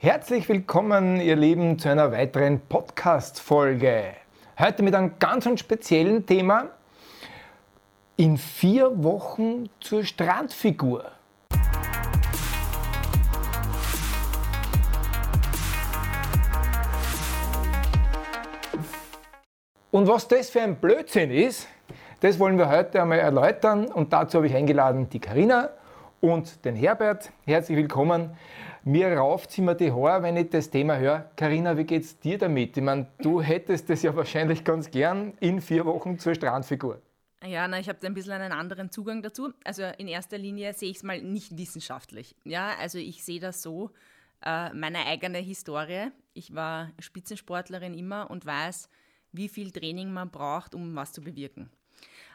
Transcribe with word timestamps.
Herzlich 0.00 0.48
willkommen, 0.48 1.20
ihr 1.20 1.34
Lieben, 1.34 1.76
zu 1.76 1.88
einer 1.88 2.12
weiteren 2.12 2.60
Podcast-Folge. 2.60 4.04
Heute 4.56 4.84
mit 4.84 4.94
einem 4.94 5.18
ganz 5.18 5.48
speziellen 5.58 6.24
Thema. 6.24 6.68
In 8.16 8.36
vier 8.36 9.02
Wochen 9.02 9.68
zur 9.80 10.04
Strandfigur. 10.04 11.10
Und 19.90 20.06
was 20.06 20.28
das 20.28 20.50
für 20.50 20.62
ein 20.62 20.76
Blödsinn 20.76 21.32
ist, 21.32 21.66
das 22.20 22.38
wollen 22.38 22.56
wir 22.56 22.68
heute 22.68 23.02
einmal 23.02 23.18
erläutern. 23.18 23.86
Und 23.86 24.12
dazu 24.12 24.36
habe 24.36 24.46
ich 24.46 24.54
eingeladen 24.54 25.08
die 25.10 25.18
Karina 25.18 25.70
und 26.20 26.64
den 26.64 26.76
Herbert. 26.76 27.30
Herzlich 27.44 27.76
willkommen. 27.76 28.36
Mir 28.84 29.12
rauft 29.16 29.56
immer 29.58 29.74
die 29.74 29.92
Haare, 29.92 30.22
wenn 30.22 30.36
ich 30.36 30.50
das 30.50 30.70
Thema 30.70 30.96
höre. 30.96 31.30
Karina, 31.36 31.76
wie 31.76 31.84
geht's 31.84 32.18
dir 32.18 32.38
damit? 32.38 32.76
Ich 32.76 32.82
meine, 32.82 33.06
du 33.18 33.42
hättest 33.42 33.90
das 33.90 34.02
ja 34.02 34.14
wahrscheinlich 34.16 34.64
ganz 34.64 34.90
gern 34.90 35.34
in 35.40 35.60
vier 35.60 35.84
Wochen 35.84 36.18
zur 36.18 36.34
Strandfigur. 36.34 37.00
Ja, 37.44 37.68
na, 37.68 37.78
ich 37.78 37.88
habe 37.88 38.04
ein 38.06 38.14
bisschen 38.14 38.32
einen 38.32 38.52
anderen 38.52 38.90
Zugang 38.90 39.22
dazu. 39.22 39.52
Also 39.64 39.82
in 39.98 40.08
erster 40.08 40.38
Linie 40.38 40.72
sehe 40.72 40.90
ich 40.90 40.96
es 40.98 41.02
mal 41.02 41.20
nicht 41.22 41.56
wissenschaftlich. 41.56 42.34
Ja, 42.44 42.72
also 42.80 42.98
ich 42.98 43.24
sehe 43.24 43.40
das 43.40 43.62
so, 43.62 43.90
äh, 44.44 44.72
meine 44.72 45.06
eigene 45.06 45.38
Historie. 45.38 46.10
Ich 46.34 46.54
war 46.54 46.90
Spitzensportlerin 46.98 47.94
immer 47.94 48.30
und 48.30 48.44
weiß, 48.44 48.88
wie 49.32 49.48
viel 49.48 49.70
Training 49.70 50.12
man 50.12 50.30
braucht, 50.30 50.74
um 50.74 50.96
was 50.96 51.12
zu 51.12 51.20
bewirken. 51.20 51.70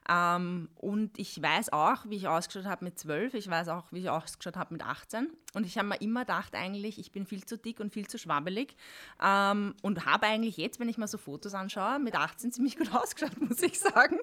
Ähm, 0.10 0.70
und 0.76 1.18
ich 1.18 1.42
weiß 1.42 1.72
auch, 1.72 2.06
wie 2.06 2.18
ich 2.18 2.28
ausgeschaut 2.28 2.66
habe 2.66 2.86
mit 2.86 3.00
12, 3.00 3.34
ich 3.36 3.50
weiß 3.50 3.70
auch, 3.70 3.86
wie 3.92 4.00
ich 4.00 4.10
ausgeschaut 4.10 4.58
habe 4.58 4.74
mit 4.74 4.84
18. 4.84 5.30
Und 5.54 5.66
ich 5.66 5.78
habe 5.78 5.88
mir 5.88 6.02
immer 6.02 6.22
gedacht, 6.22 6.56
eigentlich, 6.56 7.00
ich 7.00 7.12
bin 7.12 7.26
viel 7.26 7.46
zu 7.46 7.58
dick 7.58 7.80
und 7.80 7.94
viel 7.94 8.08
zu 8.08 8.18
schwabbelig. 8.18 8.76
Ähm, 9.24 9.76
und 9.82 10.06
habe 10.06 10.26
eigentlich 10.26 10.58
jetzt, 10.58 10.80
wenn 10.80 10.90
ich 10.90 10.98
mir 10.98 11.08
so 11.08 11.18
Fotos 11.18 11.54
anschaue, 11.54 12.00
mit 12.00 12.16
18 12.16 12.52
ziemlich 12.52 12.78
gut 12.78 12.90
ausgeschaut, 12.94 13.40
muss 13.40 13.62
ich 13.62 13.80
sagen. 13.80 14.18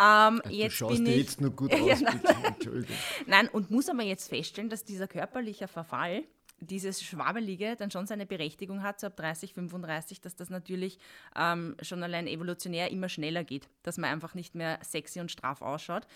Ähm, 0.00 0.40
du 0.44 0.50
jetzt 0.50 0.74
schaust 0.74 0.96
bin 0.96 1.06
ich, 1.06 1.16
jetzt 1.16 1.40
nur 1.40 1.50
gut 1.50 1.72
aus, 1.74 1.80
ja, 1.80 1.96
nein, 2.00 2.20
Entschuldigung. 2.44 2.96
Nein, 3.26 3.48
und 3.48 3.70
muss 3.70 3.88
aber 3.88 4.02
jetzt 4.02 4.28
feststellen, 4.28 4.70
dass 4.70 4.84
dieser 4.84 5.08
körperliche 5.08 5.68
Verfall 5.68 6.24
dieses 6.60 7.02
Schwabelige 7.02 7.76
dann 7.76 7.90
schon 7.90 8.06
seine 8.06 8.26
Berechtigung 8.26 8.82
hat, 8.82 9.00
so 9.00 9.06
ab 9.06 9.16
30, 9.16 9.54
35, 9.54 10.20
dass 10.20 10.36
das 10.36 10.50
natürlich 10.50 10.98
ähm, 11.36 11.76
schon 11.82 12.02
allein 12.02 12.26
evolutionär 12.26 12.90
immer 12.90 13.08
schneller 13.08 13.44
geht, 13.44 13.68
dass 13.82 13.98
man 13.98 14.10
einfach 14.10 14.34
nicht 14.34 14.54
mehr 14.54 14.78
sexy 14.82 15.20
und 15.20 15.30
straff 15.30 15.62
ausschaut. 15.62 16.06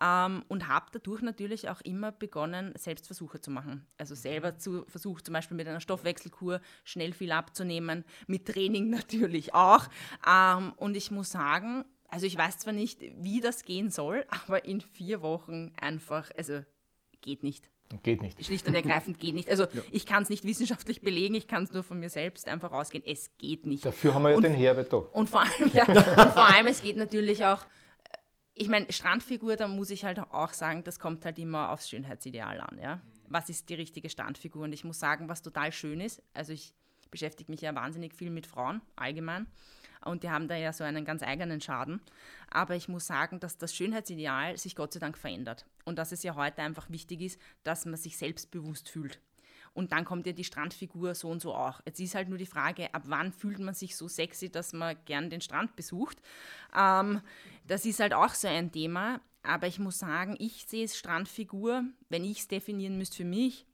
Ähm, 0.00 0.44
und 0.48 0.68
habe 0.68 0.86
dadurch 0.92 1.22
natürlich 1.22 1.68
auch 1.68 1.80
immer 1.82 2.12
begonnen, 2.12 2.72
Selbstversuche 2.76 3.40
zu 3.40 3.50
machen. 3.50 3.86
Also 3.98 4.14
selber 4.14 4.58
zu 4.58 4.84
versucht, 4.86 5.26
zum 5.26 5.34
Beispiel 5.34 5.56
mit 5.56 5.68
einer 5.68 5.80
Stoffwechselkur 5.80 6.60
schnell 6.84 7.12
viel 7.12 7.32
abzunehmen, 7.32 8.04
mit 8.26 8.46
Training 8.46 8.90
natürlich 8.90 9.54
auch. 9.54 9.86
Ähm, 10.26 10.72
und 10.76 10.96
ich 10.96 11.10
muss 11.10 11.30
sagen, 11.30 11.84
also 12.08 12.26
ich 12.26 12.36
weiß 12.36 12.58
zwar 12.58 12.72
nicht, 12.72 13.00
wie 13.16 13.40
das 13.40 13.64
gehen 13.64 13.90
soll, 13.90 14.24
aber 14.46 14.64
in 14.64 14.80
vier 14.80 15.22
Wochen 15.22 15.72
einfach, 15.80 16.30
also 16.36 16.64
geht 17.20 17.42
nicht. 17.42 17.68
Geht 18.02 18.20
nicht. 18.20 18.44
Schlicht 18.44 18.66
und 18.68 18.74
ergreifend 18.74 19.18
geht 19.18 19.34
nicht. 19.34 19.48
Also 19.48 19.64
ja. 19.64 19.82
ich 19.90 20.04
kann 20.04 20.22
es 20.22 20.28
nicht 20.28 20.44
wissenschaftlich 20.44 21.00
belegen, 21.00 21.34
ich 21.34 21.46
kann 21.46 21.62
es 21.62 21.72
nur 21.72 21.82
von 21.82 21.98
mir 21.98 22.10
selbst 22.10 22.46
einfach 22.46 22.72
ausgehen. 22.72 23.02
Es 23.06 23.30
geht 23.38 23.64
nicht. 23.64 23.84
Dafür 23.84 24.14
haben 24.14 24.22
wir 24.22 24.30
ja 24.30 24.36
und, 24.36 24.42
den 24.42 24.54
Herbert 24.54 24.92
da. 24.92 24.96
Und 24.96 25.30
vor 25.30 25.40
allem, 25.40 25.70
ja, 25.72 25.84
und 25.86 26.32
vor 26.32 26.46
allem, 26.46 26.66
es 26.66 26.82
geht 26.82 26.96
natürlich 26.96 27.44
auch, 27.46 27.62
äh, 27.62 28.18
ich 28.54 28.68
meine, 28.68 28.92
Strandfigur, 28.92 29.56
da 29.56 29.68
muss 29.68 29.88
ich 29.90 30.04
halt 30.04 30.18
auch 30.18 30.52
sagen, 30.52 30.84
das 30.84 30.98
kommt 30.98 31.24
halt 31.24 31.38
immer 31.38 31.70
aufs 31.70 31.88
Schönheitsideal 31.88 32.60
an. 32.60 32.78
Ja? 32.78 33.00
Was 33.26 33.48
ist 33.48 33.70
die 33.70 33.74
richtige 33.74 34.10
Strandfigur? 34.10 34.64
Und 34.64 34.72
ich 34.74 34.84
muss 34.84 34.98
sagen, 34.98 35.28
was 35.28 35.40
total 35.40 35.72
schön 35.72 36.00
ist, 36.00 36.22
also 36.34 36.52
ich 36.52 36.74
beschäftige 37.10 37.50
mich 37.50 37.62
ja 37.62 37.74
wahnsinnig 37.74 38.12
viel 38.12 38.30
mit 38.30 38.46
Frauen 38.46 38.82
allgemein 38.96 39.46
und 40.04 40.22
die 40.22 40.30
haben 40.30 40.48
da 40.48 40.56
ja 40.56 40.72
so 40.72 40.84
einen 40.84 41.04
ganz 41.04 41.22
eigenen 41.22 41.60
Schaden. 41.60 42.00
Aber 42.50 42.76
ich 42.76 42.88
muss 42.88 43.06
sagen, 43.06 43.40
dass 43.40 43.58
das 43.58 43.74
Schönheitsideal 43.74 44.56
sich 44.56 44.76
Gott 44.76 44.92
sei 44.92 45.00
Dank 45.00 45.18
verändert 45.18 45.66
und 45.84 45.98
dass 45.98 46.12
es 46.12 46.22
ja 46.22 46.34
heute 46.34 46.62
einfach 46.62 46.90
wichtig 46.90 47.20
ist, 47.20 47.40
dass 47.64 47.84
man 47.84 47.96
sich 47.96 48.16
selbstbewusst 48.16 48.88
fühlt. 48.88 49.20
Und 49.74 49.92
dann 49.92 50.04
kommt 50.04 50.26
ja 50.26 50.32
die 50.32 50.44
Strandfigur 50.44 51.14
so 51.14 51.28
und 51.28 51.40
so 51.40 51.54
auch. 51.54 51.80
Jetzt 51.86 52.00
ist 52.00 52.14
halt 52.14 52.28
nur 52.28 52.38
die 52.38 52.46
Frage, 52.46 52.92
ab 52.94 53.02
wann 53.06 53.32
fühlt 53.32 53.60
man 53.60 53.74
sich 53.74 53.96
so 53.96 54.08
sexy, 54.08 54.50
dass 54.50 54.72
man 54.72 54.96
gern 55.04 55.30
den 55.30 55.40
Strand 55.40 55.76
besucht. 55.76 56.20
Ähm, 56.76 57.20
das 57.66 57.84
ist 57.84 58.00
halt 58.00 58.12
auch 58.12 58.34
so 58.34 58.48
ein 58.48 58.72
Thema. 58.72 59.20
Aber 59.42 59.66
ich 59.66 59.78
muss 59.78 59.98
sagen, 59.98 60.36
ich 60.38 60.66
sehe 60.66 60.88
Strandfigur, 60.88 61.84
wenn 62.08 62.24
ich 62.24 62.40
es 62.40 62.48
definieren 62.48 62.98
müsste 62.98 63.18
für 63.18 63.24
mich, 63.24 63.66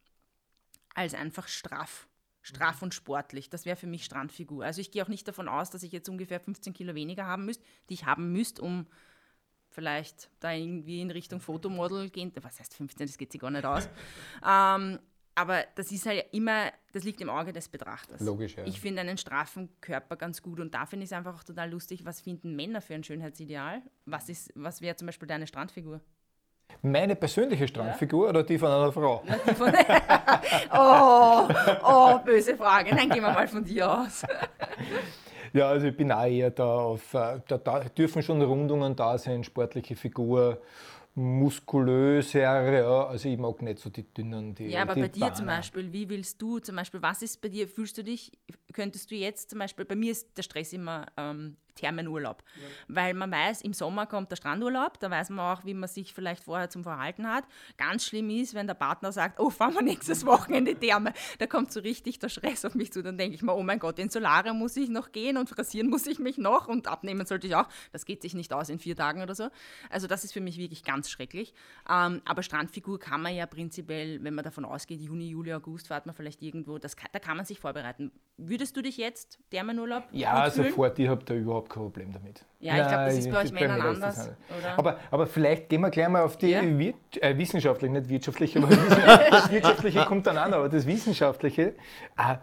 als 0.95 1.15
einfach 1.15 1.49
straff 1.49 2.06
straff 2.44 2.82
und 2.82 2.94
sportlich. 2.94 3.49
Das 3.49 3.65
wäre 3.65 3.75
für 3.75 3.87
mich 3.87 4.05
Strandfigur. 4.05 4.65
Also 4.65 4.81
ich 4.81 4.91
gehe 4.91 5.03
auch 5.03 5.09
nicht 5.09 5.27
davon 5.27 5.49
aus, 5.49 5.71
dass 5.71 5.82
ich 5.82 5.93
jetzt 5.93 6.09
ungefähr 6.10 6.38
15 6.38 6.75
Kilo 6.75 6.94
weniger 6.94 7.27
haben 7.27 7.47
müsste, 7.47 7.65
die 7.88 7.94
ich 7.94 8.05
haben 8.05 8.32
müsste, 8.32 8.62
um 8.62 8.87
vielleicht 9.71 10.31
da 10.41 10.53
irgendwie 10.53 11.00
in 11.00 11.10
Richtung 11.10 11.41
Fotomodel 11.41 12.10
gehen. 12.10 12.32
Was 12.43 12.60
heißt 12.60 12.75
15? 12.75 13.06
Das 13.06 13.16
geht 13.16 13.32
sich 13.32 13.41
gar 13.41 13.50
nicht 13.50 13.65
aus. 13.65 13.88
ähm, 14.47 14.99
aber 15.34 15.65
das 15.75 15.91
ist 15.91 16.05
halt 16.05 16.27
immer, 16.32 16.71
das 16.93 17.03
liegt 17.03 17.21
im 17.22 17.31
Auge 17.31 17.53
des 17.55 17.69
Betrachters. 17.69 18.21
Logisch, 18.21 18.56
ja. 18.56 18.66
Ich 18.66 18.78
finde 18.78 19.00
einen 19.00 19.16
straffen 19.16 19.71
Körper 19.81 20.16
ganz 20.16 20.43
gut 20.43 20.61
und 20.61 20.75
da 20.75 20.84
finde 20.84 21.05
ich 21.05 21.11
es 21.11 21.16
einfach 21.16 21.34
auch 21.34 21.44
total 21.44 21.71
lustig, 21.71 22.05
was 22.05 22.21
finden 22.21 22.55
Männer 22.55 22.82
für 22.82 22.94
ein 22.94 23.03
Schönheitsideal? 23.03 23.82
Was, 24.05 24.28
was 24.55 24.82
wäre 24.82 24.97
zum 24.97 25.06
Beispiel 25.06 25.26
deine 25.26 25.47
Strandfigur? 25.47 26.03
Meine 26.83 27.17
persönliche 27.17 27.67
Strandfigur 27.67 28.25
ja. 28.25 28.31
oder 28.31 28.43
die 28.43 28.59
von 28.59 28.71
einer 28.71 28.93
Frau? 28.93 29.23
Von 29.57 29.73
oh, 30.73 31.49
oh, 31.83 32.19
böse 32.19 32.57
Frage. 32.57 32.95
Nein, 32.95 33.09
gehen 33.09 33.23
wir 33.23 33.33
mal 33.33 33.49
von 33.49 33.65
dir 33.65 33.91
aus. 33.91 34.23
Ja, 35.55 35.69
also 35.69 35.87
ich 35.87 35.97
bin 35.97 36.13
auch 36.13 36.27
eher 36.27 36.51
da 36.51 36.65
auf, 36.65 37.15
äh, 37.15 37.41
da, 37.47 37.59
da 37.59 37.81
dürfen 37.85 38.23
schon 38.23 38.43
Rundungen 38.43 38.97
da 38.97 39.17
sein, 39.17 39.45
sportliche 39.45 39.95
Figur, 39.95 40.61
muskulöser, 41.15 42.73
ja, 42.73 43.07
also 43.07 43.29
ich 43.29 43.39
mag 43.39 43.63
nicht 43.63 43.79
so 43.79 43.89
die 43.89 44.03
dünnen, 44.03 44.55
die 44.55 44.67
Ja, 44.67 44.83
aber 44.83 44.95
die 44.95 45.03
bei 45.03 45.09
dir 45.09 45.21
Bahner. 45.21 45.35
zum 45.35 45.47
Beispiel, 45.47 45.93
wie 45.93 46.09
willst 46.09 46.43
du 46.43 46.59
zum 46.59 46.75
Beispiel, 46.75 47.01
was 47.01 47.23
ist 47.23 47.41
bei 47.41 47.49
dir, 47.49 47.69
fühlst 47.69 47.97
du 47.97 48.03
dich, 48.03 48.33
könntest 48.73 49.13
du 49.13 49.15
jetzt 49.15 49.51
zum 49.51 49.61
Beispiel, 49.61 49.85
bei 49.85 49.95
mir 49.95 50.11
ist 50.11 50.37
der 50.37 50.43
Stress 50.43 50.73
immer 50.73 51.07
ähm, 51.17 51.57
Thermenurlaub. 51.75 52.43
Ja. 52.57 52.62
Weil 52.89 53.15
man 53.15 53.31
weiß, 53.31 53.62
im 53.62 53.73
Sommer 53.73 54.07
kommt 54.07 54.31
der 54.31 54.37
Strandurlaub, 54.37 54.99
da 55.01 55.11
weiß 55.11 55.31
man 55.31 55.57
auch, 55.57 55.65
wie 55.65 55.75
man 55.75 55.89
sich 55.89 56.15
vielleicht 56.15 56.45
vorher 56.45 56.71
zum 56.71 56.83
Verhalten 56.83 57.29
hat. 57.29 57.45
Ganz 57.77 58.05
schlimm 58.07 58.31
ist, 58.31 58.55
wenn 58.55 58.67
der 58.67 58.75
Partner 58.75 59.12
sagt, 59.12 59.41
oh, 59.41 59.51
fahren 59.51 59.75
wir 59.75 59.83
nächstes 59.83 60.25
Wochenende 60.27 60.75
Therme. 60.75 61.12
Da 61.39 61.47
kommt 61.47 61.73
so 61.73 61.81
richtig 61.81 62.19
der 62.19 62.29
Stress 62.29 62.65
auf 62.65 62.75
mich 62.75 62.93
zu. 62.93 63.03
Dann 63.03 63.19
denke 63.19 63.35
ich 63.35 63.43
mir, 63.43 63.55
oh 63.55 63.62
mein 63.62 63.79
Gott, 63.79 63.99
in 63.99 64.09
Solare 64.09 64.55
muss 64.55 64.77
ich 64.77 64.89
noch 64.89 65.12
gehen 65.12 65.37
und 65.37 65.49
frisieren 65.49 65.89
muss 65.89 66.07
ich 66.07 66.19
mich 66.19 66.39
noch 66.39 66.69
und 66.69 66.87
abnehmen 66.89 67.27
sollte 67.27 67.47
ich 67.47 67.55
auch. 67.55 67.69
Das 67.93 68.05
geht 68.05 68.23
sich 68.23 68.35
nicht 68.35 68.53
aus 68.53 68.69
in 68.69 68.79
vier 68.79 68.97
Tagen 68.97 69.23
oder 69.23 69.35
so. 69.35 69.49
Also 69.91 70.06
das 70.06 70.25
ist 70.25 70.33
für 70.33 70.41
mich 70.41 70.59
wirklich 70.59 70.85
ganz 70.85 71.11
schrecklich. 71.11 71.55
Ähm, 71.89 72.23
aber 72.25 72.43
Strandfigur 72.43 72.99
kann 72.99 73.23
man 73.23 73.35
ja 73.35 73.47
prinzipiell, 73.47 74.23
wenn 74.23 74.35
man 74.35 74.45
davon 74.45 74.65
ausgeht, 74.65 75.01
Juni, 75.01 75.29
Juli, 75.29 75.53
August 75.53 75.89
fährt 75.89 76.06
man 76.06 76.15
vielleicht 76.15 76.43
irgendwo, 76.43 76.79
das 76.79 76.97
kann, 76.97 77.09
da 77.12 77.19
kann 77.19 77.37
man 77.37 77.47
sich 77.47 77.59
vorbereiten. 77.61 78.12
Würdest 78.37 78.77
du 78.77 78.83
dich 78.83 78.97
jetzt 78.97 79.39
Thermenurlaub 79.51 80.05
Ja, 80.12 80.35
also 80.35 80.65
vor 80.65 80.91
dir 80.91 81.11
habt 81.11 81.31
ihr 81.31 81.37
überhaupt 81.65 81.71
kein 81.71 81.83
Problem 81.83 82.13
damit. 82.13 82.45
Ja, 82.61 82.83
ich 82.83 82.89
glaube, 82.89 83.05
das 83.05 83.19
ist 83.19 83.31
bei 83.31 83.43
euch 83.43 83.53
Männern 83.53 83.81
anders. 83.81 84.31
Aber, 84.77 84.99
aber 85.11 85.27
vielleicht 85.27 85.69
gehen 85.69 85.81
wir 85.81 85.91
gleich 85.91 86.09
mal 86.09 86.23
auf 86.23 86.37
die 86.37 86.51
ja? 86.51 86.63
äh, 86.63 87.39
wissenschaftliche, 87.39 87.93
nicht 87.93 88.09
wirtschaftliche, 88.09 88.59
aber 88.63 88.69
das 89.31 89.51
wirtschaftliche 89.51 90.05
kommt 90.05 90.27
dann 90.27 90.39
an, 90.39 90.53
aber 90.55 90.69
das 90.69 90.87
wissenschaftliche. 90.87 91.75
Äh, 92.17 92.37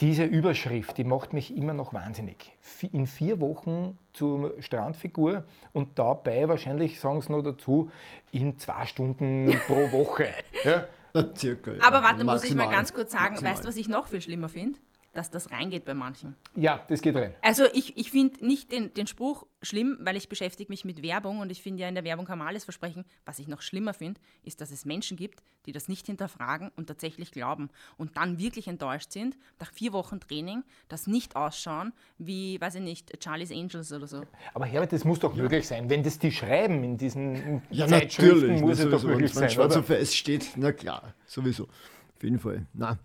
diese 0.00 0.24
Überschrift, 0.24 0.96
die 0.96 1.04
macht 1.04 1.34
mich 1.34 1.54
immer 1.54 1.74
noch 1.74 1.92
wahnsinnig. 1.92 2.56
In 2.90 3.06
vier 3.06 3.38
Wochen 3.38 3.98
zur 4.14 4.54
Strandfigur 4.62 5.44
und 5.74 5.98
dabei 5.98 6.48
wahrscheinlich, 6.48 6.98
sagen 7.00 7.20
sie 7.20 7.30
noch 7.30 7.42
dazu, 7.42 7.90
in 8.32 8.58
zwei 8.58 8.86
Stunden 8.86 9.54
pro 9.66 9.92
Woche. 9.92 10.28
Ja? 10.64 10.84
Circa, 11.36 11.72
ja. 11.72 11.82
Aber 11.82 12.02
warte, 12.02 12.22
Maximal. 12.22 12.34
muss 12.36 12.44
ich 12.44 12.54
mal 12.54 12.70
ganz 12.70 12.94
kurz 12.94 13.12
sagen, 13.12 13.30
Maximal. 13.30 13.52
weißt 13.52 13.64
du, 13.64 13.68
was 13.68 13.76
ich 13.76 13.88
noch 13.88 14.06
viel 14.06 14.20
schlimmer 14.20 14.48
finde? 14.48 14.78
Dass 15.12 15.30
das 15.30 15.50
reingeht 15.50 15.84
bei 15.84 15.94
manchen. 15.94 16.36
Ja, 16.54 16.84
das 16.88 17.02
geht 17.02 17.16
rein. 17.16 17.34
Also 17.42 17.64
ich, 17.72 17.96
ich 17.96 18.10
finde 18.10 18.44
nicht 18.46 18.70
den, 18.70 18.94
den 18.94 19.06
Spruch 19.06 19.46
schlimm, 19.62 19.98
weil 20.00 20.16
ich 20.16 20.28
beschäftige 20.28 20.70
mich 20.70 20.84
mit 20.84 21.02
Werbung 21.02 21.40
und 21.40 21.50
ich 21.50 21.62
finde 21.62 21.82
ja 21.82 21.88
in 21.88 21.94
der 21.94 22.04
Werbung 22.04 22.26
kann 22.26 22.38
man 22.38 22.46
alles 22.46 22.64
versprechen. 22.64 23.04
Was 23.24 23.38
ich 23.38 23.48
noch 23.48 23.60
schlimmer 23.60 23.92
finde, 23.92 24.20
ist, 24.44 24.60
dass 24.60 24.70
es 24.70 24.84
Menschen 24.84 25.16
gibt, 25.16 25.42
die 25.66 25.72
das 25.72 25.88
nicht 25.88 26.06
hinterfragen 26.06 26.70
und 26.76 26.86
tatsächlich 26.86 27.32
glauben 27.32 27.70
und 27.96 28.16
dann 28.16 28.38
wirklich 28.38 28.68
enttäuscht 28.68 29.12
sind, 29.12 29.36
nach 29.58 29.72
vier 29.72 29.92
Wochen 29.92 30.20
Training, 30.20 30.62
das 30.88 31.06
nicht 31.06 31.36
ausschauen 31.36 31.92
wie, 32.18 32.60
weiß 32.60 32.76
ich 32.76 32.82
nicht, 32.82 33.22
Charlie's 33.22 33.50
Angels 33.50 33.92
oder 33.92 34.06
so. 34.06 34.22
Aber 34.54 34.66
Herbert, 34.66 34.92
das 34.92 35.04
muss 35.04 35.18
doch 35.18 35.34
ja. 35.36 35.42
möglich 35.42 35.66
sein. 35.66 35.90
Wenn 35.90 36.02
das 36.02 36.18
die 36.18 36.30
schreiben 36.30 36.84
in 36.84 36.96
diesen 36.96 37.62
ja, 37.70 37.86
Zeitschriften, 37.86 38.60
muss 38.60 38.78
es 38.78 38.90
doch 38.90 39.02
möglich 39.02 39.32
sein. 39.32 39.44
Wenn 39.44 39.50
schwarz 39.50 39.76
auf 39.76 39.90
weiß 39.90 40.14
steht, 40.14 40.52
na 40.56 40.72
klar, 40.72 41.14
sowieso. 41.26 41.64
Auf 41.64 42.22
jeden 42.22 42.38
Fall. 42.38 42.66
Nein, 42.74 42.98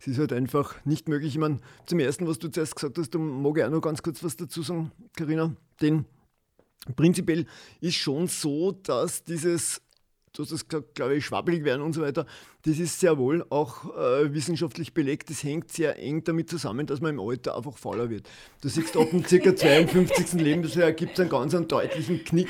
es 0.00 0.06
ist 0.08 0.18
halt 0.18 0.32
einfach 0.32 0.74
nicht 0.86 1.08
möglich. 1.08 1.34
Ich 1.34 1.38
meine, 1.38 1.58
zum 1.86 2.00
Ersten, 2.00 2.26
was 2.26 2.38
du 2.38 2.48
zuerst 2.48 2.74
gesagt 2.74 2.96
hast, 2.96 3.14
da 3.14 3.18
mag 3.18 3.58
ich 3.58 3.64
auch 3.64 3.70
noch 3.70 3.82
ganz 3.82 4.02
kurz 4.02 4.24
was 4.24 4.34
dazu 4.36 4.62
sagen, 4.62 4.90
Karina. 5.14 5.54
Denn 5.82 6.06
prinzipiell 6.96 7.46
ist 7.80 7.96
schon 7.96 8.26
so, 8.26 8.72
dass 8.72 9.24
dieses 9.24 9.82
du 10.32 10.42
hast 10.42 10.52
das 10.52 10.68
gesagt, 10.68 10.94
glaube 10.94 11.16
ich, 11.16 11.24
schwabbelig 11.24 11.64
werden 11.64 11.82
und 11.82 11.92
so 11.92 12.02
weiter. 12.02 12.26
Das 12.62 12.78
ist 12.78 13.00
sehr 13.00 13.18
wohl 13.18 13.44
auch 13.50 13.96
äh, 13.96 14.32
wissenschaftlich 14.32 14.94
belegt. 14.94 15.30
Das 15.30 15.42
hängt 15.42 15.72
sehr 15.72 15.98
eng 15.98 16.24
damit 16.24 16.50
zusammen, 16.50 16.86
dass 16.86 17.00
man 17.00 17.14
im 17.14 17.20
Alter 17.20 17.56
einfach 17.56 17.76
fauler 17.76 18.10
wird. 18.10 18.28
Du 18.60 18.68
siehst, 18.68 18.96
ab 18.96 19.10
dem 19.10 19.22
ca. 19.22 19.56
52. 19.56 20.40
Lebensjahr 20.40 20.92
gibt 20.92 21.14
es 21.14 21.20
einen 21.20 21.30
ganz 21.30 21.54
einen 21.54 21.68
deutlichen 21.68 22.24
Knick 22.24 22.48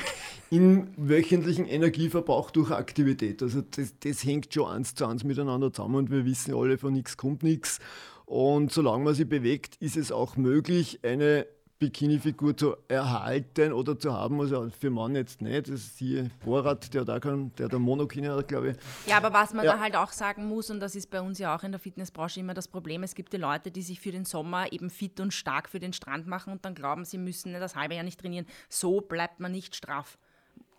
im 0.49 0.89
wöchentlichen 0.97 1.65
Energieverbrauch 1.65 2.51
durch 2.51 2.71
Aktivität. 2.71 3.41
Also 3.41 3.61
das, 3.61 3.93
das 3.99 4.23
hängt 4.23 4.53
schon 4.53 4.69
eins 4.69 4.93
zu 4.95 5.05
eins 5.05 5.23
miteinander 5.23 5.71
zusammen 5.71 5.95
und 5.95 6.11
wir 6.11 6.25
wissen 6.25 6.53
alle, 6.53 6.77
von 6.77 6.93
nichts 6.93 7.17
kommt 7.17 7.41
nichts. 7.41 7.79
Und 8.25 8.71
solange 8.71 9.03
man 9.03 9.15
sich 9.15 9.27
bewegt, 9.27 9.75
ist 9.79 9.97
es 9.97 10.11
auch 10.11 10.37
möglich, 10.37 10.99
eine 11.03 11.47
Bikini-Figur 11.81 12.55
zu 12.55 12.77
erhalten 12.87 13.73
oder 13.73 13.97
zu 13.97 14.13
haben, 14.13 14.39
also 14.39 14.69
für 14.69 14.91
Mann 14.91 15.15
jetzt 15.15 15.41
nicht. 15.41 15.67
Das 15.67 15.81
ist 15.81 15.97
hier 15.97 16.29
Borat, 16.45 16.93
der 16.93 17.05
da 17.05 17.19
kann, 17.19 17.51
der 17.57 17.69
da 17.69 17.79
Monokini 17.79 18.27
hat, 18.27 18.47
glaube 18.47 18.69
ich. 18.71 18.77
Ja, 19.07 19.17
aber 19.17 19.33
was 19.33 19.53
man 19.53 19.65
ja. 19.65 19.73
da 19.73 19.79
halt 19.79 19.95
auch 19.95 20.11
sagen 20.11 20.47
muss, 20.47 20.69
und 20.69 20.79
das 20.79 20.95
ist 20.95 21.09
bei 21.09 21.19
uns 21.19 21.39
ja 21.39 21.55
auch 21.55 21.63
in 21.63 21.71
der 21.71 21.79
Fitnessbranche 21.79 22.39
immer 22.39 22.53
das 22.53 22.67
Problem, 22.67 23.01
es 23.01 23.15
gibt 23.15 23.33
die 23.33 23.37
Leute, 23.37 23.71
die 23.71 23.81
sich 23.81 23.99
für 23.99 24.11
den 24.11 24.25
Sommer 24.25 24.71
eben 24.71 24.91
fit 24.91 25.19
und 25.19 25.33
stark 25.33 25.67
für 25.69 25.79
den 25.79 25.91
Strand 25.91 26.27
machen 26.27 26.53
und 26.53 26.63
dann 26.63 26.75
glauben, 26.75 27.03
sie 27.03 27.17
müssen 27.17 27.51
das 27.53 27.75
halbe 27.75 27.95
Jahr 27.95 28.03
nicht 28.03 28.19
trainieren. 28.19 28.45
So 28.69 29.01
bleibt 29.01 29.39
man 29.39 29.51
nicht 29.51 29.75
straff. 29.75 30.19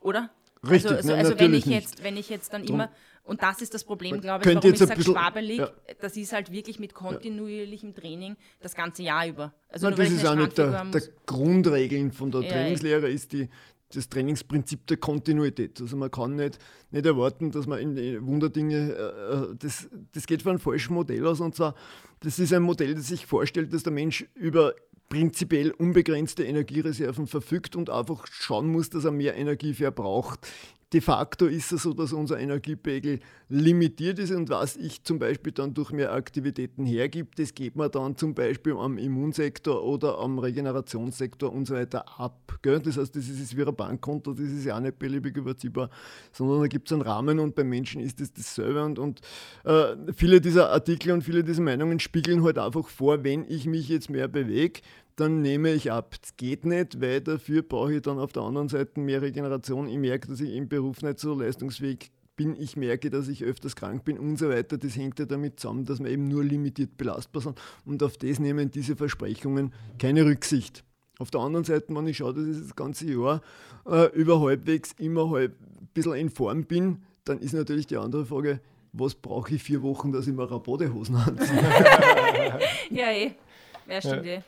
Oder? 0.01 0.31
Richtig, 0.69 0.93
also, 0.93 1.13
also, 1.13 1.31
also 1.31 1.41
wenn 1.41 1.55
ich 1.55 1.67
jetzt, 1.67 2.03
wenn 2.05 2.17
ich 2.17 2.29
jetzt 2.29 2.53
dann 2.53 2.65
Drum. 2.65 2.77
immer 2.77 2.91
und 3.25 3.43
das 3.43 3.63
ist 3.63 3.73
das 3.73 3.85
Problem, 3.85 4.21
glaube 4.21 4.49
ich, 4.49 4.55
warum 4.55 4.73
ich 4.73 4.79
sage 4.79 5.03
schwabelig. 5.03 5.59
Ja. 5.59 5.71
Das 6.01 6.17
ist 6.17 6.33
halt 6.33 6.51
wirklich 6.51 6.81
mit 6.81 6.93
kontinuierlichem 6.93 7.95
Training 7.95 8.37
das 8.61 8.75
ganze 8.75 9.03
Jahr 9.03 9.27
über. 9.29 9.55
Also 9.69 9.89
Nein, 9.89 9.99
das 9.99 10.11
ist 10.11 10.27
auch 10.27 10.35
nicht 10.35 10.59
der, 10.59 10.85
der 10.85 11.03
Grundregeln 11.27 12.11
von 12.11 12.33
der 12.33 12.43
ja, 12.43 12.51
Trainingslehre, 12.51 13.09
ist 13.09 13.33
die, 13.33 13.49
das 13.95 14.09
Trainingsprinzip 14.09 14.87
der 14.87 14.97
Kontinuität. 14.97 15.81
Also 15.81 15.97
man 15.97 16.11
kann 16.11 16.37
nicht, 16.37 16.59
nicht 16.91 17.07
erwarten, 17.07 17.51
dass 17.51 17.67
man 17.67 17.79
in 17.79 18.27
Wunderdinge, 18.27 18.93
äh, 18.93 19.35
äh, 19.35 19.55
das, 19.59 19.89
das 20.13 20.27
geht 20.27 20.43
von 20.43 20.51
einem 20.51 20.59
falschen 20.59 20.95
Modell 20.95 21.27
aus. 21.27 21.41
Und 21.41 21.55
zwar, 21.55 21.75
das 22.21 22.39
ist 22.39 22.53
ein 22.53 22.63
Modell, 22.63 22.95
das 22.95 23.09
sich 23.09 23.27
vorstellt, 23.27 23.73
dass 23.73 23.83
der 23.83 23.93
Mensch 23.93 24.27
über 24.35 24.75
prinzipiell 25.09 25.73
unbegrenzte 25.73 26.45
Energiereserven 26.45 27.27
verfügt 27.27 27.77
und 27.77 27.91
einfach 27.91 28.27
schauen 28.31 28.69
muss, 28.69 28.89
dass 28.89 29.05
er 29.05 29.13
mehr 29.13 29.37
Energie 29.37 29.75
verbraucht 29.75 30.47
de 30.93 31.01
facto 31.01 31.47
ist 31.47 31.73
es 31.73 31.83
so, 31.83 31.93
dass 31.93 32.13
unser 32.13 32.39
Energiepegel 32.39 33.21
limitiert 33.49 34.19
ist 34.19 34.31
und 34.31 34.49
was 34.51 34.77
ich 34.77 35.03
zum 35.05 35.19
Beispiel 35.19 35.53
dann 35.53 35.75
durch 35.75 35.91
mehr 35.91 36.13
Aktivitäten 36.13 36.85
hergibt, 36.85 37.39
das 37.39 37.55
geht 37.55 37.77
man 37.77 37.91
dann 37.91 38.17
zum 38.17 38.35
Beispiel 38.35 38.75
am 38.75 38.99
Immunsektor 38.99 39.83
oder 39.83 40.19
am 40.19 40.39
Regenerationssektor 40.39 41.53
und 41.53 41.67
so 41.67 41.75
weiter 41.75 42.05
ab. 42.19 42.59
Gell? 42.63 42.81
Das 42.81 42.97
heißt, 42.97 43.15
das 43.15 43.29
ist 43.29 43.57
wie 43.57 43.65
ein 43.65 43.75
Bankkonto, 43.75 44.33
das 44.33 44.47
ist 44.47 44.65
ja 44.65 44.77
auch 44.77 44.81
nicht 44.81 44.99
beliebig 44.99 45.37
überziehbar, 45.37 45.91
sondern 46.33 46.61
da 46.61 46.67
gibt 46.67 46.89
es 46.89 46.93
einen 46.93 47.03
Rahmen 47.03 47.39
und 47.39 47.55
beim 47.55 47.69
Menschen 47.69 48.01
ist 48.01 48.21
es 48.21 48.33
dasselbe 48.33 48.85
und, 48.85 48.99
und 48.99 49.21
äh, 49.65 49.97
viele 50.15 50.41
dieser 50.41 50.71
Artikel 50.71 51.13
und 51.13 51.23
viele 51.23 51.45
dieser 51.45 51.63
Meinungen 51.63 52.01
spiegeln 52.01 52.43
halt 52.43 52.59
einfach 52.59 52.89
vor, 52.89 53.25
wenn 53.25 53.45
ich 53.49 53.67
mich 53.67 53.89
jetzt 53.89 54.11
mehr 54.11 54.29
bewege, 54.29 54.81
dann 55.17 55.43
nehme 55.43 55.73
ich 55.73 55.93
ab. 55.93 56.15
Das 56.21 56.37
geht 56.37 56.65
nicht, 56.65 57.01
weil 57.01 57.21
dafür 57.21 57.63
brauche 57.63 57.95
ich 57.95 58.03
dann 58.03 58.19
auf 58.19 58.33
der 58.33 58.43
anderen 58.43 58.69
Seite 58.69 59.01
mehr 59.01 59.23
Regeneration. 59.23 59.89
Ich 59.89 59.99
merke, 59.99 60.29
dass 60.29 60.41
ich 60.41 60.55
im 60.55 60.69
Beruf 60.69 61.03
nicht 61.03 61.19
so 61.19 61.35
leistungsfähig 61.35 62.11
bin. 62.37 62.57
Ich 62.59 62.77
merke, 62.77 63.11
dass 63.11 63.29
ich 63.29 63.45
öfters 63.45 63.77
krank 63.77 64.05
bin 64.05 64.19
und 64.19 64.39
so 64.39 64.49
weiter. 64.49 64.79
Das 64.79 64.97
hängt 64.97 65.19
ja 65.19 65.27
damit 65.27 65.61
zusammen, 65.61 65.85
dass 65.85 66.01
wir 66.01 66.11
eben 66.11 66.29
nur 66.29 66.45
limitiert 66.45 66.97
belastbar 66.97 67.43
sind. 67.43 67.61
Und 67.85 68.03
auf 68.03 68.17
das 68.17 68.39
nehmen 68.39 68.71
diese 68.71 68.97
Versprechungen 68.97 69.73
keine 69.99 70.25
Rücksicht. 70.25 70.85
Auf 71.19 71.31
der 71.31 71.41
anderen 71.41 71.65
Seite, 71.65 71.95
wenn 71.95 72.07
ich 72.07 72.17
schaue, 72.17 72.35
dass 72.35 72.47
ich 72.47 72.59
das 72.61 72.75
ganze 72.75 73.07
Jahr 73.07 73.43
äh, 73.87 74.07
über 74.15 74.41
halbwegs 74.41 74.93
immer 74.99 75.31
halb 75.31 75.53
ein 75.61 75.89
bisschen 75.93 76.15
in 76.15 76.31
Form 76.31 76.65
bin, 76.65 77.03
dann 77.25 77.39
ist 77.39 77.53
natürlich 77.53 77.87
die 77.87 77.97
andere 77.97 78.27
Frage, 78.27 78.61
was 78.93 79.15
brauche 79.15 79.55
ich 79.55 79.63
vier 79.63 79.83
Wochen, 79.83 80.13
dass 80.13 80.27
ich 80.27 80.35
mir 80.35 80.51
Rabodehosen 80.51 81.17
anziehe? 81.17 81.63
ja, 82.91 83.11
eh. 83.11 83.33
Ja, 83.89 84.01
stimmt 84.01 84.27
ja. 84.27 84.33
eh. 84.33 84.43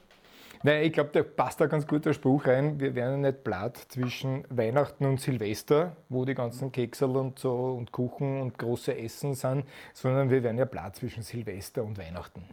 Nein, 0.66 0.84
ich 0.84 0.94
glaube, 0.94 1.10
da 1.12 1.22
passt 1.22 1.60
da 1.60 1.66
ganz 1.66 1.86
gut 1.86 2.06
der 2.06 2.14
Spruch 2.14 2.46
rein. 2.46 2.80
Wir 2.80 2.94
werden 2.94 3.20
nicht 3.20 3.44
blatt 3.44 3.76
zwischen 3.76 4.44
Weihnachten 4.48 5.04
und 5.04 5.20
Silvester, 5.20 5.94
wo 6.08 6.24
die 6.24 6.34
ganzen 6.34 6.72
Keksel 6.72 7.10
und 7.18 7.38
so 7.38 7.52
und 7.52 7.92
Kuchen 7.92 8.40
und 8.40 8.58
große 8.58 8.96
Essen 8.96 9.34
sind, 9.34 9.66
sondern 9.92 10.30
wir 10.30 10.42
werden 10.42 10.56
ja 10.56 10.64
blatt 10.64 10.96
zwischen 10.96 11.22
Silvester 11.22 11.84
und 11.84 11.98
Weihnachten. 11.98 12.44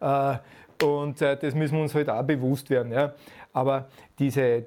Ja. 0.00 0.34
äh, 0.34 0.38
und 0.82 1.20
äh, 1.22 1.36
das 1.36 1.54
müssen 1.54 1.76
wir 1.76 1.82
uns 1.82 1.94
halt 1.94 2.08
auch 2.08 2.22
bewusst 2.22 2.70
werden. 2.70 2.92
Ja. 2.92 3.14
Aber 3.52 3.88
diese, 4.18 4.66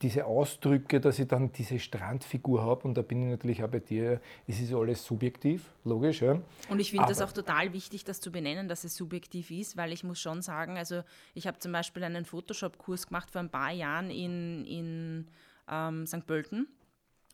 diese 0.00 0.24
Ausdrücke, 0.24 0.98
dass 0.98 1.18
ich 1.18 1.28
dann 1.28 1.52
diese 1.52 1.78
Strandfigur 1.78 2.62
habe, 2.62 2.88
und 2.88 2.94
da 2.96 3.02
bin 3.02 3.24
ich 3.24 3.30
natürlich 3.30 3.62
auch 3.62 3.68
bei 3.68 3.80
dir, 3.80 4.20
es 4.46 4.60
ist 4.60 4.72
alles 4.72 5.04
subjektiv, 5.04 5.64
logisch. 5.84 6.22
Ja. 6.22 6.38
Und 6.70 6.80
ich 6.80 6.90
finde 6.90 7.06
das 7.06 7.20
auch 7.20 7.32
total 7.32 7.74
wichtig, 7.74 8.04
das 8.04 8.20
zu 8.20 8.32
benennen, 8.32 8.66
dass 8.66 8.84
es 8.84 8.96
subjektiv 8.96 9.50
ist, 9.50 9.76
weil 9.76 9.92
ich 9.92 10.04
muss 10.04 10.18
schon 10.18 10.40
sagen, 10.40 10.78
also 10.78 11.02
ich 11.34 11.46
habe 11.46 11.58
zum 11.58 11.72
Beispiel 11.72 12.02
einen 12.02 12.24
Photoshop-Kurs 12.24 13.08
gemacht 13.08 13.30
vor 13.30 13.42
ein 13.42 13.50
paar 13.50 13.72
Jahren 13.72 14.10
in, 14.10 14.64
in 14.64 15.28
ähm, 15.70 16.06
St. 16.06 16.26
Pölten 16.26 16.66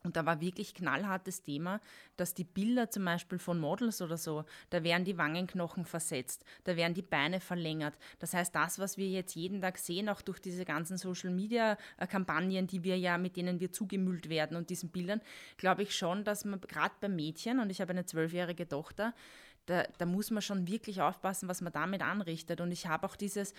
und 0.04 0.16
da 0.16 0.26
war 0.26 0.40
wirklich 0.40 0.74
knallhartes 0.74 1.42
Thema, 1.42 1.80
dass 2.16 2.34
die 2.34 2.44
Bilder 2.44 2.90
zum 2.90 3.06
Beispiel 3.06 3.38
von 3.38 3.58
Models 3.58 4.02
oder 4.02 4.18
so, 4.18 4.44
da 4.68 4.84
werden 4.84 5.04
die 5.04 5.16
Wangenknochen 5.16 5.86
versetzt, 5.86 6.44
da 6.64 6.76
werden 6.76 6.92
die 6.92 7.02
Beine 7.02 7.40
verlängert. 7.40 7.94
Das 8.18 8.34
heißt, 8.34 8.54
das, 8.54 8.78
was 8.78 8.98
wir 8.98 9.08
jetzt 9.08 9.34
jeden 9.34 9.62
Tag 9.62 9.78
sehen, 9.78 10.10
auch 10.10 10.20
durch 10.20 10.40
diese 10.40 10.66
ganzen 10.66 10.98
Social-Media-Kampagnen, 10.98 12.66
die 12.66 12.84
wir 12.84 12.98
ja, 12.98 13.16
mit 13.16 13.36
denen 13.36 13.60
wir 13.60 13.72
zugemüllt 13.72 14.28
werden 14.28 14.58
und 14.58 14.68
diesen 14.68 14.90
Bildern, 14.90 15.22
glaube 15.56 15.82
ich 15.82 15.96
schon, 15.96 16.22
dass 16.22 16.44
man 16.44 16.60
gerade 16.60 16.94
bei 17.00 17.08
Mädchen, 17.08 17.58
und 17.58 17.70
ich 17.70 17.80
habe 17.80 17.92
eine 17.92 18.04
zwölfjährige 18.04 18.68
Tochter, 18.68 19.14
da, 19.64 19.84
da 19.96 20.04
muss 20.04 20.30
man 20.30 20.42
schon 20.42 20.68
wirklich 20.68 21.00
aufpassen, 21.00 21.48
was 21.48 21.62
man 21.62 21.72
damit 21.72 22.02
anrichtet. 22.02 22.60
Und 22.60 22.70
ich 22.70 22.86
habe 22.86 23.06
auch 23.06 23.16
dieses, 23.16 23.54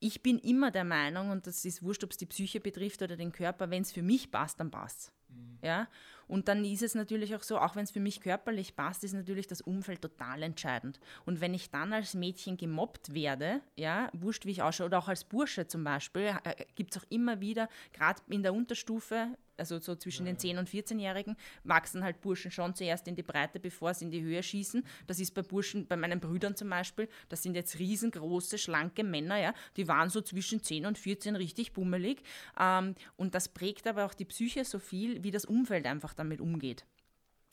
ich 0.00 0.24
bin 0.24 0.40
immer 0.40 0.72
der 0.72 0.82
Meinung, 0.82 1.30
und 1.30 1.46
das 1.46 1.64
ist 1.64 1.84
wurscht, 1.84 2.02
ob 2.02 2.10
es 2.10 2.16
die 2.16 2.26
Psyche 2.26 2.58
betrifft 2.58 3.00
oder 3.02 3.16
den 3.16 3.30
Körper, 3.30 3.70
wenn 3.70 3.82
es 3.82 3.92
für 3.92 4.02
mich 4.02 4.32
passt, 4.32 4.58
dann 4.58 4.72
passt 4.72 5.12
mhm. 5.34 5.58
Ja? 5.62 5.88
Und 6.26 6.48
dann 6.48 6.64
ist 6.64 6.82
es 6.82 6.94
natürlich 6.94 7.34
auch 7.34 7.42
so, 7.42 7.58
auch 7.58 7.76
wenn 7.76 7.84
es 7.84 7.90
für 7.90 8.00
mich 8.00 8.20
körperlich 8.20 8.76
passt, 8.76 9.04
ist 9.04 9.12
natürlich 9.12 9.46
das 9.46 9.60
Umfeld 9.60 10.02
total 10.02 10.42
entscheidend. 10.42 10.98
Und 11.26 11.40
wenn 11.40 11.54
ich 11.54 11.70
dann 11.70 11.92
als 11.92 12.14
Mädchen 12.14 12.56
gemobbt 12.56 13.14
werde, 13.14 13.60
ja, 13.76 14.08
wurscht 14.12 14.46
wie 14.46 14.52
ich 14.52 14.62
ausschaue, 14.62 14.86
oder 14.86 14.98
auch 14.98 15.08
als 15.08 15.24
Bursche 15.24 15.66
zum 15.66 15.84
Beispiel, 15.84 16.34
äh, 16.44 16.64
gibt 16.74 16.94
es 16.94 17.02
auch 17.02 17.06
immer 17.10 17.40
wieder, 17.40 17.68
gerade 17.92 18.20
in 18.28 18.42
der 18.42 18.54
Unterstufe, 18.54 19.36
also 19.56 19.78
so 19.78 19.94
zwischen 19.94 20.26
den 20.26 20.36
10- 20.36 20.58
und 20.58 20.68
14-Jährigen, 20.68 21.36
wachsen 21.64 22.02
halt 22.02 22.20
Burschen 22.20 22.50
schon 22.50 22.74
zuerst 22.74 23.08
in 23.08 23.16
die 23.16 23.22
Breite, 23.22 23.60
bevor 23.60 23.94
sie 23.94 24.06
in 24.06 24.10
die 24.10 24.22
Höhe 24.22 24.42
schießen. 24.42 24.84
Das 25.06 25.20
ist 25.20 25.32
bei 25.32 25.42
Burschen, 25.42 25.86
bei 25.86 25.96
meinen 25.96 26.20
Brüdern 26.20 26.56
zum 26.56 26.70
Beispiel, 26.70 27.08
das 27.28 27.42
sind 27.42 27.54
jetzt 27.54 27.78
riesengroße, 27.78 28.58
schlanke 28.58 29.04
Männer, 29.04 29.38
ja, 29.38 29.54
die 29.76 29.88
waren 29.88 30.10
so 30.10 30.20
zwischen 30.20 30.62
10 30.62 30.86
und 30.86 30.98
14 30.98 31.36
richtig 31.36 31.72
bummelig. 31.72 32.22
Ähm, 32.58 32.94
und 33.16 33.34
das 33.34 33.48
prägt 33.48 33.86
aber 33.86 34.04
auch 34.04 34.14
die 34.14 34.24
Psyche 34.24 34.64
so 34.64 34.78
viel, 34.78 35.22
wie 35.22 35.30
das 35.30 35.44
Umfeld 35.44 35.86
einfach 35.86 36.14
damit 36.14 36.40
umgeht. 36.40 36.84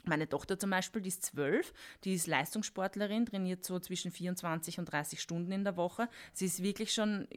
Meine 0.05 0.27
Tochter 0.27 0.57
zum 0.57 0.71
Beispiel, 0.71 1.01
die 1.01 1.09
ist 1.09 1.23
zwölf, 1.23 1.73
die 2.03 2.15
ist 2.15 2.25
Leistungssportlerin, 2.25 3.27
trainiert 3.27 3.63
so 3.63 3.79
zwischen 3.79 4.11
24 4.11 4.79
und 4.79 4.85
30 4.85 5.21
Stunden 5.21 5.51
in 5.51 5.63
der 5.63 5.77
Woche. 5.77 6.09
Sie 6.33 6.45
ist 6.45 6.63
wirklich 6.63 6.91
schon 6.93 7.27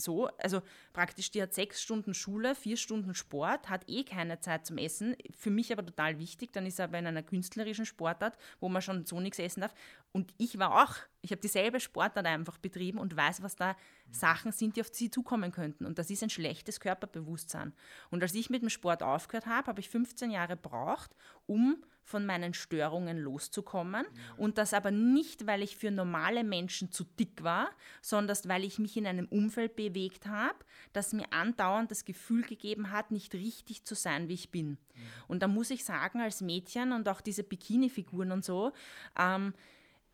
so, 0.00 0.28
also 0.38 0.62
praktisch, 0.92 1.30
die 1.32 1.42
hat 1.42 1.52
sechs 1.52 1.82
Stunden 1.82 2.14
Schule, 2.14 2.54
vier 2.54 2.76
Stunden 2.76 3.14
Sport, 3.14 3.68
hat 3.68 3.88
eh 3.88 4.04
keine 4.04 4.38
Zeit 4.38 4.64
zum 4.64 4.78
Essen. 4.78 5.16
Für 5.36 5.50
mich 5.50 5.72
aber 5.72 5.84
total 5.84 6.18
wichtig, 6.20 6.52
dann 6.52 6.66
ist 6.66 6.76
sie 6.76 6.84
aber 6.84 6.98
in 7.00 7.06
einer 7.06 7.24
künstlerischen 7.24 7.84
Sportart, 7.84 8.38
wo 8.60 8.68
man 8.68 8.80
schon 8.80 9.04
so 9.06 9.20
nichts 9.20 9.40
essen 9.40 9.60
darf. 9.60 9.74
Und 10.12 10.32
ich 10.38 10.58
war 10.58 10.82
auch, 10.82 10.94
ich 11.20 11.32
habe 11.32 11.40
dieselbe 11.40 11.80
Sportart 11.80 12.26
einfach 12.26 12.58
betrieben 12.58 12.98
und 12.98 13.16
weiß, 13.16 13.42
was 13.42 13.56
da 13.56 13.76
Sachen 14.10 14.52
sind, 14.52 14.76
die 14.76 14.82
auf 14.82 14.88
sie 14.92 15.10
zukommen 15.10 15.50
könnten. 15.50 15.84
Und 15.84 15.98
das 15.98 16.10
ist 16.10 16.22
ein 16.22 16.30
schlechtes 16.30 16.78
Körperbewusstsein. 16.78 17.72
Und 18.10 18.22
als 18.22 18.34
ich 18.34 18.50
mit 18.50 18.62
dem 18.62 18.70
Sport 18.70 19.02
aufgehört 19.02 19.46
habe, 19.46 19.66
habe 19.66 19.80
ich 19.80 19.88
15 19.88 20.30
Jahre 20.30 20.56
gebraucht, 20.56 21.10
um 21.46 21.82
von 22.08 22.24
meinen 22.24 22.54
Störungen 22.54 23.18
loszukommen. 23.18 24.04
Ja. 24.04 24.34
Und 24.36 24.58
das 24.58 24.72
aber 24.72 24.90
nicht, 24.90 25.46
weil 25.46 25.62
ich 25.62 25.76
für 25.76 25.90
normale 25.90 26.42
Menschen 26.42 26.90
zu 26.90 27.04
dick 27.04 27.42
war, 27.42 27.70
sondern 28.00 28.36
weil 28.44 28.64
ich 28.64 28.78
mich 28.78 28.96
in 28.96 29.06
einem 29.06 29.26
Umfeld 29.26 29.76
bewegt 29.76 30.26
habe, 30.26 30.58
das 30.92 31.12
mir 31.12 31.32
andauernd 31.32 31.90
das 31.90 32.04
Gefühl 32.04 32.42
gegeben 32.42 32.90
hat, 32.90 33.10
nicht 33.10 33.34
richtig 33.34 33.84
zu 33.84 33.94
sein, 33.94 34.28
wie 34.28 34.34
ich 34.34 34.50
bin. 34.50 34.78
Ja. 34.94 35.02
Und 35.28 35.42
da 35.42 35.48
muss 35.48 35.70
ich 35.70 35.84
sagen, 35.84 36.20
als 36.20 36.40
Mädchen 36.40 36.92
und 36.92 37.08
auch 37.08 37.20
diese 37.20 37.44
Bikini-Figuren 37.44 38.32
und 38.32 38.44
so, 38.44 38.72
ähm, 39.18 39.54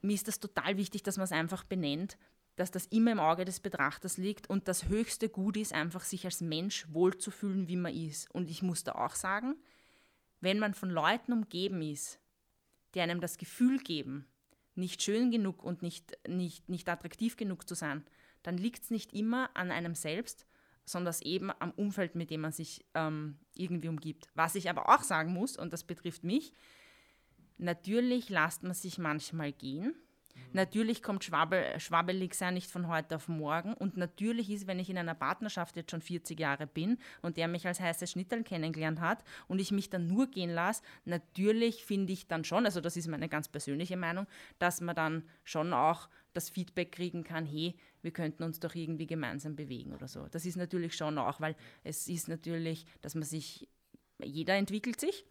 mir 0.03 0.15
ist 0.15 0.29
das 0.29 0.41
total 0.41 0.77
wichtig, 0.77 1.03
dass 1.03 1.17
man 1.17 1.25
es 1.25 1.33
einfach 1.33 1.65
benennt, 1.65 2.19
dass 2.57 2.71
das 2.71 2.87
immer 2.87 3.13
im 3.13 3.21
Auge 3.21 3.45
des 3.45 3.61
Betrachters 3.61 4.17
liegt 4.17 4.49
und 4.49 4.69
das 4.69 4.89
höchste 4.89 5.29
Gut 5.29 5.57
ist, 5.57 5.73
einfach 5.73 6.03
sich 6.03 6.25
als 6.25 6.41
Mensch 6.41 6.87
wohlzufühlen, 6.93 7.69
wie 7.69 7.77
man 7.77 7.95
ist. 7.95 8.31
Und 8.33 8.51
ich 8.51 8.63
muss 8.63 8.85
da 8.85 8.93
auch 8.93 9.15
sagen, 9.15 9.57
wenn 10.45 10.61
man 10.61 10.75
von 10.75 10.91
Leuten 10.91 11.33
umgeben 11.33 11.83
ist, 11.83 12.21
die 12.95 13.01
einem 13.01 13.21
das 13.21 13.39
Gefühl 13.39 13.79
geben, 13.79 14.27
nicht 14.77 15.03
schön 15.03 15.31
genug 15.31 15.65
und 15.65 15.83
nicht, 15.83 16.17
nicht, 16.29 16.69
nicht 16.69 16.89
attraktiv 16.89 17.37
genug 17.37 17.69
zu 17.69 17.75
sein, 17.75 18.05
dann 18.43 18.57
liegt 18.57 18.85
es 18.85 18.91
nicht 18.91 19.13
immer 19.13 19.51
an 19.55 19.71
einem 19.71 19.95
selbst, 19.95 20.47
sondern 20.85 21.15
eben 21.23 21.51
am 21.59 21.71
Umfeld, 21.73 22.15
mit 22.15 22.31
dem 22.31 22.43
man 22.43 22.53
sich 22.53 22.85
ähm, 22.95 23.39
irgendwie 23.55 23.89
umgibt. 23.89 24.29
Was 24.35 24.55
ich 24.55 24.69
aber 24.69 24.89
auch 24.91 25.03
sagen 25.03 25.33
muss, 25.33 25.57
und 25.57 25.73
das 25.73 25.85
betrifft 25.85 26.25
mich, 26.25 26.53
natürlich 27.57 28.29
lasst 28.29 28.63
man 28.63 28.75
sich 28.75 28.99
manchmal 28.99 29.53
gehen. 29.53 29.95
Natürlich 30.53 31.03
kommt 31.03 31.25
Schwabbel, 31.25 31.65
schwabbelig 31.79 32.35
sein 32.35 32.55
nicht 32.55 32.71
von 32.71 32.89
heute 32.89 33.17
auf 33.17 33.29
morgen. 33.29 33.75
Und 33.75 33.97
natürlich 33.97 34.51
ist, 34.51 34.67
wenn 34.67 34.79
ich 34.79 34.89
in 34.89 34.99
einer 34.99 35.15
Partnerschaft 35.15 35.77
jetzt 35.77 35.91
schon 35.91 36.03
40 36.03 36.39
Jahre 36.39 36.67
bin 36.67 36.99
und 37.23 37.37
der 37.37 37.49
mich 37.49 37.67
als 37.67 37.81
heiße 37.81 38.07
Schnittel 38.07 38.45
kennengelernt 38.45 39.01
hat 39.01 39.25
und 39.49 39.61
ich 39.61 39.73
mich 39.73 39.91
dann 39.91 40.07
nur 40.07 40.29
gehen 40.29 40.51
lasse, 40.51 40.83
natürlich 41.05 41.85
finde 41.85 42.13
ich 42.13 42.29
dann 42.29 42.45
schon, 42.45 42.67
also 42.67 42.81
das 42.81 42.97
ist 42.97 43.09
meine 43.09 43.29
ganz 43.29 43.49
persönliche 43.49 43.97
Meinung, 43.97 44.27
dass 44.59 44.81
man 44.81 44.95
dann 44.95 45.25
schon 45.43 45.73
auch 45.73 46.09
das 46.35 46.51
Feedback 46.51 46.93
kriegen 46.93 47.25
kann, 47.25 47.47
hey, 47.47 47.77
wir 48.03 48.11
könnten 48.11 48.43
uns 48.43 48.61
doch 48.61 48.75
irgendwie 48.75 49.07
gemeinsam 49.07 49.57
bewegen 49.57 49.93
oder 49.93 50.09
so. 50.09 50.27
Das 50.31 50.45
ist 50.45 50.57
natürlich 50.57 50.95
schon 50.95 51.19
auch, 51.19 51.41
weil 51.41 51.57
es 51.83 52.09
ist 52.09 52.29
natürlich, 52.29 52.87
dass 53.01 53.15
man 53.15 53.25
sich, 53.25 53.69
jeder 54.23 54.55
entwickelt 54.55 55.01
sich. 55.01 55.25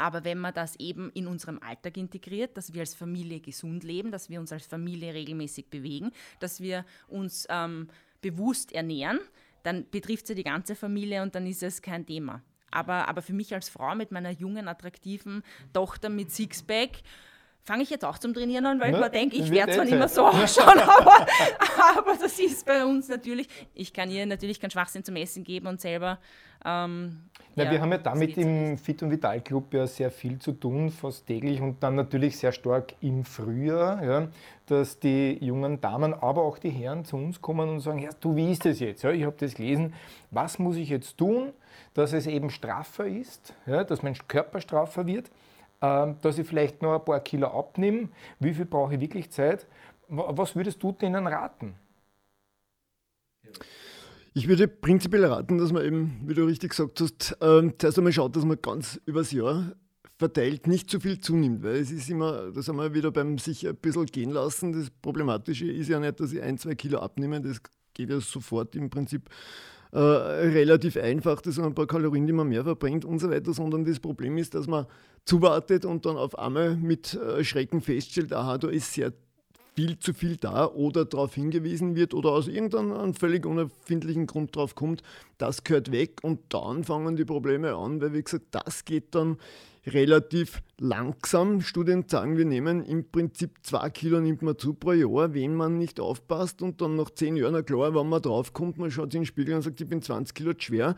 Aber 0.00 0.24
wenn 0.24 0.38
man 0.38 0.54
das 0.54 0.76
eben 0.76 1.10
in 1.10 1.26
unserem 1.26 1.58
Alltag 1.62 1.98
integriert, 1.98 2.56
dass 2.56 2.72
wir 2.72 2.80
als 2.80 2.94
Familie 2.94 3.38
gesund 3.40 3.84
leben, 3.84 4.10
dass 4.10 4.30
wir 4.30 4.40
uns 4.40 4.50
als 4.50 4.66
Familie 4.66 5.12
regelmäßig 5.12 5.68
bewegen, 5.68 6.10
dass 6.38 6.62
wir 6.62 6.86
uns 7.08 7.46
ähm, 7.50 7.88
bewusst 8.22 8.72
ernähren, 8.72 9.20
dann 9.62 9.84
betrifft 9.90 10.22
es 10.24 10.30
ja 10.30 10.34
die 10.36 10.44
ganze 10.44 10.74
Familie 10.74 11.22
und 11.22 11.34
dann 11.34 11.46
ist 11.46 11.62
es 11.62 11.82
kein 11.82 12.06
Thema. 12.06 12.42
Aber, 12.70 13.08
aber 13.08 13.20
für 13.20 13.34
mich 13.34 13.52
als 13.52 13.68
Frau 13.68 13.94
mit 13.94 14.10
meiner 14.10 14.30
jungen, 14.30 14.68
attraktiven 14.68 15.42
Tochter 15.74 16.08
mit 16.08 16.30
Sixpack, 16.30 17.02
fange 17.64 17.82
ich 17.82 17.90
jetzt 17.90 18.04
auch 18.04 18.18
zum 18.18 18.34
Trainieren 18.34 18.66
an, 18.66 18.80
weil 18.80 18.90
ne? 18.90 18.96
ich 18.96 19.02
mir 19.02 19.10
denke, 19.10 19.36
ich 19.36 19.50
werde 19.50 19.72
zwar 19.72 19.84
nicht 19.84 19.96
mehr 19.96 20.08
so 20.08 20.26
ausschauen, 20.26 20.78
aber, 20.78 21.26
aber 21.96 22.14
das 22.20 22.38
ist 22.38 22.66
bei 22.66 22.84
uns 22.84 23.08
natürlich, 23.08 23.48
ich 23.74 23.92
kann 23.92 24.10
ihr 24.10 24.24
natürlich 24.26 24.60
keinen 24.60 24.70
Schwachsinn 24.70 25.04
zum 25.04 25.16
Essen 25.16 25.44
geben 25.44 25.66
und 25.66 25.80
selber. 25.80 26.18
Ähm, 26.64 27.30
Na, 27.54 27.64
ja, 27.64 27.70
wir 27.70 27.80
haben 27.80 27.92
ja 27.92 27.98
damit 27.98 28.36
im 28.36 28.76
Fit- 28.76 29.02
und 29.02 29.10
Vital 29.10 29.40
Club 29.40 29.72
ja 29.72 29.86
sehr 29.86 30.10
viel 30.10 30.38
zu 30.38 30.52
tun, 30.52 30.90
fast 30.90 31.26
täglich 31.26 31.60
und 31.60 31.82
dann 31.82 31.94
natürlich 31.94 32.36
sehr 32.36 32.52
stark 32.52 32.94
im 33.00 33.24
Frühjahr, 33.24 34.04
ja, 34.04 34.28
dass 34.66 34.98
die 34.98 35.38
jungen 35.40 35.80
Damen, 35.80 36.12
aber 36.12 36.42
auch 36.42 36.58
die 36.58 36.70
Herren 36.70 37.04
zu 37.04 37.16
uns 37.16 37.40
kommen 37.40 37.68
und 37.68 37.80
sagen, 37.80 38.00
ja, 38.00 38.10
du, 38.20 38.36
wie 38.36 38.52
ist 38.52 38.64
das 38.64 38.80
jetzt? 38.80 39.02
Ja, 39.02 39.10
ich 39.10 39.24
habe 39.24 39.36
das 39.38 39.54
gelesen, 39.54 39.94
was 40.30 40.58
muss 40.58 40.76
ich 40.76 40.90
jetzt 40.90 41.16
tun, 41.16 41.52
dass 41.94 42.12
es 42.12 42.26
eben 42.26 42.50
straffer 42.50 43.06
ist, 43.06 43.54
ja, 43.66 43.84
dass 43.84 44.02
mein 44.02 44.16
Körper 44.28 44.60
straffer 44.60 45.06
wird 45.06 45.30
dass 45.80 46.38
ich 46.38 46.46
vielleicht 46.46 46.82
noch 46.82 46.94
ein 46.94 47.04
paar 47.04 47.20
Kilo 47.20 47.48
abnehme. 47.48 48.08
Wie 48.38 48.54
viel 48.54 48.66
brauche 48.66 48.94
ich 48.94 49.00
wirklich 49.00 49.30
Zeit? 49.30 49.66
Was 50.08 50.56
würdest 50.56 50.82
du 50.82 50.92
denen 50.92 51.26
raten? 51.26 51.74
Ich 54.32 54.46
würde 54.46 54.68
prinzipiell 54.68 55.24
raten, 55.24 55.58
dass 55.58 55.72
man 55.72 55.84
eben, 55.84 56.20
wie 56.24 56.34
du 56.34 56.44
richtig 56.44 56.70
gesagt 56.70 57.00
hast, 57.00 57.36
äh, 57.40 57.72
zuerst 57.78 57.98
einmal 57.98 58.12
schaut, 58.12 58.36
dass 58.36 58.44
man 58.44 58.60
ganz 58.62 59.00
übers 59.04 59.32
Jahr 59.32 59.72
verteilt 60.18 60.66
nicht 60.66 60.90
zu 60.90 61.00
viel 61.00 61.18
zunimmt, 61.18 61.62
weil 61.62 61.76
es 61.76 61.90
ist 61.90 62.10
immer, 62.10 62.52
da 62.52 62.60
sind 62.62 62.76
wir 62.76 62.94
wieder 62.94 63.10
beim 63.10 63.38
sich 63.38 63.66
ein 63.66 63.74
bisschen 63.74 64.06
gehen 64.06 64.30
lassen. 64.30 64.72
Das 64.72 64.90
Problematische 64.90 65.66
ist 65.66 65.88
ja 65.88 65.98
nicht, 65.98 66.20
dass 66.20 66.32
ich 66.32 66.42
ein, 66.42 66.58
zwei 66.58 66.74
Kilo 66.74 66.98
abnehme, 66.98 67.40
das 67.40 67.60
geht 67.94 68.10
ja 68.10 68.20
sofort 68.20 68.76
im 68.76 68.90
Prinzip 68.90 69.30
äh, 69.92 69.98
relativ 69.98 70.96
einfach, 70.96 71.40
das 71.40 71.56
sind 71.56 71.64
ein 71.64 71.74
paar 71.74 71.86
Kalorien, 71.86 72.26
die 72.26 72.32
man 72.32 72.48
mehr 72.48 72.64
verbrennt 72.64 73.04
und 73.04 73.18
so 73.18 73.30
weiter, 73.30 73.52
sondern 73.52 73.84
das 73.84 73.98
Problem 73.98 74.36
ist, 74.38 74.54
dass 74.54 74.66
man 74.66 74.86
zuwartet 75.24 75.84
und 75.84 76.06
dann 76.06 76.16
auf 76.16 76.38
einmal 76.38 76.76
mit 76.76 77.14
äh, 77.14 77.42
Schrecken 77.44 77.80
feststellt, 77.80 78.32
aha, 78.32 78.58
da 78.58 78.68
ist 78.68 78.92
sehr 78.92 79.12
viel 79.74 79.98
zu 79.98 80.12
viel 80.12 80.36
da 80.36 80.66
oder 80.66 81.04
darauf 81.04 81.34
hingewiesen 81.34 81.96
wird 81.96 82.14
oder 82.14 82.30
aus 82.30 82.48
irgendeinem 82.48 83.14
völlig 83.14 83.46
unerfindlichen 83.46 84.26
Grund 84.26 84.54
drauf 84.54 84.74
kommt, 84.74 85.02
das 85.38 85.64
gehört 85.64 85.90
weg 85.92 86.18
und 86.22 86.40
dann 86.50 86.84
fangen 86.84 87.16
die 87.16 87.24
Probleme 87.24 87.74
an, 87.74 88.00
weil 88.00 88.12
wie 88.12 88.22
gesagt, 88.22 88.46
das 88.50 88.84
geht 88.84 89.14
dann 89.14 89.38
relativ 89.86 90.62
langsam. 90.78 91.60
Studien 91.60 92.04
sagen, 92.06 92.36
wir 92.36 92.44
nehmen 92.44 92.84
im 92.84 93.10
Prinzip 93.10 93.58
zwei 93.62 93.90
Kilo 93.90 94.20
nimmt 94.20 94.42
man 94.42 94.58
zu 94.58 94.74
pro 94.74 94.92
Jahr, 94.92 95.34
wenn 95.34 95.54
man 95.54 95.78
nicht 95.78 96.00
aufpasst 96.00 96.62
und 96.62 96.80
dann 96.80 96.96
nach 96.96 97.10
zehn 97.10 97.36
Jahren, 97.36 97.52
na 97.52 97.62
klar, 97.62 97.94
wenn 97.94 98.08
man 98.08 98.22
draufkommt, 98.22 98.78
man 98.78 98.90
schaut 98.90 99.12
sich 99.12 99.16
in 99.16 99.22
den 99.22 99.26
Spiegel 99.26 99.54
und 99.54 99.62
sagt, 99.62 99.80
ich 99.80 99.88
bin 99.88 100.02
20 100.02 100.34
Kilo 100.34 100.52
schwer 100.58 100.96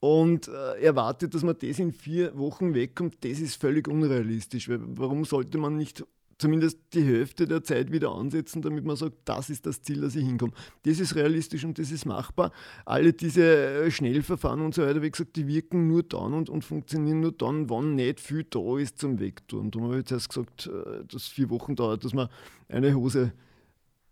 und 0.00 0.48
äh, 0.48 0.82
erwartet, 0.82 1.34
dass 1.34 1.44
man 1.44 1.56
das 1.60 1.78
in 1.78 1.92
vier 1.92 2.36
Wochen 2.36 2.74
wegkommt, 2.74 3.24
das 3.24 3.38
ist 3.38 3.60
völlig 3.60 3.86
unrealistisch. 3.86 4.68
Weil 4.68 4.80
warum 4.82 5.24
sollte 5.24 5.58
man 5.58 5.76
nicht 5.76 6.04
zumindest 6.42 6.78
die 6.92 7.04
Hälfte 7.04 7.46
der 7.46 7.62
Zeit 7.62 7.92
wieder 7.92 8.12
ansetzen, 8.12 8.62
damit 8.62 8.84
man 8.84 8.96
sagt, 8.96 9.16
das 9.24 9.48
ist 9.48 9.64
das 9.64 9.80
Ziel, 9.80 10.00
dass 10.00 10.16
ich 10.16 10.26
hinkomme. 10.26 10.52
Das 10.82 10.98
ist 10.98 11.14
realistisch 11.14 11.64
und 11.64 11.78
das 11.78 11.90
ist 11.92 12.04
machbar. 12.04 12.52
Alle 12.84 13.12
diese 13.12 13.84
äh, 13.84 13.90
Schnellverfahren 13.90 14.60
und 14.60 14.74
so 14.74 14.82
weiter, 14.82 15.00
wie 15.02 15.10
gesagt, 15.10 15.36
die 15.36 15.46
wirken 15.46 15.86
nur 15.86 16.02
dann 16.02 16.34
und, 16.34 16.50
und 16.50 16.64
funktionieren 16.64 17.20
nur 17.20 17.32
dann, 17.32 17.70
wann 17.70 17.94
nicht 17.94 18.20
viel 18.20 18.44
da 18.44 18.76
ist 18.76 18.98
zum 18.98 19.20
Wegtun. 19.20 19.70
Darum 19.70 19.88
habe 19.88 19.94
ich 19.94 20.00
jetzt 20.00 20.12
erst 20.12 20.28
gesagt, 20.30 20.66
äh, 20.66 21.04
dass 21.06 21.28
vier 21.28 21.48
Wochen 21.48 21.76
dauert, 21.76 22.04
dass 22.04 22.12
man 22.12 22.28
eine 22.68 22.94
Hose 22.94 23.32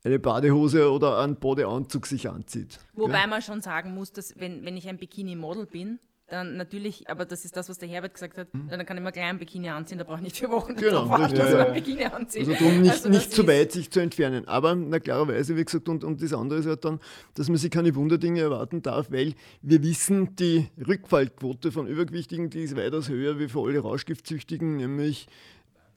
eine 0.02 0.18
Badehose 0.18 0.90
oder 0.90 1.18
einen 1.18 1.36
Badeanzug 1.36 2.06
sich 2.06 2.30
anzieht. 2.30 2.78
Wobei 2.94 3.20
ja? 3.20 3.26
man 3.26 3.42
schon 3.42 3.60
sagen 3.60 3.92
muss, 3.92 4.12
dass 4.12 4.38
wenn, 4.38 4.64
wenn 4.64 4.76
ich 4.78 4.88
ein 4.88 4.96
Bikini-Model 4.96 5.66
bin, 5.66 5.98
dann 6.32 6.56
natürlich, 6.56 7.08
aber 7.08 7.24
das 7.24 7.44
ist 7.44 7.56
das, 7.56 7.68
was 7.68 7.78
der 7.78 7.88
Herbert 7.88 8.14
gesagt 8.14 8.38
hat, 8.38 8.52
mhm. 8.54 8.68
dann 8.68 8.86
kann 8.86 8.96
ich 8.96 9.02
mir 9.02 9.12
gleich 9.12 9.26
ein 9.26 9.38
Bikini 9.38 9.68
anziehen, 9.68 9.98
da 9.98 10.04
brauche 10.04 10.18
ich 10.18 10.24
nicht 10.24 10.36
vier 10.36 10.50
Wochen 10.50 10.74
genau, 10.74 11.06
drauf 11.06 11.10
warten, 11.10 11.34
dass 11.34 11.52
ich 11.52 11.58
ein 11.58 11.72
Bikini 11.72 12.04
anziehe. 12.04 12.46
Also 12.46 12.52
darum 12.52 12.80
nicht, 12.80 12.92
also 12.92 13.08
nicht 13.08 13.32
zu 13.32 13.46
weit 13.46 13.72
sich 13.72 13.90
zu 13.90 14.00
entfernen. 14.00 14.46
Aber 14.48 14.74
na 14.74 14.98
klarerweise, 15.00 15.56
wie 15.56 15.64
gesagt, 15.64 15.88
und, 15.88 16.04
und 16.04 16.22
das 16.22 16.32
andere 16.32 16.60
ist 16.60 16.66
halt 16.66 16.84
dann, 16.84 17.00
dass 17.34 17.48
man 17.48 17.58
sich 17.58 17.70
keine 17.70 17.94
Wunderdinge 17.94 18.40
erwarten 18.40 18.82
darf, 18.82 19.10
weil 19.10 19.34
wir 19.62 19.82
wissen, 19.82 20.36
die 20.36 20.68
Rückfallquote 20.86 21.72
von 21.72 21.86
Übergewichtigen, 21.86 22.50
die 22.50 22.62
ist 22.62 22.76
weitaus 22.76 23.08
höher 23.08 23.38
wie 23.38 23.48
für 23.48 23.60
alle 23.60 23.80
Rauschgiftsüchtigen, 23.80 24.76
nämlich 24.76 25.26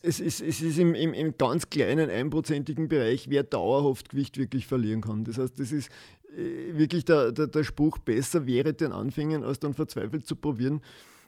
es 0.05 0.19
ist, 0.19 0.41
es 0.41 0.61
ist 0.61 0.77
im, 0.77 0.95
im, 0.95 1.13
im 1.13 1.37
ganz 1.37 1.69
kleinen 1.69 2.09
einprozentigen 2.09 2.89
Bereich, 2.89 3.29
wer 3.29 3.43
dauerhaft 3.43 4.09
Gewicht 4.09 4.37
wirklich 4.37 4.67
verlieren 4.67 4.99
kann. 4.99 5.23
Das 5.23 5.37
heißt, 5.37 5.57
das 5.57 5.71
ist 5.71 5.89
wirklich 6.35 7.05
der, 7.05 7.31
der, 7.31 7.47
der 7.47 7.63
Spruch, 7.63 7.97
besser 7.97 8.45
wäre 8.45 8.73
den 8.73 8.91
Anfängen, 8.91 9.43
als 9.43 9.59
dann 9.59 9.73
verzweifelt 9.73 10.25
zu 10.25 10.35
probieren, 10.35 10.81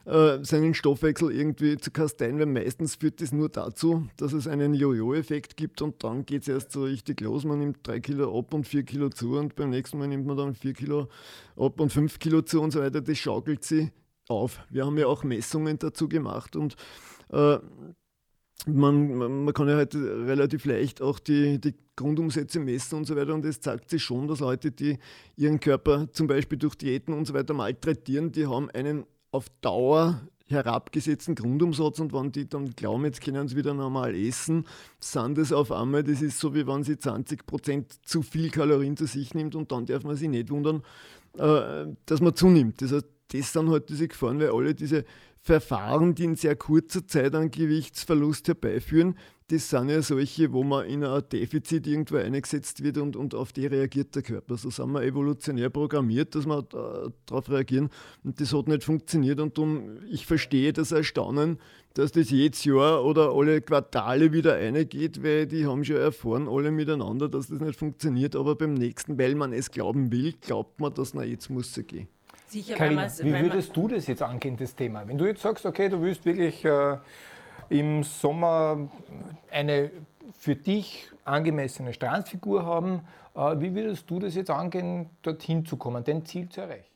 äh, 0.06 0.44
seinen 0.44 0.74
Stoffwechsel 0.74 1.32
irgendwie 1.32 1.76
zu 1.78 1.90
kasteien, 1.90 2.38
weil 2.38 2.46
meistens 2.46 2.94
führt 2.94 3.20
das 3.20 3.32
nur 3.32 3.48
dazu, 3.48 4.06
dass 4.16 4.32
es 4.32 4.46
einen 4.46 4.72
Jojo-Effekt 4.74 5.56
gibt 5.56 5.82
und 5.82 6.02
dann 6.04 6.24
geht 6.24 6.42
es 6.42 6.48
erst 6.48 6.72
so 6.72 6.84
richtig 6.84 7.20
los. 7.20 7.44
Man 7.44 7.58
nimmt 7.58 7.78
drei 7.82 8.00
Kilo 8.00 8.38
ab 8.38 8.54
und 8.54 8.68
vier 8.68 8.84
Kilo 8.84 9.08
zu 9.08 9.36
und 9.36 9.56
beim 9.56 9.70
nächsten 9.70 9.98
Mal 9.98 10.06
nimmt 10.08 10.26
man 10.26 10.36
dann 10.36 10.54
vier 10.54 10.74
Kilo 10.74 11.08
ab 11.56 11.80
und 11.80 11.92
fünf 11.92 12.18
Kilo 12.20 12.42
zu 12.42 12.60
und 12.60 12.70
so 12.70 12.80
weiter. 12.80 13.00
Das 13.00 13.18
schaukelt 13.18 13.64
sie 13.64 13.90
auf. 14.28 14.60
Wir 14.70 14.86
haben 14.86 14.96
ja 14.96 15.06
auch 15.06 15.24
Messungen 15.24 15.78
dazu 15.78 16.08
gemacht 16.08 16.54
und 16.54 16.76
äh, 17.32 17.58
man, 18.64 19.44
man 19.44 19.54
kann 19.54 19.68
ja 19.68 19.76
halt 19.76 19.94
relativ 19.94 20.64
leicht 20.64 21.02
auch 21.02 21.18
die, 21.18 21.60
die 21.60 21.74
Grundumsätze 21.94 22.58
messen 22.58 22.98
und 22.98 23.04
so 23.06 23.16
weiter. 23.16 23.34
Und 23.34 23.44
es 23.44 23.60
zeigt 23.60 23.90
sich 23.90 24.02
schon, 24.02 24.28
dass 24.28 24.40
Leute, 24.40 24.70
die 24.70 24.98
ihren 25.36 25.60
Körper 25.60 26.08
zum 26.12 26.26
Beispiel 26.26 26.58
durch 26.58 26.74
Diäten 26.74 27.14
und 27.14 27.26
so 27.26 27.34
weiter 27.34 27.54
malträtieren, 27.54 28.32
die 28.32 28.46
haben 28.46 28.70
einen 28.70 29.04
auf 29.30 29.46
Dauer 29.60 30.20
herabgesetzten 30.48 31.34
Grundumsatz 31.34 31.98
und 31.98 32.12
wenn 32.12 32.30
die 32.30 32.48
dann 32.48 32.70
glauben, 32.70 33.04
jetzt 33.04 33.20
können 33.20 33.48
sie 33.48 33.56
wieder 33.56 33.74
normal 33.74 34.14
essen, 34.14 34.64
sind 35.00 35.36
das 35.38 35.52
auf 35.52 35.72
einmal, 35.72 36.04
das 36.04 36.22
ist 36.22 36.38
so 36.38 36.54
wie 36.54 36.66
wenn 36.66 36.84
sie 36.84 36.94
20% 36.94 37.84
zu 38.04 38.22
viel 38.22 38.50
Kalorien 38.50 38.96
zu 38.96 39.06
sich 39.06 39.34
nimmt 39.34 39.56
und 39.56 39.72
dann 39.72 39.86
darf 39.86 40.04
man 40.04 40.14
sich 40.14 40.28
nicht 40.28 40.50
wundern, 40.50 40.82
äh, 41.36 41.86
dass 42.06 42.20
man 42.20 42.34
zunimmt. 42.36 42.80
Das 42.80 42.92
heißt, 42.92 43.06
das 43.32 43.52
sind 43.52 43.70
halt 43.70 43.88
diese 43.88 44.06
Gefahren, 44.06 44.38
weil 44.38 44.50
alle 44.50 44.72
diese 44.72 45.04
Verfahren, 45.46 46.16
die 46.16 46.24
in 46.24 46.34
sehr 46.34 46.56
kurzer 46.56 47.06
Zeit 47.06 47.32
einen 47.36 47.52
Gewichtsverlust 47.52 48.48
herbeiführen, 48.48 49.16
das 49.46 49.70
sind 49.70 49.90
ja 49.90 50.02
solche, 50.02 50.52
wo 50.52 50.64
man 50.64 50.86
in 50.86 51.04
ein 51.04 51.22
Defizit 51.30 51.86
irgendwo 51.86 52.16
eingesetzt 52.16 52.82
wird 52.82 52.98
und, 52.98 53.14
und 53.14 53.32
auf 53.36 53.52
die 53.52 53.66
reagiert 53.66 54.12
der 54.16 54.22
Körper. 54.22 54.56
So 54.56 54.70
sind 54.70 54.90
wir 54.90 55.02
evolutionär 55.02 55.70
programmiert, 55.70 56.34
dass 56.34 56.46
wir 56.46 56.62
darauf 57.26 57.48
reagieren 57.48 57.90
und 58.24 58.40
das 58.40 58.52
hat 58.52 58.66
nicht 58.66 58.82
funktioniert 58.82 59.38
und 59.38 59.56
darum, 59.56 59.98
ich 60.10 60.26
verstehe 60.26 60.72
das 60.72 60.90
Erstaunen, 60.90 61.60
dass 61.94 62.10
das 62.10 62.30
jedes 62.30 62.64
Jahr 62.64 63.04
oder 63.04 63.30
alle 63.30 63.60
Quartale 63.60 64.32
wieder 64.32 64.56
eingeht, 64.56 65.22
weil 65.22 65.46
die 65.46 65.64
haben 65.64 65.84
schon 65.84 65.96
erfahren, 65.96 66.48
alle 66.48 66.72
miteinander, 66.72 67.28
dass 67.28 67.46
das 67.46 67.60
nicht 67.60 67.78
funktioniert, 67.78 68.34
aber 68.34 68.56
beim 68.56 68.74
nächsten, 68.74 69.16
weil 69.16 69.36
man 69.36 69.52
es 69.52 69.70
glauben 69.70 70.10
will, 70.10 70.34
glaubt 70.40 70.80
man, 70.80 70.92
dass 70.92 71.14
na 71.14 71.22
jetzt 71.22 71.50
muss 71.50 71.76
es 71.76 71.86
gehen. 71.86 72.08
Sicher, 72.46 72.76
Carina, 72.76 73.08
wie 73.18 73.32
würdest 73.32 73.76
du 73.76 73.88
das 73.88 74.06
jetzt 74.06 74.22
angehen, 74.22 74.56
das 74.56 74.74
Thema? 74.74 75.06
Wenn 75.06 75.18
du 75.18 75.26
jetzt 75.26 75.42
sagst, 75.42 75.66
okay, 75.66 75.88
du 75.88 76.00
willst 76.00 76.24
wirklich 76.24 76.64
äh, 76.64 76.96
im 77.68 78.04
Sommer 78.04 78.88
eine 79.50 79.90
für 80.38 80.54
dich 80.54 81.08
angemessene 81.24 81.92
Strandfigur 81.92 82.64
haben, 82.64 83.00
äh, 83.34 83.60
wie 83.60 83.74
würdest 83.74 84.08
du 84.08 84.20
das 84.20 84.34
jetzt 84.34 84.50
angehen, 84.50 85.10
dorthin 85.22 85.66
zu 85.66 85.76
kommen, 85.76 86.04
dein 86.04 86.24
Ziel 86.24 86.48
zu 86.48 86.60
erreichen? 86.60 86.90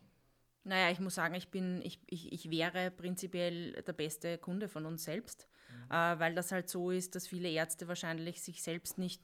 Naja, 0.63 0.91
ich 0.91 1.01
muss 1.01 1.15
sagen, 1.15 1.35
ich, 1.35 1.51
bin, 1.51 1.81
ich, 1.83 2.01
ich, 2.07 2.33
ich 2.33 2.51
wäre 2.51 2.91
prinzipiell 2.91 3.73
der 3.73 3.93
beste 3.93 4.39
Kunde 4.39 4.69
von 4.69 4.87
uns 4.87 5.05
selbst, 5.05 5.49
mhm. 5.69 5.95
äh, 5.95 6.19
weil 6.19 6.35
das 6.35 6.53
halt 6.53 6.69
so 6.69 6.91
ist, 6.91 7.15
dass 7.17 7.27
viele 7.27 7.51
Ärzte 7.51 7.89
wahrscheinlich 7.89 8.43
sich 8.43 8.63
selbst 8.63 8.99
nicht 8.99 9.23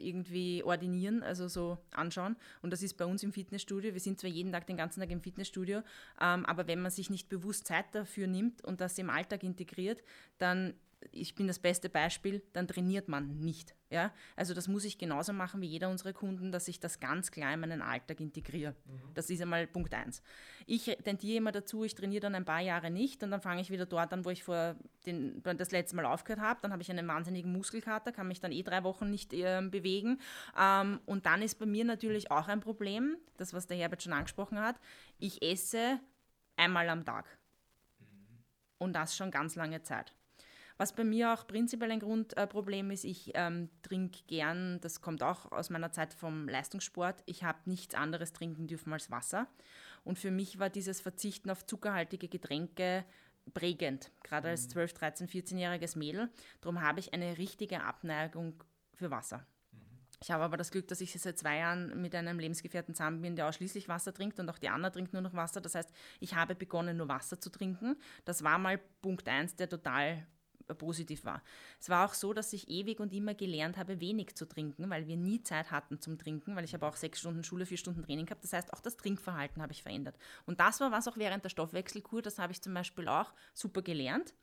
irgendwie 0.00 0.62
ordinieren, 0.62 1.22
also 1.22 1.48
so 1.48 1.78
anschauen. 1.92 2.36
Und 2.62 2.72
das 2.72 2.82
ist 2.82 2.94
bei 2.94 3.04
uns 3.04 3.22
im 3.22 3.32
Fitnessstudio. 3.32 3.92
Wir 3.92 4.00
sind 4.00 4.20
zwar 4.20 4.30
jeden 4.30 4.52
Tag, 4.52 4.66
den 4.66 4.76
ganzen 4.76 5.00
Tag 5.00 5.10
im 5.10 5.20
Fitnessstudio, 5.20 5.82
ähm, 6.20 6.46
aber 6.46 6.66
wenn 6.66 6.80
man 6.80 6.90
sich 6.90 7.10
nicht 7.10 7.28
bewusst 7.28 7.66
Zeit 7.66 7.86
dafür 7.92 8.26
nimmt 8.26 8.64
und 8.64 8.80
das 8.80 8.98
im 8.98 9.10
Alltag 9.10 9.42
integriert, 9.42 10.02
dann 10.38 10.74
ich 11.12 11.34
bin 11.34 11.46
das 11.46 11.58
beste 11.58 11.88
Beispiel, 11.88 12.42
dann 12.52 12.68
trainiert 12.68 13.08
man 13.08 13.38
nicht. 13.40 13.74
Ja? 13.88 14.12
Also 14.36 14.54
das 14.54 14.68
muss 14.68 14.84
ich 14.84 14.98
genauso 14.98 15.32
machen 15.32 15.60
wie 15.60 15.66
jeder 15.66 15.88
unserer 15.88 16.12
Kunden, 16.12 16.52
dass 16.52 16.68
ich 16.68 16.78
das 16.78 17.00
ganz 17.00 17.30
klar 17.30 17.54
in 17.54 17.60
meinen 17.60 17.82
Alltag 17.82 18.20
integriere. 18.20 18.74
Mhm. 18.84 19.14
Das 19.14 19.30
ist 19.30 19.40
einmal 19.40 19.66
Punkt 19.66 19.94
eins. 19.94 20.22
Ich 20.66 20.84
tendiere 21.04 21.38
immer 21.38 21.52
dazu, 21.52 21.84
ich 21.84 21.94
trainiere 21.94 22.20
dann 22.20 22.34
ein 22.34 22.44
paar 22.44 22.60
Jahre 22.60 22.90
nicht 22.90 23.22
und 23.22 23.30
dann 23.30 23.40
fange 23.40 23.60
ich 23.60 23.70
wieder 23.70 23.86
dort 23.86 24.12
an, 24.12 24.24
wo 24.24 24.30
ich 24.30 24.44
vor 24.44 24.76
den, 25.06 25.42
das 25.42 25.70
letzte 25.70 25.96
Mal 25.96 26.04
aufgehört 26.04 26.40
habe. 26.40 26.60
Dann 26.62 26.72
habe 26.72 26.82
ich 26.82 26.90
einen 26.90 27.08
wahnsinnigen 27.08 27.52
Muskelkater, 27.52 28.12
kann 28.12 28.28
mich 28.28 28.40
dann 28.40 28.52
eh 28.52 28.62
drei 28.62 28.84
Wochen 28.84 29.10
nicht 29.10 29.32
äh, 29.32 29.62
bewegen. 29.62 30.20
Ähm, 30.58 31.00
und 31.06 31.26
dann 31.26 31.42
ist 31.42 31.58
bei 31.58 31.66
mir 31.66 31.84
natürlich 31.84 32.30
auch 32.30 32.48
ein 32.48 32.60
Problem, 32.60 33.16
das 33.36 33.54
was 33.54 33.66
der 33.66 33.76
Herbert 33.76 34.02
schon 34.02 34.12
angesprochen 34.12 34.60
hat, 34.60 34.76
ich 35.18 35.42
esse 35.42 35.98
einmal 36.56 36.88
am 36.88 37.04
Tag. 37.04 37.26
Mhm. 37.98 38.44
Und 38.78 38.92
das 38.92 39.16
schon 39.16 39.30
ganz 39.30 39.56
lange 39.56 39.82
Zeit. 39.82 40.14
Was 40.80 40.94
bei 40.94 41.04
mir 41.04 41.34
auch 41.34 41.46
prinzipiell 41.46 41.90
ein 41.90 42.00
Grundproblem 42.00 42.90
ist, 42.90 43.04
ich 43.04 43.32
ähm, 43.34 43.68
trinke 43.82 44.20
gern, 44.26 44.80
das 44.80 45.02
kommt 45.02 45.22
auch 45.22 45.52
aus 45.52 45.68
meiner 45.68 45.92
Zeit 45.92 46.14
vom 46.14 46.48
Leistungssport, 46.48 47.22
ich 47.26 47.44
habe 47.44 47.58
nichts 47.66 47.94
anderes 47.94 48.32
trinken 48.32 48.66
dürfen 48.66 48.90
als 48.94 49.10
Wasser. 49.10 49.46
Und 50.04 50.18
für 50.18 50.30
mich 50.30 50.58
war 50.58 50.70
dieses 50.70 51.02
Verzichten 51.02 51.50
auf 51.50 51.66
zuckerhaltige 51.66 52.28
Getränke 52.28 53.04
prägend, 53.52 54.10
gerade 54.22 54.48
als 54.48 54.70
12, 54.70 54.94
13, 54.94 55.28
14-jähriges 55.28 55.98
Mädel. 55.98 56.30
Darum 56.62 56.80
habe 56.80 56.98
ich 56.98 57.12
eine 57.12 57.36
richtige 57.36 57.82
Abneigung 57.82 58.64
für 58.94 59.10
Wasser. 59.10 59.46
Ich 60.22 60.30
habe 60.30 60.44
aber 60.44 60.56
das 60.56 60.70
Glück, 60.70 60.88
dass 60.88 61.02
ich 61.02 61.12
seit 61.12 61.38
zwei 61.38 61.58
Jahren 61.58 62.00
mit 62.00 62.14
einem 62.14 62.38
Lebensgefährten 62.38 62.94
zusammen 62.94 63.20
bin, 63.20 63.36
der 63.36 63.48
ausschließlich 63.48 63.90
Wasser 63.90 64.14
trinkt 64.14 64.40
und 64.40 64.48
auch 64.48 64.58
die 64.58 64.70
Anna 64.70 64.88
trinkt 64.88 65.12
nur 65.12 65.20
noch 65.20 65.34
Wasser. 65.34 65.60
Das 65.60 65.74
heißt, 65.74 65.92
ich 66.20 66.36
habe 66.36 66.54
begonnen, 66.54 66.96
nur 66.96 67.08
Wasser 67.08 67.38
zu 67.38 67.50
trinken. 67.50 67.96
Das 68.24 68.42
war 68.44 68.58
mal 68.58 68.80
Punkt 69.02 69.28
1, 69.28 69.56
der 69.56 69.68
total 69.68 70.26
positiv 70.74 71.24
war. 71.24 71.42
Es 71.78 71.88
war 71.88 72.08
auch 72.08 72.14
so, 72.14 72.32
dass 72.32 72.52
ich 72.52 72.68
ewig 72.68 73.00
und 73.00 73.12
immer 73.12 73.34
gelernt 73.34 73.76
habe, 73.76 74.00
wenig 74.00 74.34
zu 74.34 74.46
trinken, 74.46 74.90
weil 74.90 75.06
wir 75.06 75.16
nie 75.16 75.42
Zeit 75.42 75.70
hatten 75.70 76.00
zum 76.00 76.18
Trinken, 76.18 76.56
weil 76.56 76.64
ich 76.64 76.74
habe 76.74 76.86
auch 76.86 76.96
sechs 76.96 77.20
Stunden 77.20 77.44
Schule, 77.44 77.66
vier 77.66 77.78
Stunden 77.78 78.02
Training 78.02 78.26
gehabt. 78.26 78.44
Das 78.44 78.52
heißt, 78.52 78.72
auch 78.72 78.80
das 78.80 78.96
Trinkverhalten 78.96 79.62
habe 79.62 79.72
ich 79.72 79.82
verändert. 79.82 80.16
Und 80.46 80.60
das 80.60 80.80
war 80.80 80.92
was 80.92 81.08
auch 81.08 81.16
während 81.16 81.44
der 81.44 81.50
Stoffwechselkur, 81.50 82.22
das 82.22 82.38
habe 82.38 82.52
ich 82.52 82.60
zum 82.60 82.74
Beispiel 82.74 83.08
auch 83.08 83.32
super 83.54 83.82
gelernt. 83.82 84.34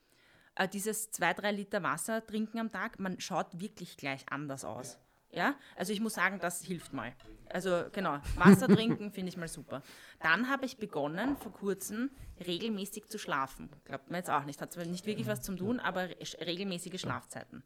Äh, 0.55 0.67
dieses 0.67 1.11
zwei, 1.11 1.33
drei 1.33 1.51
Liter 1.51 1.83
Wasser 1.83 2.25
trinken 2.25 2.59
am 2.59 2.71
Tag, 2.71 2.99
man 2.99 3.19
schaut 3.19 3.59
wirklich 3.59 3.97
gleich 3.97 4.25
anders 4.29 4.65
aus. 4.65 4.97
Ja, 5.31 5.55
also 5.75 5.91
ich 5.91 5.99
muss 5.99 6.13
sagen, 6.13 6.39
das 6.39 6.63
hilft 6.63 6.93
mal. 6.93 7.13
Also 7.49 7.85
genau, 7.91 8.19
Wasser 8.35 8.67
trinken 8.67 9.11
finde 9.13 9.29
ich 9.29 9.37
mal 9.37 9.47
super. 9.47 9.83
Dann 10.19 10.49
habe 10.49 10.65
ich 10.65 10.77
begonnen, 10.77 11.37
vor 11.37 11.51
kurzem 11.51 12.11
regelmäßig 12.45 13.07
zu 13.07 13.17
schlafen. 13.17 13.69
Glaubt 13.85 14.09
man 14.09 14.19
jetzt 14.19 14.29
auch 14.29 14.45
nicht, 14.45 14.61
hat 14.61 14.71
zwar 14.71 14.85
nicht 14.85 15.05
wirklich 15.05 15.27
was 15.27 15.41
zu 15.41 15.55
tun, 15.55 15.79
aber 15.79 16.09
regelmäßige 16.39 16.99
Schlafzeiten. 16.99 17.63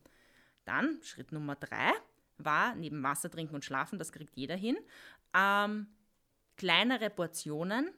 Dann, 0.65 0.99
Schritt 1.03 1.31
Nummer 1.31 1.55
drei, 1.55 1.91
war 2.37 2.75
neben 2.75 3.03
Wasser 3.03 3.29
trinken 3.29 3.55
und 3.55 3.65
schlafen, 3.65 3.99
das 3.99 4.11
kriegt 4.11 4.35
jeder 4.35 4.55
hin, 4.55 4.77
ähm, 5.35 5.87
kleinere 6.57 7.09
Portionen 7.09 7.91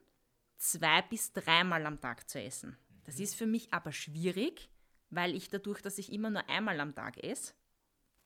zwei 0.57 1.01
bis 1.03 1.33
dreimal 1.33 1.85
am 1.85 1.99
Tag 1.99 2.29
zu 2.29 2.39
essen. 2.39 2.77
Das 3.05 3.19
ist 3.19 3.35
für 3.35 3.45
mich 3.45 3.73
aber 3.73 3.91
schwierig, 3.91 4.69
weil 5.09 5.35
ich 5.35 5.49
dadurch, 5.49 5.81
dass 5.81 5.97
ich 5.97 6.11
immer 6.11 6.29
nur 6.29 6.49
einmal 6.49 6.79
am 6.79 6.95
Tag 6.95 7.21
esse, 7.23 7.53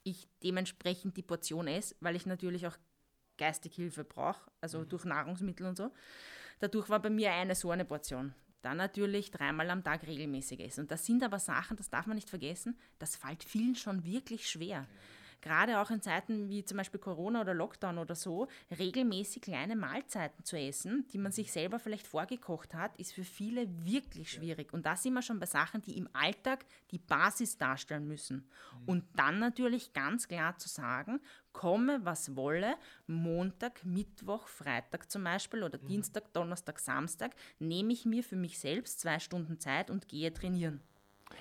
ich 0.09 0.27
dementsprechend 0.43 1.17
die 1.17 1.23
Portion 1.23 1.67
esse, 1.67 1.95
weil 1.99 2.15
ich 2.15 2.25
natürlich 2.25 2.67
auch 2.67 2.77
geistig 3.37 3.75
Hilfe 3.75 4.03
brauche, 4.03 4.49
also 4.61 4.79
mhm. 4.79 4.89
durch 4.89 5.05
Nahrungsmittel 5.05 5.65
und 5.65 5.77
so. 5.77 5.91
Dadurch 6.59 6.89
war 6.89 7.01
bei 7.01 7.09
mir 7.09 7.31
eine 7.31 7.55
so 7.55 7.71
eine 7.71 7.85
Portion. 7.85 8.33
Dann 8.61 8.77
natürlich 8.77 9.29
dreimal 9.29 9.69
am 9.69 9.83
Tag 9.83 10.07
regelmäßig 10.07 10.59
essen. 10.59 10.81
Und 10.81 10.91
das 10.91 11.05
sind 11.05 11.23
aber 11.23 11.37
Sachen, 11.37 11.77
das 11.77 11.89
darf 11.89 12.07
man 12.07 12.15
nicht 12.15 12.29
vergessen, 12.29 12.77
das 12.97 13.15
fällt 13.15 13.43
vielen 13.43 13.75
schon 13.75 14.03
wirklich 14.03 14.49
schwer. 14.49 14.67
Ja 14.67 14.87
gerade 15.41 15.79
auch 15.79 15.91
in 15.91 16.01
Zeiten 16.01 16.50
wie 16.50 16.63
zum 16.63 16.77
Beispiel 16.77 17.00
Corona 17.00 17.41
oder 17.41 17.53
Lockdown 17.53 17.98
oder 17.98 18.15
so, 18.15 18.48
regelmäßig 18.77 19.41
kleine 19.41 19.75
Mahlzeiten 19.75 20.43
zu 20.43 20.58
essen, 20.58 21.08
die 21.13 21.17
man 21.17 21.32
sich 21.32 21.52
selber 21.52 21.80
vielleicht 21.80 22.08
vorgekocht 22.08 22.73
hat, 22.73 22.95
ist 22.97 23.13
für 23.13 23.23
viele 23.23 23.67
wirklich 23.86 24.32
schwierig. 24.32 24.73
Und 24.73 24.86
da 24.86 24.95
sind 24.95 25.13
wir 25.13 25.21
schon 25.21 25.39
bei 25.39 25.45
Sachen, 25.45 25.82
die 25.82 25.97
im 25.97 26.10
Alltag 26.13 26.65
die 26.91 27.00
Basis 27.00 27.58
darstellen 27.58 28.08
müssen. 28.08 28.38
Mhm. 28.38 28.84
Und 28.86 29.04
dann 29.15 29.39
natürlich 29.39 29.93
ganz 29.93 30.28
klar 30.28 30.58
zu 30.58 30.69
sagen, 30.69 31.19
komme, 31.54 32.00
was 32.04 32.36
wolle, 32.36 32.76
Montag, 33.08 33.84
Mittwoch, 33.84 34.47
Freitag 34.47 35.10
zum 35.10 35.23
Beispiel 35.23 35.63
oder 35.63 35.80
mhm. 35.80 35.88
Dienstag, 35.88 36.32
Donnerstag, 36.34 36.80
Samstag, 36.80 37.32
nehme 37.60 37.93
ich 37.93 38.06
mir 38.06 38.23
für 38.23 38.36
mich 38.36 38.60
selbst 38.60 39.00
zwei 39.00 39.19
Stunden 39.19 39.60
Zeit 39.60 39.89
und 39.89 40.08
gehe 40.08 40.32
trainieren. 40.32 40.82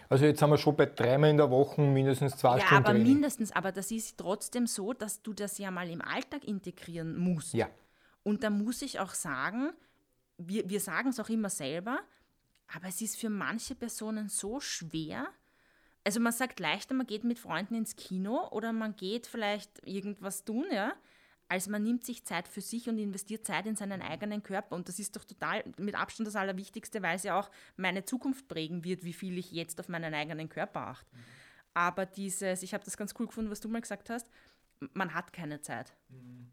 Also 0.09 0.25
jetzt 0.25 0.41
sind 0.41 0.51
wir 0.51 0.59
schon 0.59 0.77
bei 0.77 0.87
dreimal 0.87 1.31
in 1.31 1.37
der 1.37 1.51
Woche 1.51 1.81
mindestens 1.81 2.37
zwei 2.37 2.59
ja, 2.59 2.67
Stunden. 2.67 2.75
Ja, 2.75 2.79
aber 2.79 2.91
Training. 2.91 3.13
mindestens. 3.13 3.53
Aber 3.53 3.73
das 3.73 3.91
ist 3.91 4.19
trotzdem 4.19 4.67
so, 4.67 4.93
dass 4.93 5.23
du 5.23 5.33
das 5.33 5.59
ja 5.59 5.71
mal 5.71 5.89
im 5.89 6.01
Alltag 6.01 6.45
integrieren 6.45 7.17
musst. 7.17 7.55
Ja. 7.55 7.69
Und 8.23 8.43
da 8.43 8.51
muss 8.51 8.83
ich 8.83 9.01
auch 9.01 9.15
sagen, 9.15 9.73
wir, 10.39 10.69
wir 10.69 10.81
sagen 10.81 11.11
es 11.11 11.21
auch 11.21 11.29
immer 11.29 11.51
selber, 11.51 12.01
aber 12.75 12.89
es 12.89 13.01
ist 13.01 13.17
für 13.17 13.31
manche 13.31 13.75
Personen 13.75 14.29
so 14.29 14.61
schwer. 14.61 15.27
Also 16.05 16.21
man 16.21 16.33
sagt 16.33 16.61
leichter, 16.61 16.95
man 16.95 17.07
geht 17.07 17.25
mit 17.25 17.39
Freunden 17.39 17.75
ins 17.75 17.97
Kino 17.97 18.49
oder 18.51 18.73
man 18.73 18.95
geht 18.97 19.27
vielleicht 19.27 19.87
irgendwas 19.87 20.45
tun, 20.45 20.67
ja 20.71 20.93
als 21.49 21.69
man 21.69 21.83
nimmt 21.83 22.05
sich 22.05 22.25
Zeit 22.25 22.49
für 22.49 22.61
sich 22.61 22.89
und 22.89 22.99
investiert 22.99 23.47
Zeit 23.47 23.67
in 23.67 23.77
seinen 23.77 24.03
eigenen 24.03 24.43
Körper. 24.43 24.75
Und 24.75 24.89
das 24.89 24.99
ist 24.99 25.15
doch 25.15 25.25
total 25.25 25.65
mit 25.79 25.95
Abstand 25.95 26.27
das 26.27 26.37
Allerwichtigste, 26.37 27.03
weil 27.03 27.17
es 27.17 27.23
ja 27.23 27.39
auch 27.39 27.51
meine 27.77 28.05
Zukunft 28.05 28.49
prägen 28.49 28.85
wird, 28.85 29.05
wie 29.05 29.13
viel 29.13 29.39
ich 29.39 29.53
jetzt 29.53 29.79
auf 29.79 29.89
meinen 29.89 30.13
eigenen 30.13 30.49
Körper 30.49 30.89
achte. 30.89 31.15
Mhm. 31.15 31.21
Aber 31.75 32.07
dieses, 32.07 32.63
ich 32.63 32.75
habe 32.75 32.85
das 32.85 32.97
ganz 32.97 33.15
cool 33.19 33.27
gefunden, 33.27 33.51
was 33.51 33.61
du 33.61 33.69
mal 33.69 33.81
gesagt 33.81 34.11
hast, 34.11 34.29
man 34.95 35.15
hat 35.15 35.33
keine 35.33 35.61
Zeit. 35.61 35.93
Mhm. 36.09 36.51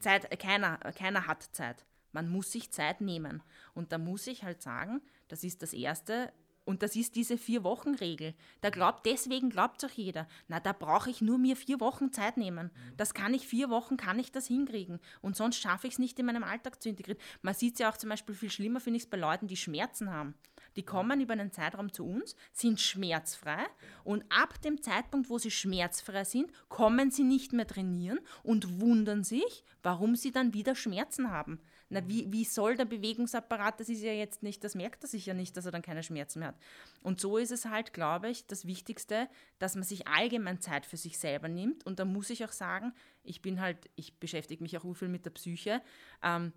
Zeit, 0.00 0.38
keiner, 0.40 0.78
keiner 0.96 1.26
hat 1.26 1.42
Zeit. 1.42 1.84
Man 2.10 2.28
muss 2.28 2.52
sich 2.52 2.70
Zeit 2.72 3.00
nehmen. 3.00 3.42
Und 3.74 3.92
da 3.92 3.98
muss 3.98 4.26
ich 4.26 4.44
halt 4.44 4.60
sagen, 4.60 5.00
das 5.28 5.44
ist 5.44 5.62
das 5.62 5.72
Erste, 5.72 6.32
und 6.64 6.82
das 6.82 6.94
ist 6.94 7.16
diese 7.16 7.38
Vier-Wochen-Regel. 7.38 8.34
Da 8.60 8.70
glaubt, 8.70 9.04
deswegen 9.06 9.50
glaubt 9.50 9.84
auch 9.84 9.90
jeder, 9.90 10.28
na, 10.46 10.60
da 10.60 10.72
brauche 10.72 11.10
ich 11.10 11.20
nur 11.20 11.38
mir 11.38 11.56
vier 11.56 11.80
Wochen 11.80 12.12
Zeit 12.12 12.36
nehmen. 12.36 12.70
Das 12.96 13.14
kann 13.14 13.34
ich, 13.34 13.48
vier 13.48 13.68
Wochen 13.68 13.96
kann 13.96 14.18
ich 14.18 14.30
das 14.30 14.46
hinkriegen. 14.46 15.00
Und 15.20 15.36
sonst 15.36 15.56
schaffe 15.56 15.88
ich 15.88 15.94
es 15.94 15.98
nicht 15.98 16.18
in 16.18 16.26
meinem 16.26 16.44
Alltag 16.44 16.80
zu 16.80 16.88
integrieren. 16.88 17.20
Man 17.42 17.54
sieht 17.54 17.74
es 17.74 17.80
ja 17.80 17.90
auch 17.90 17.96
zum 17.96 18.10
Beispiel 18.10 18.34
viel 18.34 18.50
schlimmer, 18.50 18.80
finde 18.80 18.98
ich 18.98 19.04
es 19.04 19.10
bei 19.10 19.16
Leuten, 19.16 19.48
die 19.48 19.56
Schmerzen 19.56 20.10
haben. 20.10 20.34
Die 20.76 20.84
kommen 20.84 21.20
über 21.20 21.32
einen 21.32 21.52
Zeitraum 21.52 21.92
zu 21.92 22.06
uns, 22.06 22.34
sind 22.52 22.80
schmerzfrei 22.80 23.66
und 24.04 24.24
ab 24.30 24.60
dem 24.62 24.80
Zeitpunkt, 24.80 25.28
wo 25.28 25.38
sie 25.38 25.50
schmerzfrei 25.50 26.24
sind, 26.24 26.50
kommen 26.68 27.10
sie 27.10 27.24
nicht 27.24 27.52
mehr 27.52 27.66
trainieren 27.66 28.20
und 28.42 28.80
wundern 28.80 29.22
sich, 29.24 29.64
warum 29.82 30.16
sie 30.16 30.32
dann 30.32 30.54
wieder 30.54 30.74
Schmerzen 30.74 31.30
haben. 31.30 31.60
Na, 31.92 32.08
wie, 32.08 32.32
wie 32.32 32.44
soll 32.44 32.76
der 32.76 32.86
Bewegungsapparat, 32.86 33.78
das 33.78 33.90
ist 33.90 34.02
ja 34.02 34.12
jetzt 34.12 34.42
nicht, 34.42 34.64
das 34.64 34.74
merkt 34.74 35.04
er 35.04 35.08
sich 35.08 35.26
ja 35.26 35.34
nicht, 35.34 35.56
dass 35.56 35.66
er 35.66 35.72
dann 35.72 35.82
keine 35.82 36.02
Schmerzen 36.02 36.38
mehr 36.38 36.48
hat. 36.48 36.58
Und 37.02 37.20
so 37.20 37.36
ist 37.36 37.52
es 37.52 37.66
halt, 37.66 37.92
glaube 37.92 38.30
ich, 38.30 38.46
das 38.46 38.66
Wichtigste, 38.66 39.28
dass 39.58 39.74
man 39.74 39.84
sich 39.84 40.08
allgemein 40.08 40.60
Zeit 40.60 40.86
für 40.86 40.96
sich 40.96 41.18
selber 41.18 41.48
nimmt. 41.48 41.84
Und 41.84 41.98
da 41.98 42.06
muss 42.06 42.30
ich 42.30 42.44
auch 42.46 42.52
sagen, 42.52 42.94
ich 43.22 43.42
bin 43.42 43.60
halt, 43.60 43.90
ich 43.94 44.18
beschäftige 44.18 44.62
mich 44.62 44.78
auch 44.78 44.94
viel 44.94 45.08
mit 45.08 45.26
der 45.26 45.30
Psyche. 45.30 45.82
Ähm, 46.22 46.54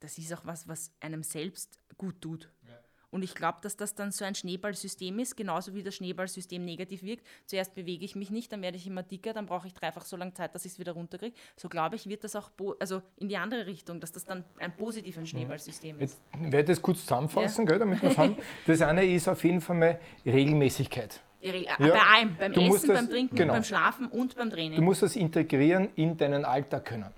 das 0.00 0.16
ist 0.16 0.32
auch 0.32 0.46
was, 0.46 0.66
was 0.66 0.92
einem 1.00 1.22
selbst 1.22 1.78
gut 1.98 2.22
tut. 2.22 2.50
Ja. 2.66 2.78
Und 3.10 3.22
ich 3.22 3.34
glaube, 3.34 3.58
dass 3.62 3.76
das 3.76 3.94
dann 3.94 4.12
so 4.12 4.24
ein 4.24 4.34
Schneeballsystem 4.34 5.18
ist, 5.18 5.36
genauso 5.36 5.74
wie 5.74 5.82
das 5.82 5.96
Schneeballsystem 5.96 6.64
negativ 6.64 7.02
wirkt. 7.02 7.26
Zuerst 7.46 7.74
bewege 7.74 8.04
ich 8.04 8.14
mich 8.14 8.30
nicht, 8.30 8.52
dann 8.52 8.62
werde 8.62 8.76
ich 8.76 8.86
immer 8.86 9.02
dicker, 9.02 9.32
dann 9.32 9.46
brauche 9.46 9.66
ich 9.66 9.74
dreifach 9.74 10.04
so 10.04 10.16
lange 10.16 10.32
Zeit, 10.34 10.54
dass 10.54 10.64
ich 10.64 10.72
es 10.72 10.78
wieder 10.78 10.92
runterkriege. 10.92 11.34
So 11.56 11.68
glaube 11.68 11.96
ich, 11.96 12.08
wird 12.08 12.24
das 12.24 12.36
auch 12.36 12.50
also 12.78 13.02
in 13.16 13.28
die 13.28 13.36
andere 13.36 13.66
Richtung, 13.66 14.00
dass 14.00 14.12
das 14.12 14.24
dann 14.24 14.44
ein 14.58 14.76
positives 14.76 15.28
Schneeballsystem 15.28 15.98
ist. 16.00 16.18
Jetzt 16.32 16.52
werde 16.52 16.60
ich 16.60 16.66
das 16.66 16.82
kurz 16.82 17.00
zusammenfassen, 17.00 17.64
ja. 17.64 17.70
gell, 17.70 17.78
damit 17.80 18.02
wir 18.02 18.16
haben. 18.16 18.36
Das 18.66 18.82
eine 18.82 19.04
ist 19.04 19.28
auf 19.28 19.42
jeden 19.44 19.60
Fall 19.60 19.76
mal 19.76 20.00
Regelmäßigkeit. 20.24 21.20
Ja. 21.40 21.76
Bei 21.78 22.00
allem, 22.00 22.36
beim 22.36 22.52
du 22.52 22.60
Essen, 22.60 22.88
das, 22.88 22.98
beim 22.98 23.10
Trinken, 23.10 23.36
genau. 23.36 23.54
beim 23.54 23.64
Schlafen 23.64 24.06
und 24.06 24.36
beim 24.36 24.50
Training. 24.50 24.76
Du 24.76 24.82
musst 24.82 25.02
das 25.02 25.16
integrieren 25.16 25.88
in 25.96 26.16
deinen 26.16 26.44
Alltag 26.44 26.84
können. 26.84 27.10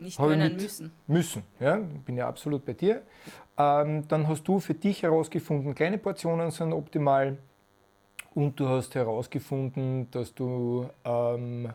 Nicht 0.00 0.16
können 0.16 0.56
müssen. 0.56 0.92
Müssen, 1.06 1.42
ja, 1.60 1.76
bin 1.76 2.16
ja 2.16 2.26
absolut 2.26 2.64
bei 2.64 2.72
dir. 2.72 3.02
Ähm, 3.58 4.08
dann 4.08 4.26
hast 4.26 4.44
du 4.44 4.58
für 4.58 4.74
dich 4.74 5.02
herausgefunden, 5.02 5.74
kleine 5.74 5.98
Portionen 5.98 6.50
sind 6.50 6.72
optimal 6.72 7.36
und 8.34 8.58
du 8.58 8.68
hast 8.68 8.94
herausgefunden, 8.94 10.10
dass 10.10 10.34
du 10.34 10.88
ähm, 11.04 11.72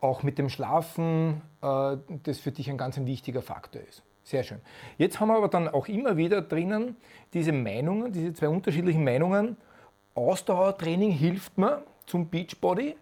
auch 0.00 0.22
mit 0.22 0.38
dem 0.38 0.50
Schlafen 0.50 1.40
äh, 1.62 1.96
das 2.24 2.38
für 2.38 2.52
dich 2.52 2.68
ein 2.68 2.76
ganz 2.76 2.98
ein 2.98 3.06
wichtiger 3.06 3.40
Faktor 3.42 3.80
ist. 3.80 4.02
Sehr 4.22 4.42
schön. 4.42 4.60
Jetzt 4.98 5.20
haben 5.20 5.28
wir 5.28 5.36
aber 5.36 5.48
dann 5.48 5.68
auch 5.68 5.88
immer 5.88 6.16
wieder 6.16 6.42
drinnen 6.42 6.96
diese 7.32 7.52
Meinungen, 7.52 8.12
diese 8.12 8.34
zwei 8.34 8.48
unterschiedlichen 8.48 9.04
Meinungen. 9.04 9.56
Ausdauertraining 10.14 11.12
hilft 11.12 11.56
mir 11.56 11.84
zum 12.06 12.28
Beachbody 12.28 12.96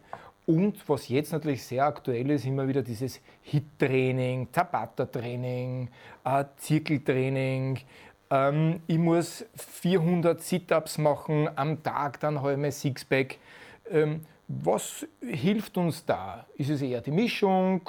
Und 0.47 0.87
was 0.89 1.09
jetzt 1.09 1.33
natürlich 1.33 1.65
sehr 1.65 1.87
aktuell 1.87 2.31
ist, 2.31 2.45
immer 2.45 2.69
wieder 2.69 2.83
dieses 2.83 3.21
HIT-Training, 3.43 4.53
Tabata-Training, 4.53 5.89
äh, 6.25 6.45
Zirkeltraining. 6.57 7.81
Ähm, 8.31 8.81
ich 8.87 8.99
muss 8.99 9.47
400 9.57 10.43
Sit-Ups 10.43 10.99
machen 10.99 11.49
am 11.57 11.83
Tag, 11.83 12.21
dann 12.21 12.41
habe 12.41 12.53
ich 12.53 12.59
mein 12.59 12.73
Sixpack. 12.73 13.39
Ähm, 13.91 14.27
was 14.49 15.07
hilft 15.21 15.79
uns 15.79 16.05
da? 16.05 16.47
Ist 16.57 16.69
es 16.69 16.83
eher 16.83 17.01
die 17.01 17.11
Mischung? 17.11 17.81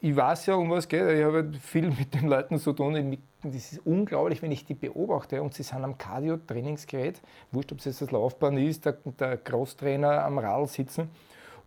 Ich 0.00 0.14
weiß 0.14 0.46
ja, 0.46 0.54
um 0.56 0.68
was 0.70 0.86
geht. 0.86 1.00
Ich 1.00 1.24
habe 1.24 1.50
viel 1.62 1.90
mit 1.98 2.12
den 2.12 2.28
Leuten 2.28 2.58
zu 2.58 2.74
tun. 2.74 3.16
Das 3.52 3.72
ist 3.72 3.80
unglaublich, 3.84 4.42
wenn 4.42 4.52
ich 4.52 4.64
die 4.64 4.74
beobachte 4.74 5.42
und 5.42 5.54
sie 5.54 5.62
sind 5.62 5.84
am 5.84 5.98
Cardio-Trainingsgerät, 5.98 7.20
wurscht, 7.52 7.72
ob 7.72 7.78
es 7.78 7.84
jetzt 7.86 8.02
das 8.02 8.10
Laufbahn 8.10 8.56
ist, 8.56 8.84
der, 8.84 8.96
der 9.18 9.36
Crosstrainer 9.36 10.24
am 10.24 10.38
Rad 10.38 10.68
sitzen 10.68 11.10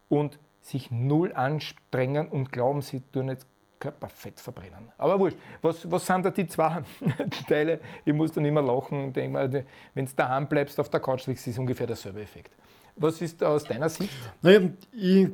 und 0.09 0.39
sich 0.61 0.91
null 0.91 1.33
anstrengen 1.33 2.27
und 2.27 2.51
glauben, 2.51 2.81
sie 2.81 3.01
tun 3.11 3.29
jetzt 3.29 3.47
Körperfett 3.79 4.39
verbrennen. 4.39 4.91
Aber 4.97 5.19
wurscht, 5.19 5.37
was, 5.61 5.89
was 5.89 6.05
sind 6.05 6.25
da 6.25 6.31
die 6.31 6.47
zwei 6.47 6.83
Teile? 7.47 7.79
Ich 8.03 8.13
muss 8.13 8.31
dann 8.31 8.45
immer 8.45 8.61
lachen 8.61 9.05
und 9.05 9.15
denke 9.15 9.33
mal, 9.33 9.65
wenn 9.93 10.05
du 10.05 10.11
daheim 10.15 10.47
bleibst, 10.47 10.79
auf 10.79 10.89
der 10.89 10.99
Couch 10.99 11.27
liegst, 11.27 11.47
ist 11.47 11.57
ungefähr 11.57 11.87
derselbe 11.87 12.21
Effekt. 12.21 12.51
Was 12.97 13.21
ist 13.21 13.41
aus 13.43 13.63
deiner 13.63 13.87
Sicht? 13.87 14.13
Naja, 14.41 14.69
ich 14.91 15.29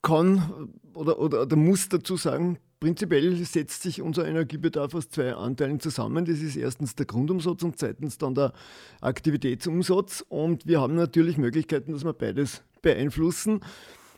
kann 0.00 0.70
oder, 0.94 1.18
oder, 1.18 1.42
oder 1.42 1.56
muss 1.56 1.88
dazu 1.88 2.16
sagen, 2.16 2.58
prinzipiell 2.80 3.34
setzt 3.44 3.82
sich 3.82 4.02
unser 4.02 4.26
Energiebedarf 4.26 4.94
aus 4.94 5.08
zwei 5.08 5.34
Anteilen 5.34 5.80
zusammen. 5.80 6.24
Das 6.24 6.40
ist 6.40 6.56
erstens 6.56 6.94
der 6.94 7.06
Grundumsatz 7.06 7.62
und 7.62 7.78
zweitens 7.78 8.18
dann 8.18 8.34
der 8.34 8.52
Aktivitätsumsatz. 9.00 10.24
Und 10.28 10.66
wir 10.66 10.80
haben 10.80 10.94
natürlich 10.94 11.38
Möglichkeiten, 11.38 11.92
dass 11.92 12.04
wir 12.04 12.12
beides 12.12 12.62
beeinflussen. 12.82 13.60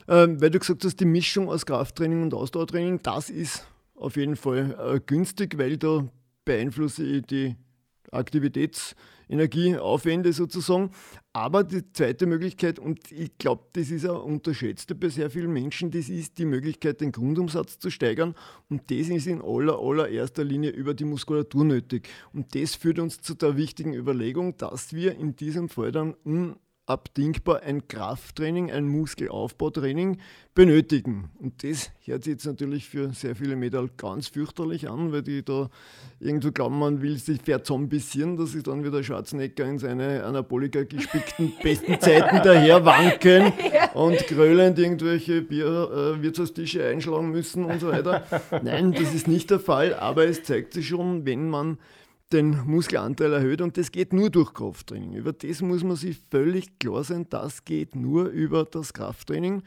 Ähm, 0.09 0.41
weil 0.41 0.51
du 0.51 0.59
gesagt 0.59 0.85
hast, 0.85 0.97
die 0.97 1.05
Mischung 1.05 1.49
aus 1.49 1.67
Krafttraining 1.67 2.23
und 2.23 2.35
Ausdauertraining, 2.35 3.01
das 3.03 3.31
ist 3.31 3.65
auf 3.95 4.17
jeden 4.17 4.37
Fall 4.37 4.77
äh, 4.79 5.01
günstig, 5.01 5.57
weil 5.59 5.77
da 5.77 6.09
beeinflusse 6.45 7.05
ich 7.05 7.23
die 7.27 7.57
Aktivitäts- 8.11 8.95
Energieaufwände 9.31 10.33
sozusagen. 10.33 10.91
Aber 11.33 11.63
die 11.63 11.93
zweite 11.93 12.27
Möglichkeit, 12.27 12.79
und 12.79 13.13
ich 13.13 13.39
glaube, 13.39 13.65
das 13.73 13.91
ist 13.91 14.07
auch 14.07 14.25
unterschätzt 14.25 14.99
bei 14.99 15.09
sehr 15.09 15.31
vielen 15.31 15.53
Menschen, 15.53 15.91
das 15.91 16.09
ist 16.09 16.39
die 16.39 16.45
Möglichkeit, 16.45 17.01
den 17.01 17.13
Grundumsatz 17.13 17.79
zu 17.79 17.91
steigern. 17.91 18.35
Und 18.69 18.91
das 18.91 19.09
ist 19.09 19.27
in 19.27 19.41
aller, 19.41 19.79
allererster 19.79 20.45
Linie 20.45 20.71
über 20.71 20.95
die 20.95 21.05
Muskulatur 21.05 21.65
nötig. 21.65 22.09
Und 22.33 22.55
das 22.55 22.75
führt 22.75 22.99
uns 22.99 23.21
zu 23.21 23.35
der 23.35 23.57
wichtigen 23.57 23.95
Überlegung, 23.95 24.57
dass 24.57 24.93
wir 24.93 25.17
in 25.17 25.37
diesem 25.37 25.69
Fall 25.69 25.93
dann 25.93 26.15
unabdingbar 26.87 27.63
ein 27.63 27.87
Krafttraining, 27.87 28.71
ein 28.71 28.89
Muskelaufbautraining 28.89 30.19
benötigen. 30.55 31.31
Und 31.39 31.63
das 31.63 31.91
hört 32.05 32.25
sich 32.25 32.33
jetzt 32.33 32.47
natürlich 32.47 32.89
für 32.89 33.13
sehr 33.13 33.37
viele 33.37 33.55
Mädel 33.55 33.89
ganz 33.97 34.29
fürchterlich 34.29 34.91
an, 34.91 35.13
weil 35.13 35.23
die 35.23 35.45
da 35.45 35.71
irgendwo 36.19 36.51
glauben, 36.51 36.79
man 36.79 37.01
will 37.01 37.17
sich 37.17 37.41
verzombisieren, 37.43 38.37
dass 38.37 38.53
sich 38.53 38.65
dann 38.65 38.85
wieder 38.85 39.03
Schwarzenegger 39.05 39.65
in 39.67 39.79
seine 39.79 40.25
Anabolika 40.25 40.83
gespickten 40.83 41.53
besten 41.63 42.01
Zeiten 42.01 42.41
daher 42.43 42.85
wanken 42.85 43.53
und 43.95 44.19
grölend 44.27 44.79
irgendwelche 44.79 45.43
Bier, 45.43 46.17
äh, 46.19 46.23
Wirtshaustische 46.23 46.85
einschlagen 46.85 47.31
müssen 47.31 47.65
und 47.65 47.81
so 47.81 47.89
weiter. 47.89 48.25
Nein, 48.63 48.93
das 48.93 49.15
ist 49.15 49.29
nicht 49.29 49.51
der 49.51 49.61
Fall, 49.61 49.95
aber 49.95 50.27
es 50.27 50.43
zeigt 50.43 50.73
sich 50.73 50.89
schon, 50.89 51.25
wenn 51.25 51.49
man 51.49 51.79
den 52.33 52.65
Muskelanteil 52.67 53.33
erhöht 53.33 53.61
und 53.61 53.77
das 53.77 53.91
geht 53.91 54.13
nur 54.13 54.31
durch 54.31 54.55
Krafttraining. 54.55 55.15
Über 55.15 55.33
das 55.33 55.63
muss 55.63 55.83
man 55.83 55.97
sich 55.97 56.19
völlig 56.31 56.79
klar 56.79 57.05
sein, 57.05 57.27
das 57.29 57.65
geht 57.65 57.97
nur 57.97 58.27
über 58.27 58.65
das 58.65 58.93
Krafttraining. 58.93 59.63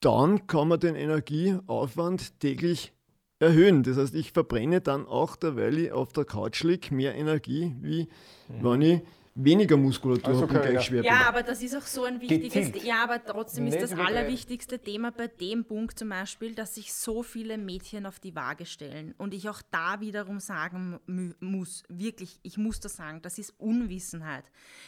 Dann 0.00 0.46
kann 0.46 0.68
man 0.68 0.80
den 0.80 0.94
Energieaufwand 0.94 2.38
täglich 2.40 2.92
erhöhen. 3.38 3.82
Das 3.82 3.96
heißt, 3.96 4.14
ich 4.14 4.32
verbrenne 4.32 4.80
dann 4.80 5.06
auch, 5.06 5.36
derweil 5.36 5.78
ich 5.78 5.92
auf 5.92 6.12
der 6.12 6.24
Couch 6.24 6.62
liege, 6.62 6.94
mehr 6.94 7.14
Energie, 7.14 7.74
wie 7.80 8.08
mhm. 8.48 8.64
wenn 8.64 8.82
ich 8.82 9.00
weniger 9.36 9.76
Muskulatur 9.76 10.28
also 10.28 10.42
habe 10.42 10.54
und 10.54 10.62
gleich 10.62 10.86
schwer 10.86 11.04
Ja, 11.04 11.28
aber 11.28 11.42
das 11.42 11.62
ist 11.62 11.76
auch 11.76 11.82
so 11.82 12.04
ein 12.04 12.20
wichtiges, 12.20 12.52
Gezielt. 12.52 12.84
ja, 12.84 13.04
aber 13.04 13.22
trotzdem 13.22 13.64
Nicht 13.64 13.76
ist 13.76 13.92
das 13.92 13.98
allerwichtigste 13.98 14.78
Thema 14.78 15.12
bei 15.12 15.28
dem 15.28 15.64
Punkt 15.64 15.98
zum 15.98 16.08
Beispiel, 16.08 16.54
dass 16.54 16.74
sich 16.74 16.94
so 16.94 17.22
viele 17.22 17.58
Mädchen 17.58 18.06
auf 18.06 18.18
die 18.18 18.34
Waage 18.34 18.64
stellen 18.64 19.14
und 19.18 19.34
ich 19.34 19.48
auch 19.50 19.60
da 19.70 20.00
wiederum 20.00 20.40
sagen 20.40 20.98
muss, 21.40 21.82
wirklich, 21.88 22.40
ich 22.42 22.56
muss 22.56 22.80
das 22.80 22.96
sagen, 22.96 23.20
das 23.20 23.38
ist 23.38 23.54
Unwissenheit. 23.58 24.44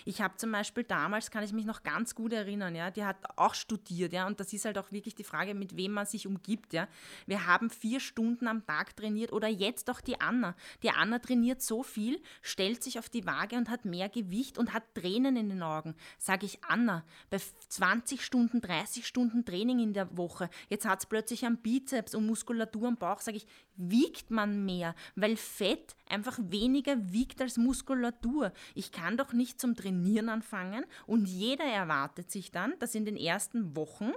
Ich 0.06 0.22
habe 0.22 0.36
zum 0.36 0.50
Beispiel 0.50 0.84
damals, 0.84 1.30
kann 1.30 1.44
ich 1.44 1.52
mich 1.52 1.66
noch 1.66 1.82
ganz 1.82 2.14
gut 2.14 2.32
erinnern, 2.32 2.74
ja, 2.74 2.90
die 2.90 3.04
hat 3.04 3.18
auch 3.36 3.52
studiert, 3.54 4.14
ja, 4.14 4.26
und 4.26 4.40
das 4.40 4.52
ist 4.54 4.64
halt 4.64 4.78
auch 4.78 4.90
wirklich 4.92 5.14
die 5.14 5.24
Frage, 5.24 5.54
mit 5.54 5.76
wem 5.76 5.92
man 5.92 6.06
sich 6.06 6.26
umgibt, 6.26 6.72
ja. 6.72 6.88
Wir 7.26 7.46
haben 7.46 7.68
vier 7.68 8.00
Stunden 8.00 8.48
am 8.48 8.64
Tag 8.66 8.96
trainiert 8.96 9.32
oder 9.32 9.48
jetzt 9.48 9.90
auch 9.90 10.00
die 10.00 10.18
Anna. 10.20 10.56
Die 10.82 10.90
Anna 10.90 11.18
trainiert 11.18 11.60
so 11.60 11.82
viel, 11.82 12.18
stellt 12.40 12.82
sich 12.82 12.98
auf 12.98 13.10
die 13.10 13.26
Waage 13.26 13.56
und 13.56 13.68
hat 13.68 13.84
mehr 13.84 14.08
Gewicht 14.08 14.37
Gewicht 14.38 14.58
und 14.58 14.72
hat 14.72 14.94
Tränen 14.94 15.36
in 15.36 15.48
den 15.48 15.62
Augen. 15.62 15.94
Sage 16.16 16.46
ich 16.46 16.62
Anna, 16.64 17.04
bei 17.30 17.38
20 17.68 18.24
Stunden, 18.24 18.60
30 18.60 19.06
Stunden 19.06 19.44
Training 19.44 19.80
in 19.80 19.92
der 19.92 20.16
Woche, 20.16 20.48
jetzt 20.68 20.86
hat 20.86 21.00
es 21.00 21.06
plötzlich 21.06 21.44
am 21.44 21.56
Bizeps 21.56 22.14
und 22.14 22.26
Muskulatur 22.26 22.88
am 22.88 22.96
Bauch, 22.96 23.20
sage 23.20 23.38
ich, 23.38 23.46
wiegt 23.76 24.30
man 24.30 24.64
mehr, 24.64 24.94
weil 25.16 25.36
Fett 25.36 25.96
einfach 26.08 26.38
weniger 26.40 27.12
wiegt 27.12 27.40
als 27.40 27.56
Muskulatur. 27.56 28.52
Ich 28.74 28.92
kann 28.92 29.16
doch 29.16 29.32
nicht 29.32 29.60
zum 29.60 29.74
Trainieren 29.74 30.28
anfangen 30.28 30.84
und 31.06 31.26
jeder 31.26 31.64
erwartet 31.64 32.30
sich 32.30 32.50
dann, 32.50 32.74
dass 32.78 32.94
in 32.94 33.04
den 33.04 33.16
ersten 33.16 33.76
Wochen 33.76 34.12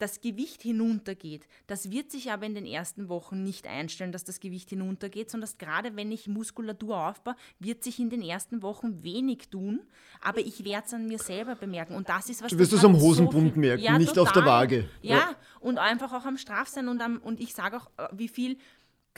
das 0.00 0.20
Gewicht 0.20 0.62
hinuntergeht. 0.62 1.46
Das 1.66 1.90
wird 1.90 2.10
sich 2.10 2.32
aber 2.32 2.46
in 2.46 2.54
den 2.54 2.66
ersten 2.66 3.08
Wochen 3.08 3.44
nicht 3.44 3.66
einstellen, 3.66 4.12
dass 4.12 4.24
das 4.24 4.40
Gewicht 4.40 4.70
hinuntergeht, 4.70 5.30
sondern 5.30 5.48
dass 5.48 5.58
gerade 5.58 5.94
wenn 5.96 6.10
ich 6.10 6.26
Muskulatur 6.26 7.08
aufbaue, 7.08 7.36
wird 7.58 7.84
sich 7.84 7.98
in 7.98 8.10
den 8.10 8.22
ersten 8.22 8.62
Wochen 8.62 9.02
wenig 9.02 9.48
tun, 9.50 9.80
aber 10.20 10.40
ich 10.40 10.64
werde 10.64 10.86
es 10.86 10.94
an 10.94 11.06
mir 11.06 11.18
selber 11.18 11.54
bemerken. 11.54 11.94
Und 11.94 12.08
das 12.08 12.28
ist 12.28 12.42
was. 12.42 12.50
Du 12.50 12.58
wirst 12.58 12.72
es 12.72 12.84
am 12.84 12.98
Hosenbund 12.98 13.54
so 13.54 13.60
merken, 13.60 13.82
ja, 13.82 13.98
nicht 13.98 14.14
total. 14.14 14.22
auf 14.22 14.32
der 14.32 14.44
Waage. 14.44 14.88
Ja, 15.02 15.16
ja, 15.16 15.36
und 15.60 15.78
einfach 15.78 16.12
auch 16.12 16.24
am 16.24 16.38
Strafsein 16.38 16.88
und, 16.88 17.00
am, 17.00 17.18
und 17.18 17.40
ich 17.40 17.54
sage 17.54 17.76
auch, 17.76 17.90
äh, 17.98 18.08
wie 18.12 18.28
viel 18.28 18.56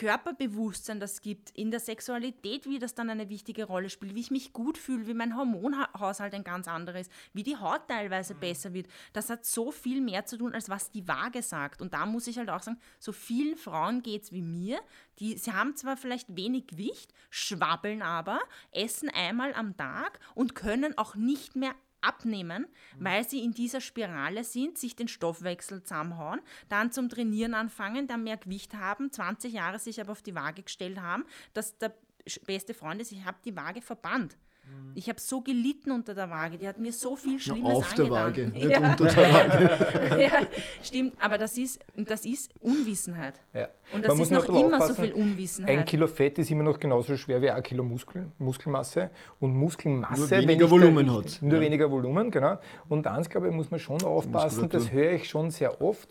Körperbewusstsein 0.02 0.98
das 0.98 1.20
gibt, 1.20 1.50
in 1.50 1.70
der 1.70 1.78
Sexualität, 1.78 2.66
wie 2.66 2.80
das 2.80 2.96
dann 2.96 3.08
eine 3.08 3.28
wichtige 3.28 3.62
Rolle 3.62 3.88
spielt, 3.88 4.16
wie 4.16 4.20
ich 4.20 4.32
mich 4.32 4.52
gut 4.52 4.76
fühle, 4.76 5.06
wie 5.06 5.14
mein 5.14 5.36
Hormonhaushalt 5.36 6.34
ein 6.34 6.42
ganz 6.42 6.66
anderes, 6.66 7.08
wie 7.32 7.44
die 7.44 7.56
Haut 7.56 7.86
teilweise 7.86 8.34
besser 8.34 8.74
wird. 8.74 8.88
Das 9.12 9.30
hat 9.30 9.44
so 9.44 9.70
viel 9.70 10.00
mehr 10.00 10.26
zu 10.26 10.36
tun, 10.36 10.54
als 10.54 10.68
was 10.68 10.90
die 10.90 11.06
Waage 11.06 11.40
sagt. 11.40 11.80
Und 11.80 11.94
da 11.94 12.04
muss 12.04 12.26
ich 12.26 12.36
halt 12.36 12.50
auch 12.50 12.62
sagen, 12.62 12.80
so 12.98 13.12
vielen 13.12 13.56
Frauen 13.56 14.02
geht 14.02 14.24
es 14.24 14.32
wie 14.32 14.42
mir, 14.42 14.80
die, 15.20 15.38
sie 15.38 15.52
haben 15.52 15.76
zwar 15.76 15.96
vielleicht 15.96 16.34
wenig 16.34 16.66
Gewicht, 16.66 17.14
schwabbeln 17.30 18.02
aber, 18.02 18.40
essen 18.72 19.08
einmal 19.08 19.54
am 19.54 19.76
Tag 19.76 20.18
und 20.34 20.56
können 20.56 20.98
auch 20.98 21.14
nicht 21.14 21.54
mehr 21.54 21.76
abnehmen, 22.02 22.66
weil 22.98 23.26
sie 23.28 23.44
in 23.44 23.52
dieser 23.52 23.80
Spirale 23.80 24.44
sind, 24.44 24.78
sich 24.78 24.96
den 24.96 25.08
Stoffwechsel 25.08 25.82
zusammenhauen, 25.82 26.40
dann 26.68 26.92
zum 26.92 27.08
Trainieren 27.08 27.54
anfangen, 27.54 28.06
dann 28.06 28.24
mehr 28.24 28.36
Gewicht 28.36 28.74
haben, 28.74 29.10
20 29.10 29.52
Jahre 29.52 29.78
sich 29.78 30.00
aber 30.00 30.12
auf 30.12 30.22
die 30.22 30.34
Waage 30.34 30.62
gestellt 30.62 31.00
haben, 31.00 31.24
dass 31.54 31.78
der 31.78 31.94
beste 32.46 32.74
Freund 32.74 33.00
ist, 33.00 33.12
ich 33.12 33.24
habe 33.24 33.38
die 33.44 33.56
Waage 33.56 33.82
verbannt. 33.82 34.36
Mhm. 34.72 34.92
Ich 34.94 35.08
habe 35.08 35.20
so 35.20 35.40
gelitten 35.40 35.90
unter 35.90 36.14
der 36.14 36.28
Waage, 36.30 36.58
die 36.58 36.68
hat 36.68 36.78
mir 36.78 36.92
so 36.92 37.16
viel 37.16 37.38
Schlimmes 37.38 37.68
ja, 37.68 37.74
auf 37.74 37.90
angetan. 37.90 38.04
der 38.04 38.14
Waage, 38.14 38.48
nicht 38.48 38.70
ja. 38.70 38.90
unter 38.90 39.04
der 39.04 39.16
Waage. 39.16 40.22
ja, 40.22 40.30
stimmt, 40.82 41.14
aber 41.20 41.38
das 41.38 41.56
ist, 41.56 41.80
das 41.96 42.24
ist 42.24 42.50
Unwissenheit. 42.60 43.40
Ja. 43.52 43.68
Und 43.92 44.04
das 44.04 44.18
ist 44.18 44.30
noch 44.30 44.48
immer 44.48 44.86
so 44.86 44.94
viel 44.94 45.12
Unwissenheit. 45.12 45.78
Ein 45.78 45.84
Kilo 45.84 46.06
Fett 46.06 46.38
ist 46.38 46.50
immer 46.50 46.64
noch 46.64 46.78
genauso 46.78 47.16
schwer 47.16 47.40
wie 47.42 47.50
ein 47.50 47.62
Kilo 47.62 47.84
Muskel, 47.84 48.26
Muskelmasse. 48.38 49.10
Und 49.40 49.54
Muskelmasse, 49.54 50.20
nur 50.20 50.30
weniger 50.30 50.70
Volumen 50.70 51.12
hat. 51.14 51.38
Nur 51.42 51.60
weniger 51.60 51.90
Volumen, 51.90 52.30
genau. 52.30 52.58
Und 52.88 53.06
eins, 53.06 53.28
glaube 53.28 53.48
ich, 53.48 53.54
muss 53.54 53.70
man 53.70 53.80
schon 53.80 54.02
aufpassen, 54.02 54.68
das 54.68 54.92
höre 54.92 55.12
ich 55.12 55.28
schon 55.28 55.50
sehr 55.50 55.80
oft 55.80 56.08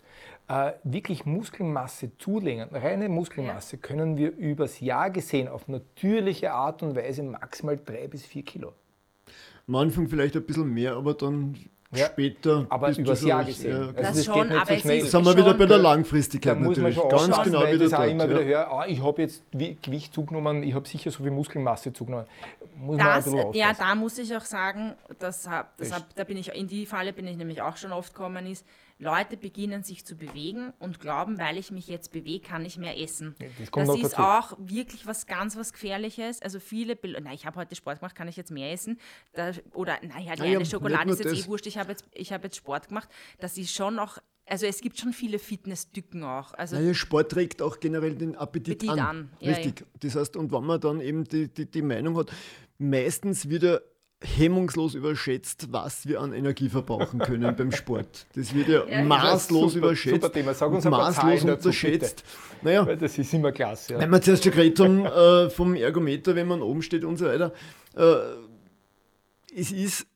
äh, 0.52 0.74
wirklich 0.84 1.24
Muskelmasse 1.24 2.10
zulegen, 2.18 2.68
reine 2.70 3.08
Muskelmasse, 3.08 3.76
ja. 3.76 3.80
können 3.80 4.18
wir 4.18 4.36
übers 4.36 4.80
Jahr 4.80 5.10
gesehen 5.10 5.48
auf 5.48 5.66
natürliche 5.66 6.52
Art 6.52 6.82
und 6.82 6.94
Weise 6.94 7.22
maximal 7.22 7.78
drei 7.82 8.06
bis 8.06 8.26
vier 8.26 8.44
Kilo. 8.44 8.74
Am 9.66 9.76
Anfang 9.76 10.08
vielleicht 10.08 10.36
ein 10.36 10.44
bisschen 10.44 10.68
mehr, 10.68 10.96
aber 10.96 11.14
dann 11.14 11.54
ja, 11.90 12.06
später. 12.06 12.66
Aber 12.68 12.94
übers 12.94 13.22
Jahr 13.22 13.44
gesehen. 13.44 13.70
Ja, 13.70 13.78
also 13.78 13.92
das, 13.94 14.16
das 14.16 14.24
schon, 14.26 14.34
geht 14.34 14.50
nicht 14.50 14.66
so 14.66 14.76
schnell. 14.76 15.06
sind 15.06 15.24
wir 15.24 15.36
wieder 15.38 15.54
bei 15.54 15.66
der 15.66 15.78
Langfristigkeit 15.78 16.56
da 16.56 16.60
muss 16.60 16.76
man 16.76 16.92
schon 16.92 17.08
Ganz 17.08 17.42
genau 17.42 17.60
weil 17.60 17.74
wieder 17.74 17.84
ich 17.86 17.90
dort, 17.90 18.10
immer 18.10 18.24
ja. 18.24 18.30
wieder 18.30 18.44
höre, 18.44 18.72
ah, 18.72 18.86
ich 18.86 19.02
habe 19.02 19.22
jetzt 19.22 19.42
Gewicht 19.52 20.12
zugenommen, 20.12 20.62
ich 20.62 20.74
habe 20.74 20.86
sicher 20.86 21.10
so 21.10 21.22
viel 21.22 21.32
Muskelmasse 21.32 21.94
zugenommen. 21.94 22.26
Muss 22.76 22.98
das, 22.98 23.26
ja, 23.52 23.72
da 23.72 23.94
muss 23.94 24.18
ich 24.18 24.36
auch 24.36 24.44
sagen, 24.44 24.92
das, 25.18 25.48
das, 25.78 26.04
da 26.14 26.24
bin 26.24 26.36
ich, 26.36 26.54
in 26.54 26.66
die 26.66 26.84
Falle 26.84 27.12
bin 27.14 27.26
ich 27.26 27.36
nämlich 27.36 27.62
auch 27.62 27.76
schon 27.76 27.92
oft 27.92 28.12
gekommen, 28.12 28.46
ist, 28.46 28.66
Leute 29.02 29.36
beginnen 29.36 29.82
sich 29.82 30.04
zu 30.04 30.16
bewegen 30.16 30.72
und 30.78 31.00
glauben, 31.00 31.36
weil 31.38 31.58
ich 31.58 31.72
mich 31.72 31.88
jetzt 31.88 32.12
bewege, 32.12 32.46
kann 32.46 32.64
ich 32.64 32.78
mehr 32.78 33.00
essen. 33.00 33.34
Das, 33.38 33.70
das 33.70 33.96
ist 33.96 34.12
dazu. 34.12 34.22
auch 34.22 34.56
wirklich 34.58 35.06
was 35.06 35.26
ganz 35.26 35.56
was 35.56 35.72
Gefährliches. 35.72 36.40
Also 36.40 36.60
viele, 36.60 36.96
na, 37.20 37.32
ich 37.32 37.44
habe 37.44 37.58
heute 37.58 37.74
Sport 37.74 37.98
gemacht, 37.98 38.14
kann 38.14 38.28
ich 38.28 38.36
jetzt 38.36 38.52
mehr 38.52 38.72
essen? 38.72 39.00
Da, 39.32 39.50
oder, 39.74 39.98
naja, 40.02 40.36
die 40.36 40.42
naja, 40.42 40.58
eine 40.58 40.66
Schokolade 40.66 41.10
ist 41.10 41.18
jetzt 41.18 41.32
das. 41.32 41.44
eh 41.44 41.48
wurscht, 41.48 41.66
ich 41.66 41.78
habe 41.78 41.90
jetzt, 41.90 42.04
hab 42.30 42.44
jetzt 42.44 42.56
Sport 42.56 42.88
gemacht. 42.88 43.08
Das 43.40 43.58
ist 43.58 43.74
schon 43.74 43.96
noch 43.96 44.18
also 44.44 44.66
es 44.66 44.80
gibt 44.80 44.98
schon 44.98 45.12
viele 45.12 45.38
Fitnessdücken 45.38 46.24
auch. 46.24 46.52
Also 46.54 46.76
naja, 46.76 46.94
Sport 46.94 47.36
regt 47.36 47.62
auch 47.62 47.78
generell 47.78 48.16
den 48.16 48.34
Appetit, 48.34 48.82
Appetit 48.82 48.90
an. 48.90 48.98
an. 48.98 49.30
Richtig. 49.40 49.80
Ja, 49.80 49.86
ja. 49.86 49.98
Das 50.00 50.16
heißt, 50.16 50.36
und 50.36 50.52
wenn 50.52 50.64
man 50.64 50.80
dann 50.80 51.00
eben 51.00 51.24
die, 51.24 51.46
die, 51.46 51.70
die 51.70 51.82
Meinung 51.82 52.16
hat, 52.16 52.32
meistens 52.76 53.48
wieder 53.48 53.82
hemmungslos 54.22 54.94
überschätzt, 54.94 55.68
was 55.70 56.06
wir 56.06 56.20
an 56.20 56.32
Energie 56.32 56.68
verbrauchen 56.68 57.18
können 57.18 57.54
beim 57.56 57.72
Sport. 57.72 58.26
Das 58.34 58.54
wird 58.54 58.68
ja, 58.68 58.84
ja 58.88 59.02
maßlos 59.02 59.74
super, 59.74 59.86
überschätzt. 59.86 60.22
Super 60.22 60.32
Thema. 60.32 60.54
Sag 60.54 60.72
uns 60.72 60.84
maßlos 60.84 61.44
unterschätzt. 61.44 62.20
Dazu, 62.20 62.62
naja, 62.62 62.86
Weil 62.86 62.96
das 62.96 63.18
ist 63.18 63.32
immer 63.34 63.52
klasse. 63.52 63.94
Ja. 63.94 64.00
Wenn 64.00 64.10
wir 64.10 64.20
zuerst 64.20 64.44
schon 64.44 64.52
geredet 64.52 64.80
haben 64.80 65.04
äh, 65.04 65.50
vom 65.50 65.74
Ergometer, 65.74 66.34
wenn 66.34 66.46
man 66.46 66.62
oben 66.62 66.82
steht 66.82 67.04
und 67.04 67.16
so 67.16 67.26
weiter, 67.26 67.52
äh, 67.96 68.14
es 69.54 69.72
ist 69.72 70.06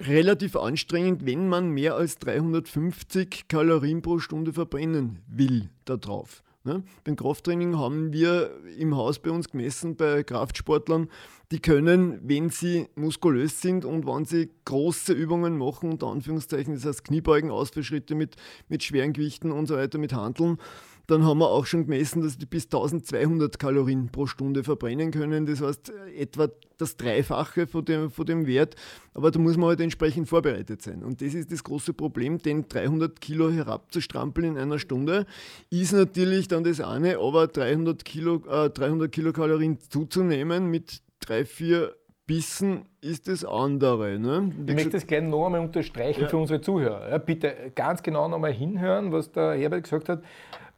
relativ 0.00 0.56
anstrengend, 0.56 1.24
wenn 1.24 1.48
man 1.48 1.70
mehr 1.70 1.94
als 1.94 2.18
350 2.18 3.48
Kalorien 3.48 4.02
pro 4.02 4.18
Stunde 4.18 4.52
verbrennen 4.52 5.20
will 5.28 5.70
darauf. 5.84 6.42
Ne? 6.64 6.82
Beim 7.04 7.16
Krafttraining 7.16 7.78
haben 7.78 8.12
wir 8.12 8.50
im 8.78 8.96
Haus 8.96 9.18
bei 9.18 9.30
uns 9.30 9.50
gemessen, 9.50 9.96
bei 9.96 10.22
Kraftsportlern, 10.22 11.10
die 11.54 11.60
können, 11.60 12.18
wenn 12.24 12.50
sie 12.50 12.88
muskulös 12.96 13.60
sind 13.60 13.84
und 13.84 14.08
wenn 14.08 14.24
sie 14.24 14.50
große 14.64 15.12
Übungen 15.12 15.56
machen, 15.56 15.92
unter 15.92 16.08
Anführungszeichen, 16.08 16.74
das 16.74 16.84
heißt 16.84 17.04
Kniebeugen, 17.04 17.52
Ausfallschritte 17.52 18.16
mit, 18.16 18.34
mit 18.68 18.82
schweren 18.82 19.12
Gewichten 19.12 19.52
und 19.52 19.66
so 19.66 19.76
weiter, 19.76 19.98
mit 19.98 20.12
Handeln, 20.12 20.58
dann 21.06 21.22
haben 21.22 21.38
wir 21.38 21.50
auch 21.50 21.64
schon 21.64 21.84
gemessen, 21.84 22.22
dass 22.22 22.38
die 22.38 22.46
bis 22.46 22.64
1200 22.64 23.56
Kalorien 23.56 24.08
pro 24.08 24.26
Stunde 24.26 24.64
verbrennen 24.64 25.12
können. 25.12 25.46
Das 25.46 25.60
heißt 25.60 25.92
etwa 26.16 26.48
das 26.78 26.96
Dreifache 26.96 27.68
von 27.68 27.84
dem, 27.84 28.10
von 28.10 28.26
dem 28.26 28.46
Wert. 28.48 28.74
Aber 29.12 29.30
da 29.30 29.38
muss 29.38 29.56
man 29.56 29.68
halt 29.68 29.80
entsprechend 29.80 30.28
vorbereitet 30.28 30.82
sein. 30.82 31.04
Und 31.04 31.20
das 31.20 31.34
ist 31.34 31.52
das 31.52 31.62
große 31.62 31.92
Problem, 31.92 32.38
den 32.38 32.68
300 32.68 33.20
Kilo 33.20 33.50
herabzustrampeln 33.50 34.56
in 34.56 34.58
einer 34.58 34.80
Stunde 34.80 35.26
ist 35.70 35.92
natürlich 35.92 36.48
dann 36.48 36.64
das 36.64 36.80
eine, 36.80 37.18
aber 37.18 37.46
300, 37.46 38.04
Kilo, 38.04 38.42
äh, 38.48 38.70
300 38.70 39.12
Kilokalorien 39.12 39.78
zuzunehmen 39.78 40.68
mit 40.68 41.03
drei, 41.28 41.44
vier 41.44 41.94
Bissen 42.26 42.86
ist 43.00 43.28
das 43.28 43.44
andere. 43.44 44.18
Ne? 44.18 44.52
Ich 44.66 44.74
möchte 44.74 44.90
das 44.90 45.06
gerne 45.06 45.28
noch 45.28 45.44
einmal 45.46 45.60
unterstreichen 45.60 46.22
ja. 46.22 46.28
für 46.28 46.38
unsere 46.38 46.60
Zuhörer. 46.60 47.10
Ja, 47.10 47.18
bitte 47.18 47.72
ganz 47.74 48.02
genau 48.02 48.28
noch 48.28 48.36
einmal 48.36 48.52
hinhören, 48.52 49.12
was 49.12 49.30
der 49.30 49.54
Herbert 49.54 49.82
gesagt 49.84 50.08
hat 50.08 50.22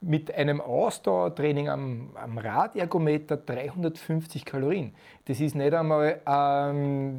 mit 0.00 0.34
einem 0.34 0.60
Ausdauertraining 0.60 1.68
am, 1.68 2.10
am 2.14 2.38
Radergometer 2.38 3.36
350 3.36 4.44
Kalorien. 4.44 4.92
Das 5.24 5.40
ist 5.40 5.54
nicht 5.54 5.72
einmal 5.72 6.20
ähm, 6.26 7.16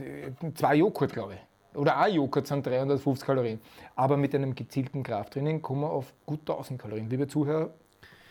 zwei 0.55 0.75
Joghurt, 0.75 1.13
glaube 1.13 1.33
ich. 1.33 1.77
Oder 1.77 1.97
ein 1.97 2.13
Joghurt 2.13 2.47
sind 2.47 2.65
350 2.65 3.25
Kalorien. 3.25 3.59
Aber 3.95 4.17
mit 4.17 4.33
einem 4.33 4.55
gezielten 4.55 5.03
Krafttraining 5.03 5.61
kommen 5.61 5.81
wir 5.81 5.89
auf 5.89 6.13
gut 6.25 6.41
1000 6.41 6.81
Kalorien. 6.81 7.09
Liebe 7.09 7.27
Zuhörer, 7.27 7.71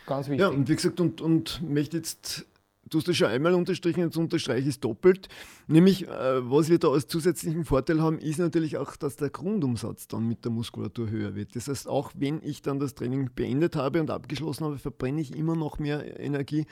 ganz 0.07 0.29
wichtig. 0.29 0.41
Ja, 0.41 0.49
und 0.49 0.69
wie 0.69 0.75
gesagt, 0.77 1.01
und, 1.01 1.21
und 1.21 1.63
möchte 1.69 1.97
jetzt 1.97 2.47
Du 2.89 2.99
hast 2.99 3.09
das 3.09 3.17
schon 3.17 3.29
einmal 3.29 3.55
unterstrichen, 3.55 4.01
jetzt 4.01 4.17
unterstreiche 4.17 4.63
ich 4.63 4.69
es 4.69 4.81
doppelt. 4.81 5.29
Nämlich, 5.67 6.07
äh, 6.07 6.51
was 6.51 6.69
wir 6.69 6.79
da 6.79 6.89
als 6.89 7.09
zusätzlichen 7.09 7.65
Vorteil 7.65 8.01
haben, 8.01 8.19
ist 8.19 8.39
natürlich 8.39 8.77
auch, 8.77 8.95
dass 8.95 9.17
der 9.17 9.31
Grundumsatz 9.31 10.07
dann 10.07 10.29
mit 10.29 10.45
der 10.45 10.53
Muskulatur 10.53 11.11
höher 11.11 11.35
wird. 11.35 11.57
Das 11.57 11.67
heißt, 11.67 11.89
auch 11.89 12.13
wenn 12.15 12.41
ich 12.43 12.63
dann 12.63 12.79
das 12.79 12.95
Training 12.95 13.31
beendet 13.35 13.75
habe 13.75 14.01
und 14.01 14.11
abgeschlossen 14.11 14.65
habe, 14.65 14.79
verbrenne 14.79 15.21
ich 15.21 15.35
immer 15.35 15.57
noch 15.57 15.81
mehr 15.81 16.21
Energie, 16.21 16.67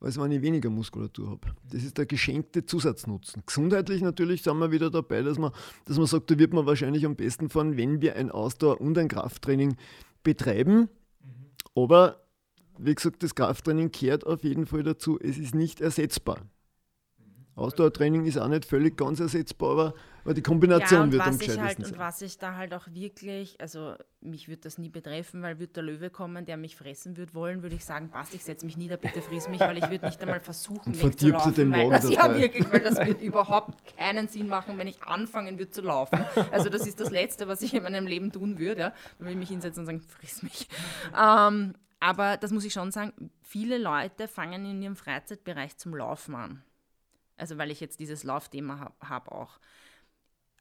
als 0.00 0.18
wenn 0.18 0.32
ich 0.32 0.42
weniger 0.42 0.70
Muskulatur 0.70 1.30
habe. 1.30 1.54
Das 1.70 1.84
ist 1.84 1.98
der 1.98 2.06
geschenkte 2.06 2.66
Zusatznutzen. 2.66 3.44
Gesundheitlich 3.46 4.02
natürlich 4.02 4.42
sind 4.42 4.58
wir 4.58 4.72
wieder 4.72 4.90
dabei, 4.90 5.22
dass 5.22 5.38
man, 5.38 5.52
dass 5.84 5.98
man 5.98 6.06
sagt, 6.06 6.32
da 6.32 6.38
wird 6.38 6.52
man 6.52 6.66
wahrscheinlich 6.66 7.06
am 7.06 7.14
besten 7.14 7.48
fahren, 7.48 7.76
wenn 7.76 8.00
wir 8.00 8.16
ein 8.16 8.32
Ausdauer- 8.32 8.80
und 8.80 8.98
ein 8.98 9.06
Krafttraining 9.06 9.76
betreiben. 10.24 10.88
Aber 11.76 12.20
wie 12.82 12.94
gesagt, 12.94 13.22
das 13.22 13.34
Krafttraining 13.34 13.90
kehrt 13.90 14.26
auf 14.26 14.42
jeden 14.42 14.66
Fall 14.66 14.82
dazu. 14.82 15.18
Es 15.20 15.38
ist 15.38 15.54
nicht 15.54 15.80
ersetzbar. 15.80 16.38
Ausdauertraining 17.56 18.24
ist 18.24 18.38
auch 18.38 18.48
nicht 18.48 18.64
völlig 18.64 18.96
ganz 18.96 19.20
ersetzbar, 19.20 19.72
aber, 19.72 19.94
aber 20.24 20.34
die 20.34 20.42
Kombination 20.42 21.06
ja, 21.06 21.12
wird 21.12 21.22
am 21.26 21.38
gescheitesten 21.38 21.62
halt, 21.62 21.76
sein. 21.78 21.92
Und 21.92 21.98
was 21.98 22.22
ich 22.22 22.38
da 22.38 22.56
halt 22.56 22.72
auch 22.72 22.86
wirklich, 22.90 23.60
also 23.60 23.94
mich 24.20 24.48
würde 24.48 24.62
das 24.62 24.78
nie 24.78 24.88
betreffen, 24.88 25.42
weil 25.42 25.58
würde 25.58 25.72
der 25.74 25.82
Löwe 25.82 26.08
kommen, 26.08 26.46
der 26.46 26.56
mich 26.56 26.76
fressen 26.76 27.16
würde 27.18 27.34
wollen, 27.34 27.62
würde 27.62 27.74
ich 27.74 27.84
sagen, 27.84 28.08
passt, 28.08 28.34
ich 28.34 28.44
setze 28.44 28.64
mich 28.64 28.78
nieder, 28.78 28.96
bitte 28.96 29.20
friss 29.20 29.48
mich, 29.48 29.60
weil 29.60 29.76
ich 29.76 29.90
würde 29.90 30.06
nicht 30.06 30.20
einmal 30.22 30.40
versuchen, 30.40 31.00
wegzulaufen. 31.02 31.54
Den 31.54 31.68
Morgen 31.68 31.90
weil 31.90 32.00
das, 32.00 32.10
ja, 32.10 32.34
wirklich, 32.34 32.72
weil 32.72 32.80
das 32.80 32.96
wird 33.04 33.20
überhaupt 33.20 33.96
keinen 33.96 34.28
Sinn 34.28 34.46
machen, 34.46 34.78
wenn 34.78 34.88
ich 34.88 35.02
anfangen 35.02 35.58
würde 35.58 35.70
zu 35.70 35.82
laufen. 35.82 36.24
Also 36.52 36.70
das 36.70 36.86
ist 36.86 36.98
das 37.00 37.10
Letzte, 37.10 37.46
was 37.46 37.60
ich 37.62 37.74
in 37.74 37.82
meinem 37.82 38.06
Leben 38.06 38.32
tun 38.32 38.58
würde. 38.58 38.80
Ja. 38.80 38.88
Dann 38.88 39.26
würde 39.26 39.32
ich 39.32 39.38
mich 39.38 39.48
hinsetzen 39.50 39.80
und 39.80 39.86
sagen, 39.86 40.00
friss 40.00 40.42
mich. 40.42 40.66
Ähm, 41.20 41.74
aber 42.00 42.38
das 42.38 42.50
muss 42.50 42.64
ich 42.64 42.72
schon 42.72 42.90
sagen, 42.90 43.30
viele 43.42 43.76
Leute 43.78 44.26
fangen 44.26 44.64
in 44.64 44.82
ihrem 44.82 44.96
Freizeitbereich 44.96 45.76
zum 45.76 45.94
Laufen 45.94 46.34
an. 46.34 46.62
Also 47.36 47.58
weil 47.58 47.70
ich 47.70 47.80
jetzt 47.80 48.00
dieses 48.00 48.24
Laufthema 48.24 48.78
habe 48.80 49.08
hab 49.08 49.28
auch. 49.32 49.60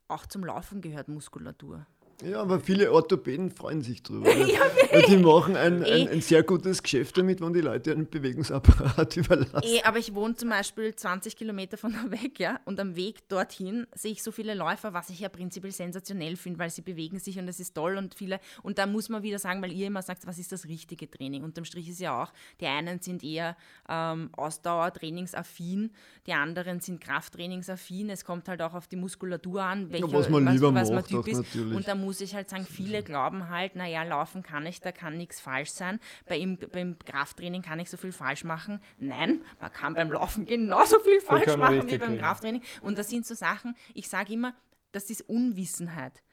Auch 0.08 0.26
zum 0.26 0.44
Laufen 0.44 0.82
gehört 0.82 1.08
Muskulatur. 1.08 1.86
Ja, 2.22 2.42
aber 2.42 2.60
viele 2.60 2.92
Orthopäden 2.92 3.50
freuen 3.50 3.82
sich 3.82 4.04
drüber. 4.04 4.30
ja, 4.36 4.60
weil 4.92 5.04
die 5.04 5.18
machen 5.18 5.56
ein, 5.56 5.84
ein, 5.84 6.10
ein, 6.10 6.22
sehr 6.22 6.44
gutes 6.44 6.84
Geschäft 6.84 7.18
damit, 7.18 7.40
wenn 7.40 7.54
die 7.54 7.62
Leute 7.62 7.94
einen 7.94 8.10
Bewegungsapparat 8.10 9.16
überlassen. 9.18 9.62
Eh, 9.64 9.82
aber 9.84 10.00
ich 10.00 10.14
wohne 10.14 10.36
zum 10.36 10.50
Beispiel 10.50 10.94
20 10.94 11.38
Kilometer 11.38 11.78
von 11.78 11.94
da 11.94 12.12
weg, 12.12 12.40
ja, 12.40 12.60
und 12.66 12.80
am 12.80 12.96
Weg 12.98 13.28
dorthin 13.30 13.88
sehe 13.96 14.12
ich 14.12 14.22
so 14.22 14.32
viele 14.32 14.54
Läufer, 14.54 14.94
was 14.94 15.10
ich 15.10 15.22
ja 15.22 15.30
prinzipiell 15.30 15.72
sensationell 15.72 16.36
finde, 16.36 16.60
weil 16.60 16.70
sie 16.70 16.82
bewegen 16.82 17.20
sich 17.20 17.40
und 17.40 17.48
es 17.48 17.60
ist 17.60 17.74
toll 17.74 17.98
und 17.98 18.16
viele. 18.16 18.40
Und 18.64 18.80
da 18.80 18.86
muss 18.86 19.08
man 19.08 19.24
wieder 19.24 19.40
sagen, 19.40 19.62
weil 19.62 19.72
ihr 19.72 19.88
immer 19.88 20.02
sagt, 20.02 20.28
was 20.28 20.40
ist 20.40 20.52
das 20.52 20.68
richtige 20.68 21.10
Training? 21.10 21.44
Unterm 21.44 21.64
Strich 21.64 21.88
ist 21.88 22.02
ja 22.02 22.22
auch, 22.22 22.34
die 22.60 22.66
einen 22.66 23.00
sind 23.00 23.24
eher 23.24 23.56
ähm, 23.88 24.30
Ausdauer-trainingsaffin, 24.34 25.92
die 26.28 26.34
anderen 26.34 26.82
sind 26.82 27.00
Krafttrainingsaffin. 27.00 28.10
Es 28.10 28.26
kommt 28.26 28.50
halt 28.50 28.62
auch 28.62 28.74
auf 28.74 28.88
die 28.88 28.98
Muskulatur 28.98 29.64
an, 29.64 29.90
welcher, 29.90 30.08
ja, 30.08 30.14
was 30.14 30.30
man 30.30 30.48
lieber 30.48 30.74
was, 30.74 30.90
was 30.90 30.92
man 30.92 31.06
typ 31.06 31.28
ist. 31.28 31.38
Natürlich. 31.38 31.78
Und 31.78 31.88
da 31.88 31.96
muss 31.96 32.09
ich 32.22 32.36
halt 32.36 32.50
sagen, 32.50 32.66
viele 32.66 33.04
glauben 33.04 33.50
halt, 33.50 33.76
naja, 33.76 34.04
laufen 34.04 34.44
kann 34.44 34.66
ich, 34.66 34.82
da 34.82 34.92
kann 34.92 35.18
nichts 35.18 35.40
falsch 35.40 35.72
sein. 35.72 36.00
Bei 36.28 36.38
ihm, 36.38 36.58
beim 36.72 36.98
Krafttraining 37.00 37.62
kann 37.62 37.80
ich 37.80 37.90
so 37.90 37.98
viel 37.98 38.12
falsch 38.12 38.44
machen. 38.44 38.82
Nein, 38.98 39.42
man 39.60 39.72
kann 39.72 39.94
beim 39.94 40.12
Laufen 40.12 40.46
genauso 40.46 41.00
viel 41.00 41.22
falsch 41.22 41.56
machen 41.58 41.90
wie 41.90 41.98
beim 41.98 42.18
Krafttraining. 42.18 42.64
Und 42.82 42.98
das 42.98 43.10
sind 43.10 43.26
so 43.26 43.36
Sachen, 43.36 43.76
ich 43.94 44.10
sage 44.10 44.34
immer, 44.34 44.54
das 44.92 45.10
ist 45.10 45.22
Unwissenheit. 45.22 46.24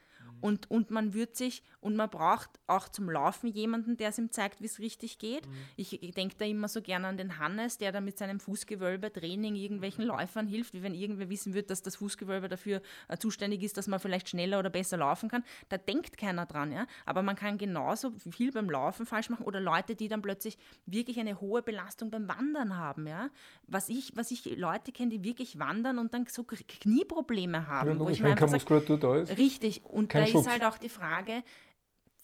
Und, 0.41 0.69
und 0.69 0.91
man 0.91 1.13
wird 1.13 1.35
sich, 1.35 1.63
und 1.79 1.95
man 1.95 2.09
braucht 2.09 2.49
auch 2.67 2.89
zum 2.89 3.09
Laufen 3.09 3.47
jemanden, 3.47 3.97
der 3.97 4.09
es 4.09 4.17
ihm 4.17 4.31
zeigt, 4.31 4.61
wie 4.61 4.65
es 4.65 4.79
richtig 4.79 5.19
geht. 5.19 5.47
Mhm. 5.47 5.53
Ich, 5.75 6.03
ich 6.03 6.11
denke 6.11 6.35
da 6.37 6.45
immer 6.45 6.67
so 6.67 6.81
gerne 6.81 7.07
an 7.07 7.17
den 7.17 7.39
Hannes, 7.39 7.77
der 7.77 7.91
da 7.91 8.01
mit 8.01 8.17
seinem 8.17 8.39
Fußgewölbe-Training 8.39 9.55
irgendwelchen 9.55 10.05
Läufern 10.05 10.47
hilft, 10.47 10.73
wie 10.73 10.83
wenn 10.83 10.93
irgendwer 10.93 11.29
wissen 11.29 11.53
wird, 11.53 11.69
dass 11.69 11.81
das 11.81 11.95
Fußgewölbe 11.95 12.49
dafür 12.49 12.81
äh, 13.07 13.17
zuständig 13.17 13.63
ist, 13.63 13.77
dass 13.77 13.87
man 13.87 13.99
vielleicht 13.99 14.29
schneller 14.29 14.59
oder 14.59 14.69
besser 14.69 14.97
laufen 14.97 15.29
kann. 15.29 15.43
Da 15.69 15.77
denkt 15.77 16.17
keiner 16.17 16.45
dran, 16.45 16.71
ja. 16.71 16.87
Aber 17.05 17.21
man 17.21 17.35
kann 17.35 17.57
genauso 17.57 18.11
viel 18.31 18.51
beim 18.51 18.69
Laufen 18.69 19.05
falsch 19.05 19.29
machen 19.29 19.45
oder 19.45 19.59
Leute, 19.59 19.95
die 19.95 20.07
dann 20.07 20.21
plötzlich 20.21 20.57
wirklich 20.85 21.19
eine 21.19 21.41
hohe 21.41 21.61
Belastung 21.61 22.11
beim 22.11 22.27
Wandern 22.27 22.77
haben, 22.77 23.07
ja. 23.07 23.29
Was 23.67 23.89
ich, 23.89 24.15
was 24.15 24.31
ich 24.31 24.57
Leute 24.57 24.91
kenne, 24.91 25.11
die 25.11 25.23
wirklich 25.23 25.59
wandern 25.59 25.99
und 25.99 26.13
dann 26.13 26.25
so 26.27 26.43
Knieprobleme 26.43 27.67
haben. 27.67 27.89
Ja, 27.89 27.99
wo 27.99 28.09
ich 28.09 28.21
meine, 28.21 28.35
Muskulatur 28.47 28.97
da 28.97 29.17
ist. 29.17 29.37
Richtig. 29.37 29.83
Und 29.85 30.09
da 30.33 30.39
ist 30.39 30.49
halt 30.49 30.63
auch 30.63 30.77
die 30.77 30.89
Frage, 30.89 31.43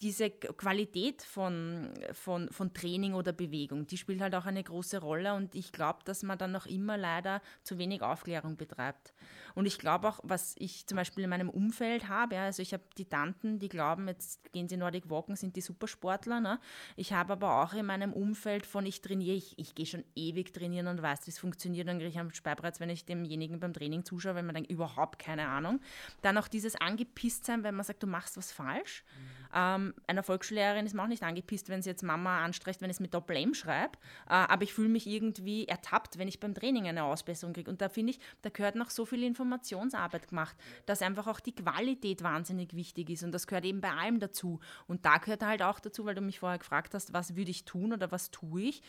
diese 0.02 0.30
Qualität 0.30 1.22
von, 1.22 1.90
von, 2.12 2.50
von 2.50 2.74
Training 2.74 3.14
oder 3.14 3.32
Bewegung, 3.32 3.88
die 3.88 3.98
spielt 3.98 4.22
halt 4.22 4.36
auch 4.36 4.46
eine 4.46 4.64
große 4.64 5.00
Rolle 5.00 5.34
und 5.34 5.56
ich 5.56 5.72
glaube, 5.72 6.00
dass 6.04 6.24
man 6.24 6.38
dann 6.38 6.52
noch 6.52 6.66
immer 6.66 6.98
leider 6.98 7.42
zu 7.64 7.78
wenig 7.78 8.02
Aufklärung 8.02 8.58
betreibt. 8.58 9.14
Und 9.56 9.66
ich 9.66 9.78
glaube 9.78 10.08
auch, 10.08 10.20
was 10.24 10.56
ich 10.58 10.88
zum 10.88 10.96
Beispiel 10.96 11.24
in 11.24 11.30
meinem 11.30 11.50
Umfeld 11.50 12.10
habe, 12.10 12.36
ja, 12.36 12.46
also 12.46 12.62
ich 12.62 12.74
habe 12.74 12.84
die 12.98 13.06
Tanten, 13.06 13.60
die 13.60 13.70
glauben, 13.70 14.08
jetzt 14.08 14.52
gehen 14.54 14.68
sie 14.68 14.78
Nordic 14.78 15.10
Walken, 15.10 15.36
sind 15.36 15.56
die 15.56 15.62
Supersportler. 15.62 16.40
Ne? 16.40 16.60
Ich 16.96 17.14
habe 17.14 17.34
aber 17.34 17.62
auch 17.62 17.74
in 17.74 17.86
meinem 17.86 18.14
Umfeld 18.14 18.66
von, 18.66 18.86
ich 18.86 19.02
trainiere, 19.02 19.36
ich, 19.36 19.58
ich 19.58 19.76
gehe 19.76 19.86
schon 19.86 20.04
ewig 20.16 20.54
trainieren 20.54 20.88
und 20.88 21.02
weiß, 21.02 21.26
wie 21.28 21.32
es 21.32 21.40
funktioniert, 21.40 21.88
dann 21.88 21.98
kriege 21.98 22.10
ich 22.10 22.20
am 22.20 22.34
Speibreiz, 22.34 22.80
wenn 22.80 22.90
ich 22.90 23.06
demjenigen 23.06 23.60
beim 23.60 23.74
Training 23.74 24.06
zuschaue, 24.06 24.36
wenn 24.36 24.46
man 24.46 24.56
denkt, 24.56 24.72
überhaupt 24.72 25.20
keine 25.20 25.48
Ahnung. 25.48 25.80
Dann 26.22 26.38
auch 26.38 26.48
dieses 26.48 26.76
angepisst 26.76 27.46
sein, 27.46 27.64
wenn 27.64 27.76
man 27.76 27.86
sagt, 27.86 28.04
du 28.04 28.08
machst 28.08 28.38
was 28.38 28.52
falsch. 28.52 29.04
Mhm. 29.18 29.44
Ähm, 29.56 29.94
einer 30.08 30.24
Volksschullehrerin 30.24 30.86
ist 30.86 30.94
mir 30.94 31.04
auch 31.04 31.08
nicht 31.08 31.24
angepisst, 31.24 31.70
wenn 31.70 31.82
sie 31.82 31.90
jetzt 31.90 32.04
Mama 32.04 32.44
anstreicht, 32.44 32.82
wenn 32.82 32.90
ich 32.90 32.96
es 32.96 33.00
mit 33.00 33.14
Doppel-M 33.14 33.54
schreibe. 33.54 33.98
Äh, 34.28 34.34
aber 34.34 34.64
ich 34.64 34.74
fühle 34.74 34.90
mich 34.90 35.06
irgendwie 35.06 35.68
ertappt, 35.68 36.18
wenn 36.18 36.28
ich 36.28 36.40
beim 36.40 36.56
Training 36.56 36.88
eine 36.88 37.04
Ausbesserung 37.04 37.54
kriege. 37.54 37.70
Und 37.70 37.82
da 37.82 37.90
finde 37.90 38.12
ich, 38.12 38.20
da 38.42 38.50
gehört 38.50 38.76
noch 38.76 38.90
so 38.90 39.06
viel 39.06 39.13
Informationsarbeit 39.22 40.30
gemacht, 40.30 40.56
dass 40.86 41.02
einfach 41.04 41.28
auch 41.28 41.40
die 41.40 41.54
Qualität 41.54 42.24
wahnsinnig 42.24 42.74
wichtig 42.74 43.12
ist. 43.12 43.24
Und 43.24 43.32
das 43.32 43.46
gehört 43.46 43.66
eben 43.66 43.82
bei 43.82 43.92
allem 43.92 44.20
dazu. 44.20 44.60
Und 44.88 45.06
da 45.06 45.18
gehört 45.18 45.44
halt 45.44 45.62
auch 45.62 45.80
dazu, 45.80 46.06
weil 46.06 46.16
du 46.16 46.22
mich 46.22 46.40
vorher 46.40 46.58
gefragt 46.58 46.94
hast, 46.96 47.14
was 47.14 47.36
würde 47.36 47.52
ich 47.52 47.66
tun 47.66 47.94
oder 47.94 48.12
was 48.12 48.32
tue 48.32 48.62
ich. 48.62 48.82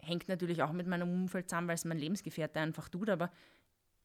Hängt 0.00 0.28
natürlich 0.28 0.62
auch 0.62 0.72
mit 0.72 0.86
meinem 0.86 1.10
Umfeld 1.10 1.48
zusammen, 1.48 1.66
weil 1.66 1.74
es 1.74 1.84
mein 1.84 1.98
Lebensgefährte 1.98 2.60
einfach 2.60 2.88
tut, 2.88 3.10
aber 3.10 3.32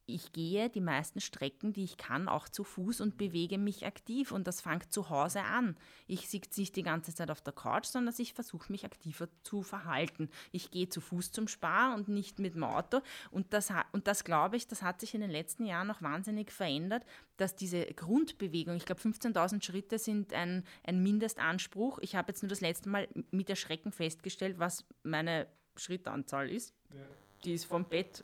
ich 0.05 0.33
gehe 0.33 0.69
die 0.69 0.81
meisten 0.81 1.21
Strecken, 1.21 1.71
die 1.71 1.85
ich 1.85 1.95
kann, 1.95 2.27
auch 2.27 2.49
zu 2.49 2.63
Fuß 2.63 2.99
und 2.99 3.17
bewege 3.17 3.57
mich 3.57 3.85
aktiv. 3.85 4.31
Und 4.31 4.47
das 4.47 4.59
fängt 4.59 4.91
zu 4.91 5.09
Hause 5.09 5.43
an. 5.43 5.77
Ich 6.07 6.29
sitze 6.29 6.59
nicht 6.59 6.75
die 6.75 6.83
ganze 6.83 7.15
Zeit 7.15 7.31
auf 7.31 7.41
der 7.41 7.53
Couch, 7.53 7.85
sondern 7.85 8.13
ich 8.17 8.33
versuche 8.33 8.71
mich 8.71 8.83
aktiver 8.83 9.29
zu 9.43 9.61
verhalten. 9.61 10.29
Ich 10.51 10.71
gehe 10.71 10.89
zu 10.89 10.99
Fuß 10.99 11.31
zum 11.31 11.47
Spar 11.47 11.95
und 11.95 12.09
nicht 12.09 12.39
mit 12.39 12.55
dem 12.55 12.65
Auto. 12.65 12.99
Und 13.31 13.53
das, 13.53 13.71
und 13.93 14.07
das 14.07 14.25
glaube 14.25 14.57
ich, 14.57 14.67
das 14.67 14.81
hat 14.81 14.99
sich 14.99 15.15
in 15.15 15.21
den 15.21 15.31
letzten 15.31 15.65
Jahren 15.65 15.87
noch 15.87 16.01
wahnsinnig 16.01 16.51
verändert, 16.51 17.05
dass 17.37 17.55
diese 17.55 17.85
Grundbewegung, 17.85 18.75
ich 18.75 18.85
glaube 18.85 19.01
15.000 19.01 19.63
Schritte 19.63 19.99
sind 19.99 20.33
ein, 20.33 20.65
ein 20.83 21.01
Mindestanspruch. 21.01 21.99
Ich 22.01 22.15
habe 22.15 22.31
jetzt 22.31 22.43
nur 22.43 22.49
das 22.49 22.61
letzte 22.61 22.89
Mal 22.89 23.07
mit 23.31 23.49
Erschrecken 23.49 23.93
festgestellt, 23.93 24.59
was 24.59 24.85
meine 25.03 25.47
Schrittanzahl 25.77 26.49
ist. 26.49 26.73
Ja. 26.89 26.99
Die 27.45 27.53
ist 27.53 27.65
vom 27.65 27.85
Bett 27.85 28.23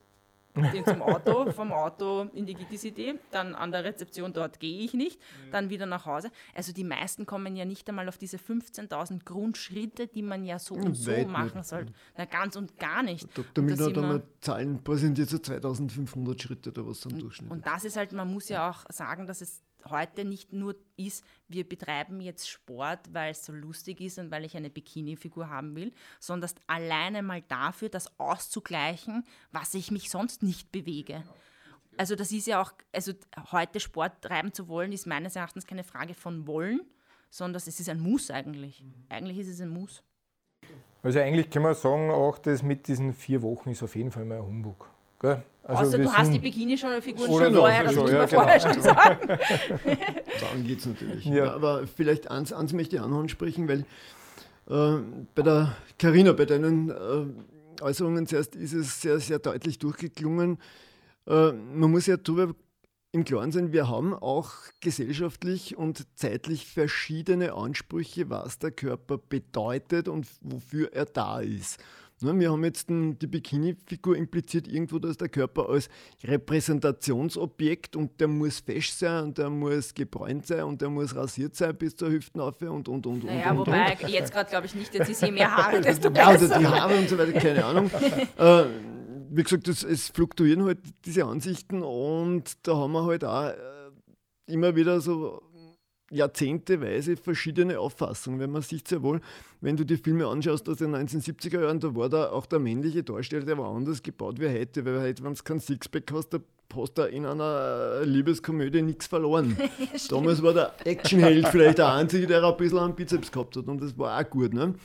den 0.74 0.86
zum 0.86 1.02
Auto, 1.02 1.52
vom 1.52 1.72
Auto 1.72 2.30
in 2.34 2.46
die 2.46 2.54
GTCD, 2.54 3.20
dann 3.32 3.56
an 3.56 3.72
der 3.72 3.84
Rezeption 3.84 4.34
dort 4.34 4.60
gehe 4.60 4.80
ich 4.80 4.94
nicht, 4.94 5.20
ja. 5.20 5.52
dann 5.52 5.70
wieder 5.70 5.86
nach 5.86 6.06
Hause. 6.06 6.32
Also 6.56 6.74
die 6.74 6.84
meisten 6.84 7.26
kommen 7.26 7.56
ja 7.56 7.66
nicht 7.66 7.88
einmal 7.90 8.08
auf 8.08 8.18
diese 8.18 8.38
15.000 8.38 9.24
Grundschritte, 9.26 10.08
die 10.08 10.22
man 10.22 10.44
ja 10.44 10.60
so 10.60 10.76
und 10.76 10.96
so 10.96 11.12
machen 11.28 11.64
sollte. 11.64 11.94
Na, 12.18 12.26
ganz 12.26 12.56
und 12.56 12.78
gar 12.80 13.04
nicht. 13.04 13.28
Dr. 13.38 13.64
Müller 13.64 13.86
hat 13.86 13.98
einmal 13.98 14.24
Zahlen 14.42 14.84
präsentiert, 14.84 15.30
so 15.30 15.38
2.500 15.38 16.42
Schritte 16.42 16.70
oder 16.72 16.88
was 16.88 17.06
am 17.06 17.20
Durchschnitt. 17.20 17.52
Und 17.52 17.66
das 17.66 17.86
ist 17.86 17.98
halt, 17.98 18.12
man 18.14 18.32
muss 18.32 18.50
ja 18.50 18.70
auch 18.70 18.86
sagen, 18.90 19.28
dass 19.28 19.42
es 19.42 19.62
heute 19.86 20.26
nicht 20.26 20.54
nur 20.54 20.76
ist, 20.98 21.24
wir 21.48 21.68
betreiben 21.68 22.22
jetzt 22.22 22.50
Sport, 22.50 23.14
weil 23.14 23.32
es 23.32 23.46
so 23.46 23.54
lustig 23.54 24.02
ist 24.02 24.20
und 24.20 24.32
weil 24.32 24.46
ich 24.46 24.56
eine 24.58 24.70
Bikini-Figur 24.70 25.50
haben 25.50 25.76
will, 25.76 25.94
sondern 26.20 26.52
alleine 26.68 27.24
mal 27.24 27.42
dafür, 27.42 27.90
das 27.90 28.20
auszugleichen, 28.20 29.26
was 29.52 29.74
ich 29.74 29.92
mich 29.92 30.10
sonst 30.10 30.44
nicht 30.44 30.72
bewege. 30.72 31.24
Also 31.98 32.16
das 32.16 32.32
ist 32.32 32.48
ja 32.48 32.62
auch, 32.62 32.72
also 32.94 33.14
heute 33.52 33.80
Sport 33.80 34.22
treiben 34.22 34.54
zu 34.54 34.68
wollen, 34.68 34.92
ist 34.92 35.06
meines 35.06 35.36
Erachtens 35.36 35.68
keine 35.68 35.84
Frage 35.84 36.14
von 36.14 36.48
wollen, 36.48 36.82
sondern 37.30 37.58
es 37.58 37.80
ist 37.80 37.90
ein 37.90 38.00
Muss 38.00 38.32
eigentlich. 38.32 38.84
Mhm. 38.84 38.94
Eigentlich 39.10 39.38
ist 39.40 39.50
es 39.50 39.62
ein 39.62 39.70
Muss. 39.70 40.04
Also 41.02 41.20
eigentlich 41.20 41.50
kann 41.50 41.64
man 41.64 41.76
sagen, 41.76 42.10
auch 42.10 42.38
das 42.38 42.64
mit 42.64 42.88
diesen 42.88 43.14
vier 43.14 43.42
Wochen 43.42 43.70
ist 43.70 43.84
auf 43.84 43.96
jeden 43.96 44.12
Fall 44.12 44.26
mal 44.26 44.38
ein 44.38 44.46
Humbug. 44.46 44.90
Gell? 45.20 45.44
Also 45.64 45.84
Außer 45.84 45.98
du 46.00 46.12
hast 46.12 46.34
die 46.34 46.40
Bikini-Figuren 46.40 47.30
schon 47.30 47.54
vorher, 47.54 47.84
das 47.84 47.96
muss 47.96 48.12
man 48.12 48.22
ja, 48.22 48.28
vorher 48.28 48.58
genau. 48.58 48.74
schon 48.74 48.82
sagen. 48.82 49.28
Darum 50.40 50.64
geht 50.66 50.80
es 50.80 50.86
natürlich. 50.88 51.26
Ja. 51.26 51.54
Aber 51.54 51.86
vielleicht 51.86 52.32
eins, 52.32 52.52
eins 52.52 52.74
möchte 52.74 52.96
ich 52.96 53.02
auch 53.04 53.08
noch 53.08 53.20
ansprechen, 53.20 53.68
weil 53.68 53.86
äh, 54.68 55.02
bei 55.36 55.42
der 55.44 55.76
Carina, 56.00 56.32
bei 56.32 56.46
deinen 56.46 56.90
äh, 56.90 57.84
Äußerungen 57.84 58.26
zuerst 58.26 58.56
ist 58.56 58.74
es 58.74 59.02
sehr, 59.02 59.20
sehr 59.20 59.38
deutlich 59.38 59.78
durchgeklungen. 59.78 60.58
Äh, 61.28 61.52
man 61.52 61.92
muss 61.92 62.08
ja 62.08 62.18
darüber 62.18 62.56
im 63.12 63.24
Klaren 63.24 63.52
sein, 63.52 63.72
wir 63.72 63.88
haben 63.90 64.14
auch 64.14 64.52
gesellschaftlich 64.82 65.78
und 65.78 66.06
zeitlich 66.16 66.66
verschiedene 66.68 67.54
Ansprüche, 67.54 68.30
was 68.30 68.60
der 68.60 68.72
Körper 68.72 69.18
bedeutet 69.18 70.08
und 70.08 70.28
wofür 70.42 70.94
er 70.94 71.06
da 71.06 71.40
ist. 71.40 71.80
Ne, 72.22 72.38
wir 72.38 72.52
haben 72.52 72.64
jetzt 72.66 72.90
die 72.90 73.28
Bikini-Figur 73.28 74.18
impliziert 74.18 74.68
irgendwo, 74.68 75.00
dass 75.00 75.16
der 75.16 75.30
Körper 75.30 75.70
als 75.70 75.88
Repräsentationsobjekt 76.24 77.96
und 77.96 78.20
der 78.20 78.28
muss 78.28 78.60
fesch 78.60 78.92
sein 78.92 79.24
und 79.24 79.38
der 79.38 79.50
muss 79.50 79.94
gebräunt 79.94 80.46
sein 80.46 80.64
und 80.64 80.82
der 80.82 80.90
muss 80.90 81.16
rasiert 81.16 81.56
sein 81.56 81.78
bis 81.78 81.96
zur 81.96 82.10
Hüftenaufhöhe 82.10 82.72
und 82.72 82.90
und 82.90 83.08
und. 83.08 83.24
Naja, 83.24 83.52
und, 83.52 83.60
wobei 83.60 83.98
und. 84.02 84.10
jetzt 84.10 84.34
gerade 84.34 84.50
glaube 84.50 84.66
ich 84.66 84.76
nicht, 84.76 84.94
jetzt 84.94 85.10
ist 85.10 85.22
je 85.22 85.32
mehr 85.32 85.56
Haare, 85.56 85.80
desto 85.82 86.10
besser. 86.10 86.24
Ja, 86.24 86.28
also 86.28 86.48
die 86.60 86.68
Haare 86.68 86.98
und 86.98 87.08
so 87.08 87.18
weiter, 87.18 87.40
keine 87.40 87.64
Ahnung. 87.64 87.90
äh, 88.38 88.64
wie 89.30 89.44
gesagt, 89.44 89.70
das, 89.70 89.84
es 89.84 90.10
fluktuieren 90.10 90.66
halt 90.66 90.80
diese 91.06 91.24
Ansichten 91.24 91.84
und 91.84 92.68
da 92.68 92.76
haben 92.76 92.92
wir 92.92 93.06
halt 93.06 93.24
auch 93.24 93.48
äh, 93.48 93.54
immer 94.48 94.76
wieder 94.76 95.00
so 95.00 95.42
jahrzehnteweise 96.12 97.16
verschiedene 97.18 97.80
Auffassungen. 97.80 98.40
Wenn 98.40 98.52
man 98.52 98.62
sieht 98.62 98.88
sehr 98.88 99.02
wohl, 99.04 99.22
wenn 99.62 99.78
du 99.78 99.86
die 99.86 99.98
Filme 99.98 100.28
anschaust 100.28 100.68
aus 100.70 100.78
den 100.78 100.96
1970er 100.96 101.62
Jahren, 101.62 101.80
da 101.80 101.96
war 101.96 102.10
da 102.10 102.30
auch 102.32 102.46
der 102.46 102.60
männliche 102.60 103.04
Darsteller, 103.04 103.46
der 103.46 103.58
war 103.58 103.74
anders 103.74 104.02
gebaut 104.02 104.40
wie 104.40 104.50
heute, 104.50 104.86
weil 104.86 105.02
heute, 105.02 105.24
wenn 105.24 105.34
du 105.34 105.44
keinen 105.44 105.60
Sixpack 105.60 106.12
hast, 106.14 106.34
hast 106.76 106.98
du 106.98 107.02
in 107.04 107.26
einer 107.26 108.02
Liebeskomödie 108.06 108.82
nichts 108.82 109.08
verloren. 109.08 109.58
ja, 109.80 109.88
Damals 110.10 110.42
war 110.42 110.54
der 110.54 110.74
Actionheld 110.86 111.48
vielleicht 111.48 111.78
der 111.78 111.94
Einzige, 111.94 112.28
der 112.28 112.44
ein 112.44 112.58
bisschen 112.58 112.80
einen 112.80 112.96
Bizeps 112.96 113.32
gehabt 113.32 113.56
hat 113.56 113.68
und 113.68 113.82
das 113.82 113.98
war 113.98 114.20
auch 114.20 114.30
gut. 114.30 114.54
Ne? 114.54 114.76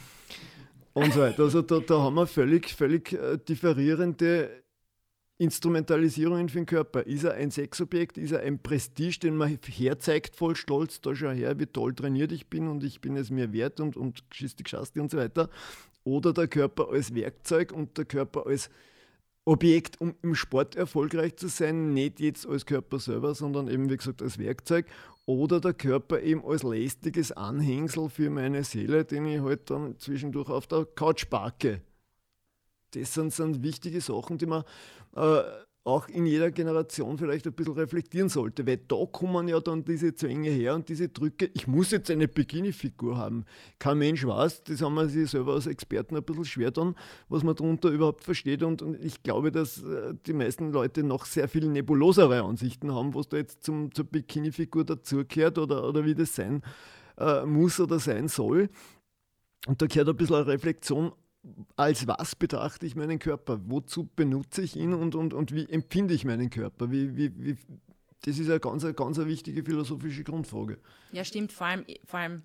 Und 0.94 1.12
so 1.12 1.20
weiter. 1.20 1.42
Also 1.42 1.60
da, 1.62 1.80
da 1.80 2.02
haben 2.02 2.14
wir 2.14 2.26
völlig, 2.26 2.72
völlig 2.72 3.12
äh, 3.12 3.37
differierende 3.37 4.63
Instrumentalisierungen 5.38 6.48
für 6.48 6.58
den 6.58 6.66
Körper. 6.66 7.06
Ist 7.06 7.24
er 7.24 7.34
ein 7.34 7.50
Sexobjekt? 7.50 8.18
Ist 8.18 8.32
er 8.32 8.40
ein 8.40 8.62
Prestige, 8.62 9.18
den 9.20 9.36
man 9.36 9.58
herzeigt, 9.66 10.36
voll 10.36 10.54
stolz, 10.54 11.00
da 11.00 11.14
schau 11.14 11.30
her, 11.30 11.58
wie 11.58 11.66
toll 11.66 11.94
trainiert 11.94 12.30
ich 12.30 12.48
bin 12.48 12.68
und 12.68 12.84
ich 12.84 13.00
bin 13.00 13.16
es 13.16 13.30
mir 13.30 13.52
wert 13.52 13.80
und, 13.80 13.96
und 13.96 14.30
geschisti 14.30 14.62
geschasti 14.62 15.00
und 15.00 15.10
so 15.10 15.18
weiter? 15.18 15.50
Oder 16.04 16.32
der 16.32 16.46
Körper 16.46 16.88
als 16.90 17.14
Werkzeug 17.14 17.72
und 17.72 17.98
der 17.98 18.04
Körper 18.04 18.46
als 18.46 18.70
Objekt, 19.46 20.00
um 20.00 20.14
im 20.22 20.34
Sport 20.34 20.76
erfolgreich 20.76 21.36
zu 21.36 21.48
sein, 21.48 21.92
nicht 21.92 22.20
jetzt 22.20 22.46
als 22.46 22.64
Körper 22.64 22.98
selber, 22.98 23.34
sondern 23.34 23.68
eben, 23.68 23.90
wie 23.90 23.96
gesagt, 23.96 24.22
als 24.22 24.38
Werkzeug. 24.38 24.86
Oder 25.26 25.60
der 25.60 25.74
Körper 25.74 26.20
eben 26.20 26.44
als 26.44 26.62
lästiges 26.62 27.32
Anhängsel 27.32 28.08
für 28.08 28.30
meine 28.30 28.62
Seele, 28.62 29.04
den 29.04 29.26
ich 29.26 29.40
halt 29.40 29.68
dann 29.70 29.98
zwischendurch 29.98 30.48
auf 30.48 30.66
der 30.66 30.84
Couch 30.84 31.28
parke 31.28 31.82
das 32.94 33.14
sind, 33.14 33.33
sind 33.33 33.62
wichtige 33.62 34.00
Sachen, 34.00 34.38
die 34.38 34.46
man 34.46 34.64
äh, 35.16 35.42
auch 35.85 36.09
in 36.09 36.24
jeder 36.24 36.50
Generation 36.50 37.18
vielleicht 37.18 37.46
ein 37.46 37.52
bisschen 37.52 37.74
reflektieren 37.74 38.30
sollte, 38.30 38.66
weil 38.66 38.78
da 38.78 39.04
kommen 39.04 39.48
ja 39.48 39.61
dann 39.61 39.85
diese 39.85 40.14
Zwänge 40.14 40.48
her 40.48 40.74
und 40.74 40.88
diese 40.88 41.11
Drücke, 41.11 41.50
ich 41.52 41.66
muss 41.66 41.90
jetzt 41.90 42.11
eine 42.11 42.26
Bikini-Figur 42.26 43.18
haben. 43.18 43.44
Kein 43.78 43.98
Mensch 43.98 44.26
weiß, 44.26 44.64
das 44.64 44.80
haben 44.80 44.94
wir 44.94 45.09
sich 45.09 45.30
selber 45.30 45.52
als 45.52 45.66
Experten 45.66 46.16
ein 46.16 46.22
bisschen 46.24 46.46
schwer 46.46 46.70
dann, 46.70 46.94
was 47.28 47.42
man 47.42 47.54
darunter 47.54 47.90
überhaupt 47.90 48.24
versteht 48.24 48.62
und, 48.62 48.80
und 48.80 49.04
ich 49.04 49.22
glaube, 49.22 49.52
dass 49.52 49.83
äh, 49.83 50.14
die 50.26 50.33
meisten 50.33 50.72
Leute 50.72 51.02
noch 51.02 51.26
sehr 51.26 51.48
viel 51.48 51.68
nebulosere 51.68 52.42
Ansichten 52.42 52.94
haben, 52.94 53.14
was 53.14 53.28
da 53.28 53.37
jetzt 53.37 53.62
zum, 53.62 53.92
zur 53.92 54.07
Bikini-Figur 54.07 54.85
dazugehört 54.85 55.59
oder, 55.59 55.87
oder 55.87 56.07
wie 56.07 56.14
das 56.14 56.35
sein 56.35 56.62
äh, 57.18 57.44
muss 57.44 57.78
oder 57.78 57.98
sein 57.98 58.28
soll. 58.28 58.70
Und 59.66 59.83
da 59.83 59.87
gehört 59.87 60.09
ein 60.09 60.16
bisschen 60.16 60.37
eine 60.37 60.46
Reflexion 60.46 61.12
als 61.76 62.07
was 62.07 62.37
betrachte 62.37 62.87
ich 62.87 62.96
meinen 62.96 63.18
Körper? 63.18 63.61
Wozu 63.66 64.09
benutze 64.16 64.62
ich 64.62 64.76
ihn 64.76 64.94
und, 64.94 65.14
und, 65.14 65.35
und 65.35 65.54
wie 65.54 65.68
empfinde 65.68 66.14
ich 66.14 66.24
meinen 66.24 66.50
Körper? 66.50 66.90
Wie, 66.90 67.16
wie, 67.16 67.33
wie, 67.37 67.57
das 68.24 68.38
ist 68.38 68.48
eine 68.48 68.61
ganz, 68.61 68.85
ganz 68.96 69.18
eine 69.18 69.28
wichtige 69.28 69.62
philosophische 69.62 70.24
Grundfrage. 70.24 70.78
Ja, 71.12 71.24
stimmt. 71.24 71.52
Vor 71.52 71.66
allem, 71.66 71.85
vor 72.04 72.20
allem 72.20 72.42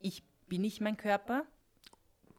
ich 0.00 0.22
bin 0.48 0.64
ich 0.64 0.80
mein 0.80 0.96
Körper. 0.96 1.44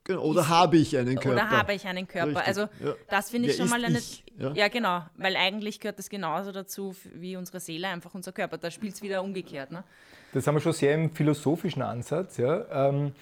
Genau, 0.04 0.22
oder 0.22 0.40
ist, 0.40 0.48
habe 0.48 0.78
ich 0.78 0.96
einen 0.96 1.14
Körper? 1.14 1.42
Oder 1.42 1.50
habe 1.50 1.74
ich 1.74 1.86
einen 1.86 2.08
Körper? 2.08 2.40
Richtig, 2.40 2.46
also 2.46 2.60
ja. 2.84 2.94
das 3.08 3.30
finde 3.30 3.48
ich 3.48 3.58
Wer 3.58 3.66
schon 3.66 3.70
mal 3.70 3.84
eine. 3.84 4.00
Ja? 4.36 4.52
ja? 4.52 4.68
genau, 4.68 5.04
weil 5.16 5.36
eigentlich 5.36 5.78
gehört 5.78 5.98
das 5.98 6.08
genauso 6.08 6.50
dazu 6.50 6.96
wie 7.14 7.36
unsere 7.36 7.60
Seele, 7.60 7.88
einfach 7.88 8.12
unser 8.14 8.32
Körper. 8.32 8.58
Da 8.58 8.70
spielt 8.70 8.94
es 8.94 9.02
wieder 9.02 9.22
umgekehrt. 9.22 9.70
Ne? 9.70 9.84
Das 10.32 10.46
haben 10.46 10.56
wir 10.56 10.60
schon 10.60 10.72
sehr 10.72 10.94
im 10.94 11.14
philosophischen 11.14 11.82
Ansatz. 11.82 12.38
Ja. 12.38 12.88
Ähm, 12.88 13.12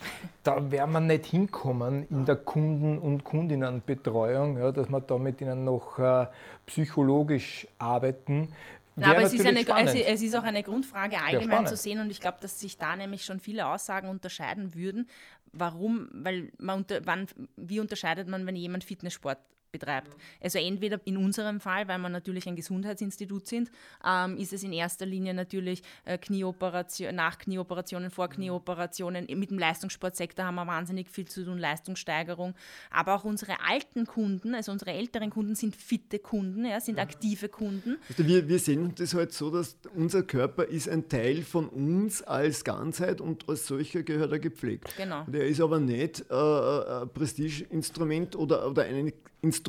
da 0.44 0.70
werden 0.70 0.92
wir 0.92 1.00
nicht 1.00 1.26
hinkommen 1.26 2.06
in 2.08 2.24
der 2.24 2.36
Kunden- 2.36 2.98
und 2.98 3.24
Kundinnenbetreuung, 3.24 4.58
ja, 4.58 4.70
dass 4.70 4.88
wir 4.88 5.00
da 5.00 5.18
mit 5.18 5.40
ihnen 5.40 5.64
noch 5.64 5.98
äh, 5.98 6.26
psychologisch 6.66 7.66
arbeiten. 7.78 8.52
Na, 8.96 9.12
aber 9.12 9.22
es 9.22 9.32
ist, 9.32 9.46
eine, 9.46 9.60
es, 9.60 9.94
es 9.94 10.22
ist, 10.22 10.36
auch 10.36 10.42
eine 10.42 10.62
Grundfrage 10.62 11.16
allgemein 11.20 11.66
zu 11.66 11.76
sehen 11.76 12.00
und 12.00 12.10
ich 12.10 12.20
glaube, 12.20 12.38
dass 12.40 12.60
sich 12.60 12.76
da 12.76 12.96
nämlich 12.96 13.24
schon 13.24 13.40
viele 13.40 13.66
Aussagen 13.66 14.08
unterscheiden 14.08 14.74
würden. 14.74 15.08
Warum? 15.52 16.08
Weil 16.12 16.52
man 16.58 16.78
unter, 16.78 17.04
wann, 17.06 17.26
wie 17.56 17.80
unterscheidet 17.80 18.28
man, 18.28 18.46
wenn 18.46 18.56
jemand 18.56 18.84
Fitnesssport 18.84 19.38
betreibt. 19.72 20.16
Also 20.40 20.58
entweder 20.58 21.00
in 21.04 21.16
unserem 21.16 21.60
Fall, 21.60 21.88
weil 21.88 21.98
wir 21.98 22.08
natürlich 22.08 22.46
ein 22.46 22.56
Gesundheitsinstitut 22.56 23.46
sind, 23.46 23.70
ähm, 24.06 24.36
ist 24.36 24.52
es 24.52 24.62
in 24.62 24.72
erster 24.72 25.06
Linie 25.06 25.34
natürlich 25.34 25.82
äh, 26.04 26.18
Knieoperation, 26.18 27.14
nach 27.14 27.38
Knieoperationen, 27.38 28.10
vor 28.10 28.28
Knieoperationen. 28.28 29.26
Mit 29.38 29.50
dem 29.50 29.58
Leistungssportsektor 29.58 30.44
haben 30.44 30.56
wir 30.56 30.66
wahnsinnig 30.66 31.08
viel 31.08 31.26
zu 31.26 31.44
tun, 31.44 31.58
Leistungssteigerung. 31.58 32.54
Aber 32.90 33.14
auch 33.14 33.24
unsere 33.24 33.56
alten 33.66 34.06
Kunden, 34.06 34.54
also 34.54 34.72
unsere 34.72 34.92
älteren 34.92 35.30
Kunden 35.30 35.54
sind 35.54 35.76
fitte 35.76 36.18
Kunden, 36.18 36.64
ja, 36.64 36.80
sind 36.80 36.98
aktive 36.98 37.48
Kunden. 37.48 37.98
Also 38.08 38.26
wir, 38.26 38.48
wir 38.48 38.58
sehen 38.58 38.92
das 38.96 39.14
halt 39.14 39.32
so, 39.32 39.50
dass 39.50 39.76
unser 39.94 40.22
Körper 40.22 40.64
ist 40.64 40.88
ein 40.88 41.08
Teil 41.08 41.42
von 41.42 41.68
uns 41.68 42.22
als 42.22 42.64
Ganzheit 42.64 43.20
und 43.20 43.48
als 43.48 43.66
solcher 43.66 44.02
gehört 44.02 44.32
er 44.32 44.38
gepflegt. 44.38 44.94
Genau. 44.96 45.24
Der 45.26 45.46
ist 45.46 45.60
aber 45.60 45.78
nicht 45.78 46.24
äh, 46.30 46.34
ein 46.34 47.08
Prestigeinstrument 47.10 48.36
oder, 48.36 48.68
oder 48.68 48.82
ein 48.84 49.12
Instrument, 49.42 49.59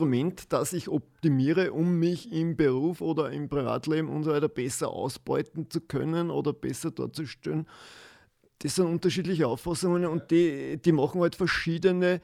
das 0.49 0.73
ich 0.73 0.89
optimiere, 0.89 1.71
um 1.73 1.99
mich 1.99 2.31
im 2.31 2.55
Beruf 2.55 3.01
oder 3.01 3.31
im 3.31 3.49
Privatleben 3.49 4.09
und 4.09 4.23
so 4.23 4.31
weiter 4.31 4.49
besser 4.49 4.89
ausbeuten 4.89 5.69
zu 5.69 5.81
können 5.81 6.29
oder 6.29 6.53
besser 6.53 6.91
darzustellen. 6.91 7.67
Das 8.59 8.75
sind 8.75 8.85
unterschiedliche 8.85 9.47
Auffassungen 9.47 10.05
und 10.05 10.29
die, 10.31 10.77
die 10.77 10.91
machen 10.91 11.21
halt 11.21 11.35
verschiedene 11.35 12.21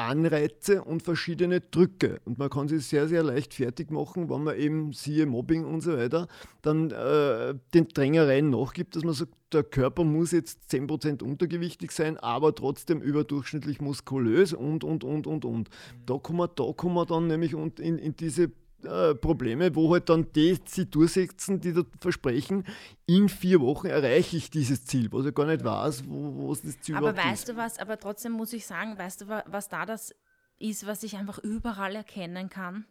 Anreize 0.00 0.82
und 0.82 1.02
verschiedene 1.02 1.60
Drücke. 1.60 2.20
Und 2.24 2.38
man 2.38 2.50
kann 2.50 2.68
sie 2.68 2.78
sehr, 2.78 3.08
sehr 3.08 3.22
leicht 3.22 3.54
fertig 3.54 3.90
machen, 3.90 4.30
wenn 4.30 4.44
man 4.44 4.56
eben, 4.56 4.92
siehe 4.92 5.26
Mobbing 5.26 5.64
und 5.64 5.80
so 5.80 5.96
weiter, 5.96 6.28
dann 6.62 6.90
äh, 6.90 7.54
den 7.74 7.88
Drängereien 7.88 8.50
nachgibt, 8.50 8.96
dass 8.96 9.04
man 9.04 9.14
sagt, 9.14 9.32
der 9.52 9.64
Körper 9.64 10.04
muss 10.04 10.32
jetzt 10.32 10.70
10% 10.70 11.22
untergewichtig 11.22 11.90
sein, 11.90 12.16
aber 12.18 12.54
trotzdem 12.54 13.00
überdurchschnittlich 13.00 13.80
muskulös 13.80 14.52
und, 14.52 14.84
und, 14.84 15.04
und, 15.04 15.26
und, 15.26 15.44
und. 15.44 15.70
Da 16.06 16.18
kommen 16.18 16.38
wir, 16.38 16.48
da 16.48 16.72
kommen 16.72 16.94
wir 16.94 17.06
dann 17.06 17.26
nämlich 17.26 17.52
in, 17.52 17.98
in 17.98 18.16
diese 18.16 18.50
äh, 18.84 19.14
Probleme, 19.14 19.74
wo 19.74 19.92
halt 19.92 20.08
dann 20.08 20.30
die 20.32 20.58
sie 20.64 20.86
durchsetzen, 20.86 21.60
die 21.60 21.72
da 21.72 21.82
versprechen, 22.00 22.64
in 23.06 23.28
vier 23.28 23.60
Wochen 23.60 23.88
erreiche 23.88 24.36
ich 24.36 24.50
dieses 24.50 24.84
Ziel, 24.84 25.10
was 25.12 25.26
ich 25.26 25.34
gar 25.34 25.46
nicht 25.46 25.64
weiß, 25.64 26.04
wo, 26.08 26.34
wo 26.34 26.52
es 26.52 26.62
das 26.62 26.80
Ziel 26.80 26.96
Aber 26.96 27.16
weißt 27.16 27.42
ist. 27.42 27.48
du 27.48 27.56
was, 27.56 27.78
aber 27.78 27.98
trotzdem 27.98 28.32
muss 28.32 28.52
ich 28.52 28.66
sagen, 28.66 28.98
weißt 28.98 29.22
du, 29.22 29.42
was 29.46 29.68
da 29.68 29.86
das 29.86 30.14
ist, 30.58 30.86
was 30.86 31.02
ich 31.02 31.16
einfach 31.16 31.38
überall 31.38 31.96
erkennen 31.96 32.48
kann? 32.48 32.84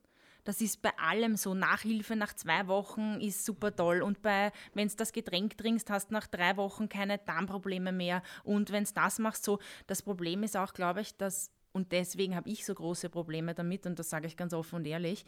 Das 0.43 0.61
ist 0.61 0.81
bei 0.81 0.91
allem 0.97 1.35
so. 1.35 1.53
Nachhilfe 1.53 2.15
nach 2.15 2.33
zwei 2.33 2.67
Wochen 2.67 3.19
ist 3.21 3.45
super 3.45 3.75
toll. 3.75 4.01
Und 4.01 4.21
bei, 4.21 4.51
wenn 4.73 4.87
du 4.87 4.95
das 4.95 5.11
Getränk 5.11 5.57
trinkst, 5.57 5.89
hast 5.89 6.09
du 6.09 6.13
nach 6.13 6.27
drei 6.27 6.57
Wochen 6.57 6.89
keine 6.89 7.19
Darmprobleme 7.19 7.91
mehr. 7.91 8.23
Und 8.43 8.71
wenn 8.71 8.83
du 8.85 8.89
das 8.95 9.19
machst, 9.19 9.43
so. 9.43 9.59
Das 9.85 10.01
Problem 10.01 10.41
ist 10.43 10.57
auch, 10.57 10.73
glaube 10.73 11.01
ich, 11.01 11.15
dass, 11.17 11.51
und 11.71 11.91
deswegen 11.91 12.35
habe 12.35 12.49
ich 12.49 12.65
so 12.65 12.73
große 12.73 13.09
Probleme 13.09 13.53
damit, 13.53 13.85
und 13.85 13.99
das 13.99 14.09
sage 14.09 14.27
ich 14.27 14.37
ganz 14.37 14.53
offen 14.53 14.77
und 14.77 14.87
ehrlich, 14.87 15.25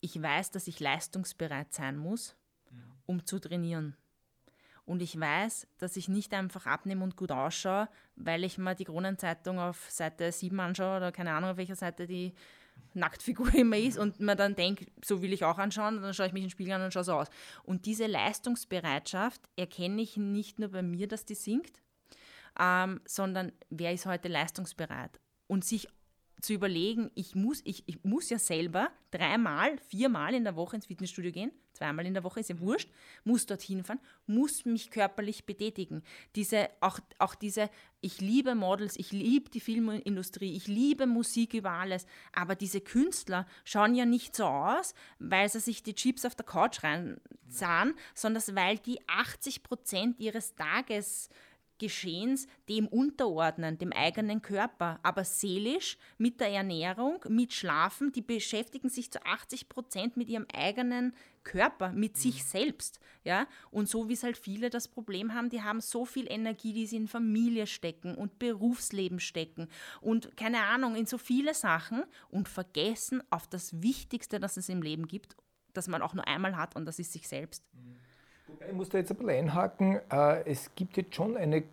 ich 0.00 0.20
weiß, 0.20 0.50
dass 0.50 0.66
ich 0.66 0.80
leistungsbereit 0.80 1.72
sein 1.72 1.96
muss, 1.96 2.36
um 3.06 3.24
zu 3.24 3.38
trainieren. 3.38 3.96
Und 4.84 5.02
ich 5.02 5.18
weiß, 5.18 5.68
dass 5.78 5.96
ich 5.96 6.08
nicht 6.08 6.34
einfach 6.34 6.66
abnehme 6.66 7.04
und 7.04 7.16
gut 7.16 7.30
ausschaue, 7.30 7.88
weil 8.16 8.42
ich 8.42 8.58
mir 8.58 8.74
die 8.74 8.86
Kronenzeitung 8.86 9.58
auf 9.58 9.88
Seite 9.90 10.32
7 10.32 10.58
anschaue 10.58 10.96
oder 10.96 11.12
keine 11.12 11.32
Ahnung, 11.32 11.50
auf 11.50 11.56
welcher 11.58 11.76
Seite 11.76 12.06
die 12.06 12.34
Nacktfigur 12.94 13.54
immer 13.54 13.76
ist 13.76 13.98
und 13.98 14.20
man 14.20 14.36
dann 14.36 14.56
denkt, 14.56 14.90
so 15.04 15.22
will 15.22 15.32
ich 15.32 15.44
auch 15.44 15.58
anschauen, 15.58 16.02
dann 16.02 16.14
schaue 16.14 16.26
ich 16.26 16.32
mich 16.32 16.42
in 16.42 16.48
den 16.48 16.52
Spiegel 16.52 16.72
an 16.72 16.82
und 16.82 16.92
schaue 16.92 17.04
so 17.04 17.14
aus. 17.14 17.28
Und 17.62 17.86
diese 17.86 18.06
Leistungsbereitschaft 18.06 19.40
erkenne 19.56 20.02
ich 20.02 20.16
nicht 20.16 20.58
nur 20.58 20.70
bei 20.70 20.82
mir, 20.82 21.06
dass 21.06 21.24
die 21.24 21.34
sinkt, 21.34 21.82
ähm, 22.58 23.00
sondern 23.04 23.52
wer 23.68 23.92
ist 23.92 24.06
heute 24.06 24.28
leistungsbereit? 24.28 25.20
Und 25.46 25.64
sich 25.64 25.88
zu 26.42 26.52
überlegen, 26.52 27.10
ich 27.14 27.34
muss, 27.34 27.60
ich, 27.64 27.84
ich 27.86 28.02
muss 28.04 28.30
ja 28.30 28.38
selber 28.38 28.90
dreimal, 29.10 29.78
viermal 29.88 30.34
in 30.34 30.44
der 30.44 30.56
Woche 30.56 30.76
ins 30.76 30.86
Fitnessstudio 30.86 31.32
gehen, 31.32 31.52
zweimal 31.72 32.06
in 32.06 32.14
der 32.14 32.24
Woche 32.24 32.40
ist 32.40 32.50
ja 32.50 32.60
wurscht, 32.60 32.90
muss 33.24 33.46
dorthin 33.46 33.84
fahren, 33.84 34.00
muss 34.26 34.64
mich 34.64 34.90
körperlich 34.90 35.46
betätigen. 35.46 36.02
Diese, 36.36 36.68
auch, 36.80 36.98
auch 37.18 37.34
diese, 37.34 37.70
ich 38.00 38.20
liebe 38.20 38.54
Models, 38.54 38.96
ich 38.96 39.12
liebe 39.12 39.50
die 39.50 39.60
Filmindustrie, 39.60 40.56
ich 40.56 40.66
liebe 40.66 41.06
Musik 41.06 41.54
über 41.54 41.72
alles, 41.72 42.06
aber 42.32 42.54
diese 42.54 42.80
Künstler 42.80 43.46
schauen 43.64 43.94
ja 43.94 44.04
nicht 44.04 44.36
so 44.36 44.44
aus, 44.44 44.94
weil 45.18 45.48
sie 45.48 45.60
sich 45.60 45.82
die 45.82 45.94
Chips 45.94 46.24
auf 46.24 46.34
der 46.34 46.46
Couch 46.46 46.82
reinzahlen, 46.82 47.94
sondern 48.14 48.42
weil 48.54 48.78
die 48.78 49.00
80 49.08 49.62
Prozent 49.62 50.20
ihres 50.20 50.54
Tages 50.54 51.30
Geschehens 51.80 52.46
dem 52.68 52.86
unterordnen, 52.86 53.78
dem 53.78 53.92
eigenen 53.92 54.42
Körper, 54.42 55.00
aber 55.02 55.24
seelisch 55.24 55.98
mit 56.18 56.40
der 56.40 56.50
Ernährung, 56.50 57.24
mit 57.28 57.52
Schlafen, 57.52 58.12
die 58.12 58.22
beschäftigen 58.22 58.88
sich 58.88 59.10
zu 59.10 59.24
80 59.24 59.68
Prozent 59.68 60.16
mit 60.16 60.28
ihrem 60.28 60.46
eigenen 60.54 61.12
Körper, 61.42 61.90
mit 61.90 62.18
sich 62.18 62.36
mhm. 62.36 62.46
selbst, 62.46 63.00
ja. 63.24 63.48
Und 63.70 63.88
so 63.88 64.08
wie 64.08 64.12
es 64.12 64.22
halt 64.22 64.36
viele 64.36 64.70
das 64.70 64.88
Problem 64.88 65.34
haben, 65.34 65.48
die 65.48 65.62
haben 65.62 65.80
so 65.80 66.04
viel 66.04 66.30
Energie, 66.30 66.72
die 66.72 66.86
sie 66.86 66.96
in 66.96 67.08
Familie 67.08 67.66
stecken 67.66 68.14
und 68.14 68.38
Berufsleben 68.38 69.18
stecken 69.18 69.68
und 70.00 70.36
keine 70.36 70.62
Ahnung, 70.64 70.94
in 70.94 71.06
so 71.06 71.18
viele 71.18 71.54
Sachen 71.54 72.04
und 72.28 72.48
vergessen 72.48 73.22
auf 73.30 73.48
das 73.48 73.82
Wichtigste, 73.82 74.38
das 74.38 74.58
es 74.58 74.68
im 74.68 74.82
Leben 74.82 75.08
gibt, 75.08 75.34
das 75.72 75.88
man 75.88 76.02
auch 76.02 76.14
nur 76.14 76.28
einmal 76.28 76.56
hat 76.56 76.76
und 76.76 76.84
das 76.84 76.98
ist 76.98 77.12
sich 77.12 77.26
selbst. 77.26 77.64
Mhm. 77.72 77.96
Ich 78.68 78.72
muss 78.72 78.88
da 78.88 78.98
jetzt 78.98 79.10
ein 79.10 79.16
bisschen 79.16 79.30
einhaken. 79.30 80.00
Äh, 80.10 80.48
es 80.48 80.74
gibt 80.74 80.96
jetzt 80.96 81.14
schon 81.14 81.36
eine 81.36 81.64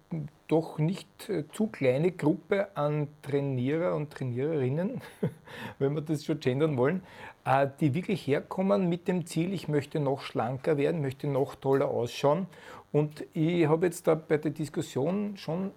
doch 0.48 0.78
nicht 0.78 1.30
äh, 1.30 1.48
zu 1.52 1.68
kleine 1.68 2.12
Gruppe 2.12 2.70
an 2.76 3.08
Trainierer 3.22 3.96
und 3.96 4.12
Trainiererinnen, 4.12 5.02
wenn 5.80 5.94
wir 5.94 6.02
das 6.02 6.26
schon 6.26 6.40
gendern 6.40 6.78
wollen, 6.78 7.04
äh, 7.46 7.68
die 7.80 7.94
wirklich 7.94 8.26
herkommen 8.26 8.90
mit 8.90 9.08
dem 9.08 9.26
Ziel, 9.26 9.54
ich 9.54 9.68
möchte 9.68 10.00
noch 10.00 10.22
schlanker 10.22 10.78
werden, 10.78 11.02
möchte 11.02 11.28
noch 11.28 11.56
toller 11.56 11.90
ausschauen. 11.90 12.48
Und 12.92 13.26
ich 13.34 13.68
habe 13.68 13.86
jetzt 13.86 14.08
da 14.08 14.16
bei 14.16 14.38
der 14.38 14.52
Diskussion 14.52 15.36
schon 15.38 15.72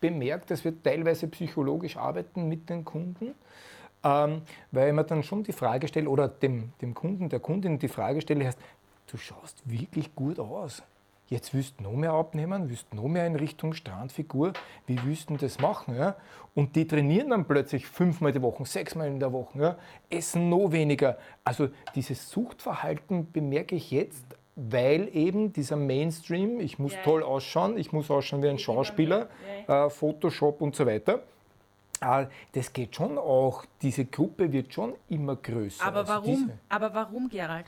bemerkt, 0.00 0.50
dass 0.50 0.64
wir 0.64 0.80
teilweise 0.82 1.28
psychologisch 1.28 1.96
arbeiten 1.96 2.48
mit 2.48 2.68
den 2.68 2.84
Kunden. 2.84 3.34
Ähm, 4.04 4.42
weil 4.72 4.92
mir 4.92 5.04
dann 5.04 5.22
schon 5.22 5.44
die 5.44 5.52
Frage 5.52 5.86
stelle, 5.86 6.08
oder 6.08 6.26
dem, 6.26 6.72
dem 6.80 6.92
Kunden, 6.92 7.28
der 7.28 7.38
Kundin 7.38 7.78
die 7.78 7.86
Frage 7.86 8.20
stelle, 8.20 8.46
heißt, 8.46 8.58
du 9.06 9.16
schaust 9.16 9.62
wirklich 9.64 10.14
gut 10.14 10.38
aus. 10.38 10.82
Jetzt 11.28 11.54
willst 11.54 11.78
du 11.78 11.84
noch 11.84 11.92
mehr 11.92 12.12
abnehmen, 12.12 12.68
willst 12.68 12.92
noch 12.92 13.08
mehr 13.08 13.26
in 13.26 13.36
Richtung 13.36 13.72
Strandfigur. 13.72 14.52
Wie 14.86 15.02
willst 15.02 15.30
du 15.30 15.38
das 15.38 15.58
machen? 15.60 15.96
Ja? 15.96 16.14
Und 16.54 16.76
die 16.76 16.86
trainieren 16.86 17.30
dann 17.30 17.46
plötzlich 17.46 17.86
fünfmal 17.86 18.32
die 18.32 18.42
Woche, 18.42 18.66
sechsmal 18.66 19.08
in 19.08 19.18
der 19.18 19.32
Woche, 19.32 19.58
ja? 19.58 19.76
essen 20.10 20.50
noch 20.50 20.72
weniger. 20.72 21.16
Also 21.42 21.70
dieses 21.94 22.28
Suchtverhalten 22.28 23.32
bemerke 23.32 23.74
ich 23.74 23.90
jetzt, 23.90 24.26
weil 24.56 25.08
eben 25.16 25.54
dieser 25.54 25.76
Mainstream, 25.76 26.60
ich 26.60 26.78
muss 26.78 26.92
ja. 26.92 27.02
toll 27.02 27.22
ausschauen, 27.22 27.78
ich 27.78 27.92
muss 27.92 28.10
ausschauen 28.10 28.42
wie 28.42 28.50
ein 28.50 28.58
Schauspieler, 28.58 29.28
äh, 29.66 29.88
Photoshop 29.88 30.60
und 30.60 30.76
so 30.76 30.84
weiter. 30.84 31.22
Äh, 32.02 32.26
das 32.52 32.74
geht 32.74 32.94
schon 32.94 33.16
auch, 33.16 33.64
diese 33.80 34.04
Gruppe 34.04 34.52
wird 34.52 34.74
schon 34.74 34.94
immer 35.08 35.36
größer. 35.36 35.82
Aber 35.82 36.00
also 36.00 36.12
warum, 36.12 36.50
aber 36.68 36.92
warum 36.92 37.30
Gerald? 37.30 37.66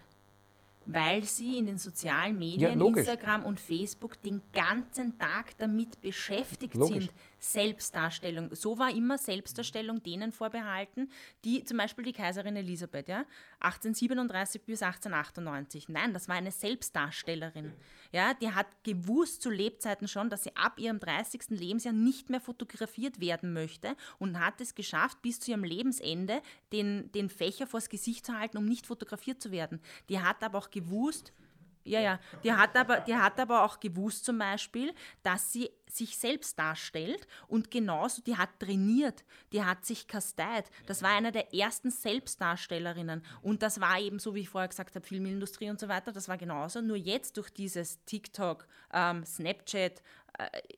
Weil 0.86 1.24
sie 1.24 1.58
in 1.58 1.66
den 1.66 1.78
sozialen 1.78 2.38
Medien, 2.38 2.78
ja, 2.78 2.86
Instagram 2.86 3.44
und 3.44 3.60
Facebook 3.60 4.20
den 4.22 4.42
ganzen 4.52 5.18
Tag 5.18 5.56
damit 5.58 6.00
beschäftigt 6.00 6.74
logisch. 6.74 7.06
sind, 7.06 7.12
Selbstdarstellung. 7.38 8.54
So 8.54 8.78
war 8.78 8.90
immer 8.90 9.18
Selbstdarstellung 9.18 10.02
denen 10.02 10.32
vorbehalten, 10.32 11.10
die 11.44 11.64
zum 11.64 11.76
Beispiel 11.76 12.04
die 12.04 12.12
Kaiserin 12.12 12.56
Elisabeth, 12.56 13.08
ja, 13.08 13.24
1837 13.64 14.62
bis 14.62 14.82
1898. 14.82 15.88
Nein, 15.88 16.12
das 16.12 16.28
war 16.28 16.36
eine 16.36 16.50
Selbstdarstellerin. 16.50 17.72
Ja, 18.12 18.34
die 18.34 18.50
hat 18.50 18.66
gewusst 18.84 19.42
zu 19.42 19.50
Lebzeiten 19.50 20.06
schon, 20.06 20.30
dass 20.30 20.44
sie 20.44 20.54
ab 20.54 20.78
ihrem 20.78 21.00
30. 21.00 21.50
Lebensjahr 21.50 21.94
nicht 21.94 22.30
mehr 22.30 22.40
fotografiert 22.40 23.20
werden 23.20 23.52
möchte 23.52 23.96
und 24.18 24.38
hat 24.38 24.60
es 24.60 24.74
geschafft, 24.74 25.22
bis 25.22 25.40
zu 25.40 25.50
ihrem 25.50 25.64
Lebensende 25.64 26.42
den, 26.72 27.10
den 27.12 27.28
Fächer 27.28 27.66
vors 27.66 27.88
Gesicht 27.88 28.26
zu 28.26 28.38
halten, 28.38 28.58
um 28.58 28.66
nicht 28.66 28.86
fotografiert 28.86 29.42
zu 29.42 29.50
werden. 29.50 29.80
Die 30.08 30.20
hat 30.20 30.42
aber 30.42 30.58
auch 30.58 30.70
gewusst, 30.70 31.32
ja, 31.84 32.00
ja. 32.00 32.18
Die 32.42 32.52
hat, 32.52 32.76
aber, 32.76 33.00
die 33.00 33.14
hat 33.14 33.38
aber 33.38 33.64
auch 33.64 33.78
gewusst 33.78 34.24
zum 34.24 34.38
Beispiel, 34.38 34.94
dass 35.22 35.52
sie 35.52 35.70
sich 35.86 36.18
selbst 36.18 36.58
darstellt 36.58 37.26
und 37.46 37.70
genauso, 37.70 38.22
die 38.22 38.36
hat 38.36 38.48
trainiert, 38.58 39.24
die 39.52 39.62
hat 39.62 39.84
sich 39.84 40.08
kasteit. 40.08 40.70
Das 40.86 41.02
war 41.02 41.10
eine 41.10 41.30
der 41.30 41.54
ersten 41.54 41.90
Selbstdarstellerinnen. 41.90 43.24
Und 43.42 43.62
das 43.62 43.80
war 43.80 44.00
eben, 44.00 44.18
so 44.18 44.34
wie 44.34 44.40
ich 44.40 44.48
vorher 44.48 44.68
gesagt 44.68 44.94
habe, 44.96 45.06
Filmindustrie 45.06 45.70
und 45.70 45.78
so 45.78 45.88
weiter, 45.88 46.10
das 46.10 46.28
war 46.28 46.38
genauso. 46.38 46.80
Nur 46.80 46.96
jetzt 46.96 47.36
durch 47.36 47.50
dieses 47.50 48.02
TikTok, 48.06 48.66
ähm, 48.92 49.24
Snapchat, 49.24 50.02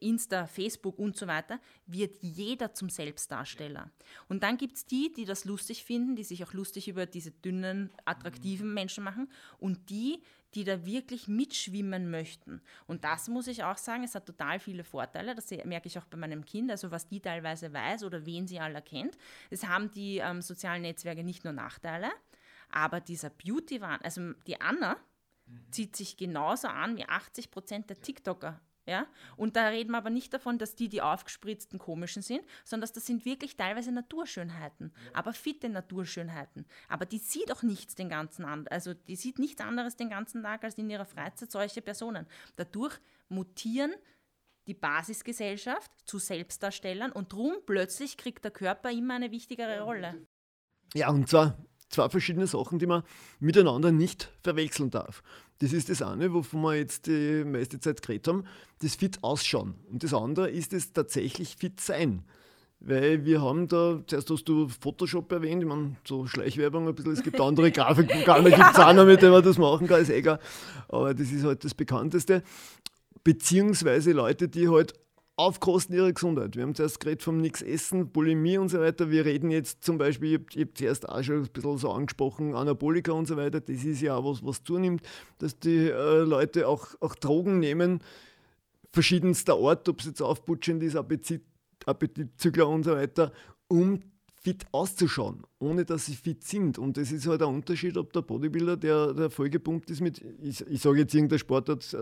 Insta, 0.00 0.46
Facebook 0.46 0.98
und 0.98 1.16
so 1.16 1.26
weiter, 1.26 1.60
wird 1.86 2.16
jeder 2.20 2.74
zum 2.74 2.88
Selbstdarsteller. 2.88 3.90
Und 4.28 4.42
dann 4.42 4.56
gibt 4.56 4.76
es 4.76 4.86
die, 4.86 5.12
die 5.12 5.24
das 5.24 5.44
lustig 5.44 5.84
finden, 5.84 6.16
die 6.16 6.24
sich 6.24 6.44
auch 6.44 6.52
lustig 6.52 6.88
über 6.88 7.06
diese 7.06 7.30
dünnen, 7.30 7.90
attraktiven 8.04 8.72
Menschen 8.74 9.04
machen 9.04 9.30
und 9.58 9.90
die, 9.90 10.22
die 10.54 10.64
da 10.64 10.86
wirklich 10.86 11.28
mitschwimmen 11.28 12.10
möchten. 12.10 12.62
Und 12.86 13.04
das 13.04 13.28
muss 13.28 13.46
ich 13.46 13.64
auch 13.64 13.76
sagen, 13.76 14.04
es 14.04 14.14
hat 14.14 14.26
total 14.26 14.58
viele 14.58 14.84
Vorteile. 14.84 15.34
Das 15.34 15.50
merke 15.50 15.88
ich 15.88 15.98
auch 15.98 16.06
bei 16.06 16.16
meinem 16.16 16.44
Kind, 16.44 16.70
also 16.70 16.90
was 16.90 17.08
die 17.08 17.20
teilweise 17.20 17.72
weiß 17.72 18.04
oder 18.04 18.24
wen 18.24 18.46
sie 18.46 18.58
alle 18.58 18.80
kennt. 18.80 19.18
Es 19.50 19.66
haben 19.66 19.90
die 19.90 20.18
ähm, 20.18 20.40
sozialen 20.40 20.82
Netzwerke 20.82 21.24
nicht 21.24 21.44
nur 21.44 21.52
Nachteile, 21.52 22.10
aber 22.70 23.00
dieser 23.00 23.30
Beauty-Wahn, 23.30 24.00
also 24.02 24.32
die 24.46 24.60
Anna, 24.60 24.96
zieht 25.70 25.94
sich 25.94 26.16
genauso 26.16 26.68
an 26.68 26.96
wie 26.96 27.04
80 27.04 27.50
Prozent 27.50 27.90
der 27.90 28.00
TikToker. 28.00 28.60
Ja? 28.86 29.06
Und 29.36 29.56
da 29.56 29.68
reden 29.68 29.90
wir 29.90 29.98
aber 29.98 30.10
nicht 30.10 30.32
davon, 30.32 30.58
dass 30.58 30.76
die 30.76 30.88
die 30.88 31.02
aufgespritzten 31.02 31.78
komischen 31.78 32.22
sind, 32.22 32.42
sondern 32.64 32.82
dass 32.82 32.92
das 32.92 33.06
sind 33.06 33.24
wirklich 33.24 33.56
teilweise 33.56 33.90
Naturschönheiten, 33.92 34.92
aber 35.12 35.32
fitte 35.32 35.68
Naturschönheiten. 35.68 36.66
Aber 36.88 37.04
die 37.04 37.18
sieht 37.18 37.52
auch 37.52 37.62
nichts 37.62 37.96
den 37.96 38.08
ganzen 38.08 38.44
an, 38.44 38.66
also 38.68 38.94
die 38.94 39.16
sieht 39.16 39.38
nichts 39.38 39.60
anderes 39.60 39.96
den 39.96 40.08
ganzen 40.08 40.42
Tag 40.42 40.64
als 40.64 40.78
in 40.78 40.88
ihrer 40.88 41.04
Freizeit 41.04 41.50
solche 41.50 41.82
Personen. 41.82 42.26
Dadurch 42.54 42.98
mutieren 43.28 43.92
die 44.68 44.74
Basisgesellschaft 44.74 45.90
zu 46.04 46.18
Selbstdarstellern 46.18 47.12
und 47.12 47.32
drum 47.32 47.54
plötzlich 47.66 48.16
kriegt 48.16 48.44
der 48.44 48.50
Körper 48.50 48.90
immer 48.90 49.14
eine 49.14 49.30
wichtigere 49.30 49.80
Rolle. 49.80 50.26
Ja, 50.94 51.10
und 51.10 51.28
zwar 51.28 51.56
zwei 51.88 52.08
verschiedene 52.08 52.46
Sachen, 52.46 52.78
die 52.78 52.86
man 52.86 53.02
miteinander 53.38 53.92
nicht 53.92 54.32
verwechseln 54.42 54.90
darf. 54.90 55.22
Das 55.58 55.72
ist 55.72 55.88
das 55.88 56.02
eine, 56.02 56.32
wovon 56.34 56.62
wir 56.62 56.74
jetzt 56.74 57.06
die 57.06 57.44
meiste 57.44 57.80
Zeit 57.80 58.02
geredet 58.02 58.28
haben, 58.28 58.44
das 58.80 58.94
fit 58.94 59.18
ausschauen. 59.22 59.74
Und 59.90 60.02
das 60.02 60.12
andere 60.12 60.50
ist 60.50 60.72
es 60.72 60.92
tatsächlich 60.92 61.56
fit 61.56 61.80
sein. 61.80 62.24
Weil 62.80 63.24
wir 63.24 63.40
haben 63.40 63.68
da, 63.68 64.02
zuerst 64.06 64.28
hast 64.28 64.44
du 64.44 64.68
Photoshop 64.68 65.32
erwähnt, 65.32 65.62
ich 65.62 65.68
meine, 65.68 65.96
so 66.06 66.26
Schleichwerbung 66.26 66.86
ein 66.86 66.94
bisschen, 66.94 67.12
es 67.12 67.22
gibt 67.22 67.40
andere 67.40 67.72
Grafikprogramme, 67.72 68.50
gibt 68.50 68.70
es 68.72 68.78
auch 68.78 68.92
noch, 68.92 69.06
mit 69.06 69.22
denen 69.22 69.32
man 69.32 69.42
das 69.42 69.56
machen 69.56 69.86
kann, 69.86 70.02
ist 70.02 70.10
egal. 70.10 70.38
Aber 70.88 71.14
das 71.14 71.30
ist 71.32 71.44
halt 71.44 71.64
das 71.64 71.74
Bekannteste. 71.74 72.42
Beziehungsweise 73.24 74.12
Leute, 74.12 74.48
die 74.48 74.68
halt 74.68 74.92
auf 75.36 75.60
Kosten 75.60 75.92
ihrer 75.92 76.12
Gesundheit. 76.12 76.56
Wir 76.56 76.62
haben 76.62 76.74
zuerst 76.74 76.98
geredet 76.98 77.22
vom 77.22 77.36
Nix 77.36 77.60
essen, 77.60 78.08
Bulimie 78.10 78.56
und 78.56 78.70
so 78.70 78.80
weiter. 78.80 79.10
Wir 79.10 79.26
reden 79.26 79.50
jetzt 79.50 79.84
zum 79.84 79.98
Beispiel, 79.98 80.40
ich 80.50 80.56
habe 80.56 80.68
hab 80.68 80.78
zuerst 80.78 81.08
auch 81.08 81.22
schon 81.22 81.42
ein 81.42 81.48
bisschen 81.48 81.76
so 81.76 81.92
angesprochen, 81.92 82.54
Anabolika 82.54 83.12
und 83.12 83.28
so 83.28 83.36
weiter. 83.36 83.60
Das 83.60 83.84
ist 83.84 84.00
ja 84.00 84.16
auch 84.16 84.24
was, 84.24 84.44
was 84.44 84.64
zunimmt, 84.64 85.02
dass 85.38 85.58
die 85.58 85.90
äh, 85.90 86.20
Leute 86.20 86.66
auch, 86.66 86.88
auch 87.00 87.14
Drogen 87.14 87.58
nehmen, 87.58 88.00
verschiedenster 88.92 89.56
Art, 89.56 89.86
ob 89.90 90.00
es 90.00 90.06
jetzt 90.06 90.22
aufputschend 90.22 90.82
ist, 90.82 90.96
Appetit, 90.96 91.42
Appetitzügler 91.84 92.66
und 92.66 92.84
so 92.84 92.92
weiter, 92.92 93.30
um 93.68 94.00
fit 94.46 94.64
auszuschauen, 94.70 95.42
ohne 95.58 95.84
dass 95.84 96.06
sie 96.06 96.14
fit 96.14 96.44
sind. 96.44 96.78
Und 96.78 96.96
das 96.96 97.10
ist 97.10 97.26
halt 97.26 97.42
ein 97.42 97.52
Unterschied, 97.52 97.96
ob 97.96 98.12
der 98.12 98.22
Bodybuilder, 98.22 98.76
der, 98.76 99.12
der 99.12 99.28
vollgepumpt 99.28 99.90
ist 99.90 100.00
mit, 100.00 100.24
ich, 100.40 100.64
ich 100.68 100.80
sage 100.80 101.00
jetzt 101.00 101.12
irgendein 101.16 101.40
Sportart, 101.40 101.92
äh, 101.92 101.96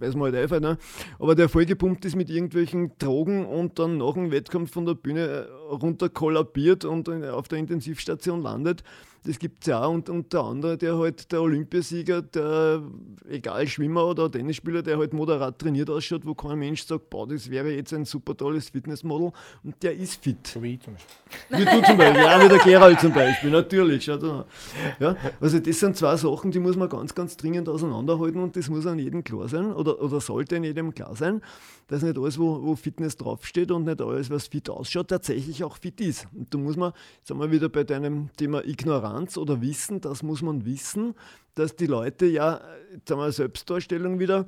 weiß 0.00 0.14
man 0.14 0.32
halt 0.32 0.36
einfach, 0.36 0.60
ne? 0.60 0.78
aber 1.18 1.34
der 1.34 1.50
vollgepumpt 1.50 2.02
ist 2.06 2.16
mit 2.16 2.30
irgendwelchen 2.30 2.92
Drogen 2.96 3.44
und 3.44 3.78
dann 3.78 3.98
nach 3.98 4.14
dem 4.14 4.30
Wettkampf 4.30 4.72
von 4.72 4.86
der 4.86 4.94
Bühne 4.94 5.20
äh, 5.20 5.46
runter 5.70 6.08
kollabiert 6.08 6.86
und 6.86 7.10
auf 7.10 7.46
der 7.48 7.58
Intensivstation 7.58 8.40
landet 8.40 8.82
das 9.26 9.38
gibt 9.38 9.62
es 9.62 9.68
ja 9.68 9.82
auch. 9.82 9.92
Und, 9.92 10.08
und 10.10 10.32
der 10.32 10.40
andere, 10.40 10.76
der 10.76 10.98
halt 10.98 11.32
der 11.32 11.40
Olympiasieger, 11.40 12.22
der, 12.22 12.82
egal 13.28 13.66
Schwimmer 13.66 14.06
oder 14.06 14.30
Tennisspieler, 14.30 14.82
der 14.82 14.98
halt 14.98 15.14
moderat 15.14 15.58
trainiert 15.58 15.88
ausschaut, 15.88 16.26
wo 16.26 16.34
kein 16.34 16.58
Mensch 16.58 16.84
sagt, 16.84 17.08
boah, 17.08 17.26
das 17.26 17.50
wäre 17.50 17.72
jetzt 17.72 17.92
ein 17.94 18.04
super 18.04 18.36
tolles 18.36 18.68
Fitnessmodel. 18.68 19.32
Und 19.62 19.82
der 19.82 19.94
ist 19.94 20.22
fit. 20.22 20.46
So 20.46 20.62
wie 20.62 20.74
ich 20.74 20.80
zum 20.80 20.94
Beispiel. 20.94 21.58
Wie 21.58 21.64
du 21.64 21.86
zum 21.86 21.96
Beispiel, 21.96 22.22
ja, 22.22 22.44
wie 22.44 22.48
der 22.48 22.58
Gerald 22.58 23.00
zum 23.00 23.12
Beispiel, 23.12 23.50
natürlich. 23.50 24.06
Ja, 24.06 25.16
also 25.40 25.58
das 25.58 25.80
sind 25.80 25.96
zwei 25.96 26.16
Sachen, 26.16 26.50
die 26.50 26.60
muss 26.60 26.76
man 26.76 26.88
ganz, 26.88 27.14
ganz 27.14 27.36
dringend 27.36 27.68
auseinanderhalten 27.68 28.42
und 28.42 28.56
das 28.56 28.68
muss 28.68 28.86
an 28.86 28.98
jedem 28.98 29.24
klar 29.24 29.48
sein 29.48 29.72
oder, 29.72 30.00
oder 30.02 30.20
sollte 30.20 30.56
an 30.56 30.64
jedem 30.64 30.94
klar 30.94 31.16
sein, 31.16 31.40
dass 31.88 32.02
nicht 32.02 32.18
alles, 32.18 32.38
wo, 32.38 32.62
wo 32.62 32.76
Fitness 32.76 33.16
draufsteht 33.16 33.70
und 33.70 33.84
nicht 33.84 34.00
alles, 34.00 34.30
was 34.30 34.48
fit 34.48 34.68
ausschaut, 34.70 35.08
tatsächlich 35.08 35.64
auch 35.64 35.76
fit 35.76 36.00
ist. 36.00 36.26
Und 36.34 36.52
da 36.52 36.58
muss 36.58 36.76
man, 36.76 36.92
sind 37.22 37.38
wir 37.38 37.50
wieder 37.50 37.68
bei 37.68 37.84
deinem 37.84 38.30
Thema 38.36 38.64
Ignoranz, 38.64 39.13
Ignoranz 39.14 39.36
oder 39.36 39.60
Wissen, 39.60 40.00
das 40.00 40.22
muss 40.22 40.42
man 40.42 40.64
wissen, 40.64 41.14
dass 41.54 41.76
die 41.76 41.86
Leute 41.86 42.26
ja, 42.26 42.60
jetzt 42.92 43.10
haben 43.10 43.18
wir 43.18 43.30
Selbstdarstellung 43.32 44.18
wieder, 44.18 44.46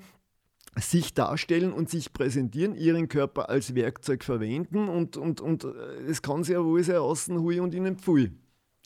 sich 0.79 1.15
darstellen 1.15 1.73
und 1.73 1.89
sich 1.89 2.13
präsentieren, 2.13 2.75
ihren 2.75 3.09
Körper 3.09 3.49
als 3.49 3.75
Werkzeug 3.75 4.25
verwenden 4.25 4.89
und, 4.89 5.17
und, 5.17 5.41
und 5.41 5.65
äh, 5.65 5.69
es 6.07 6.21
kann 6.21 6.45
sehr 6.45 6.65
wohl 6.65 6.83
sein, 6.83 6.97
außen 6.97 7.39
hui 7.39 7.61
und 7.61 7.75
innen 7.75 7.97
pfui. 7.97 8.33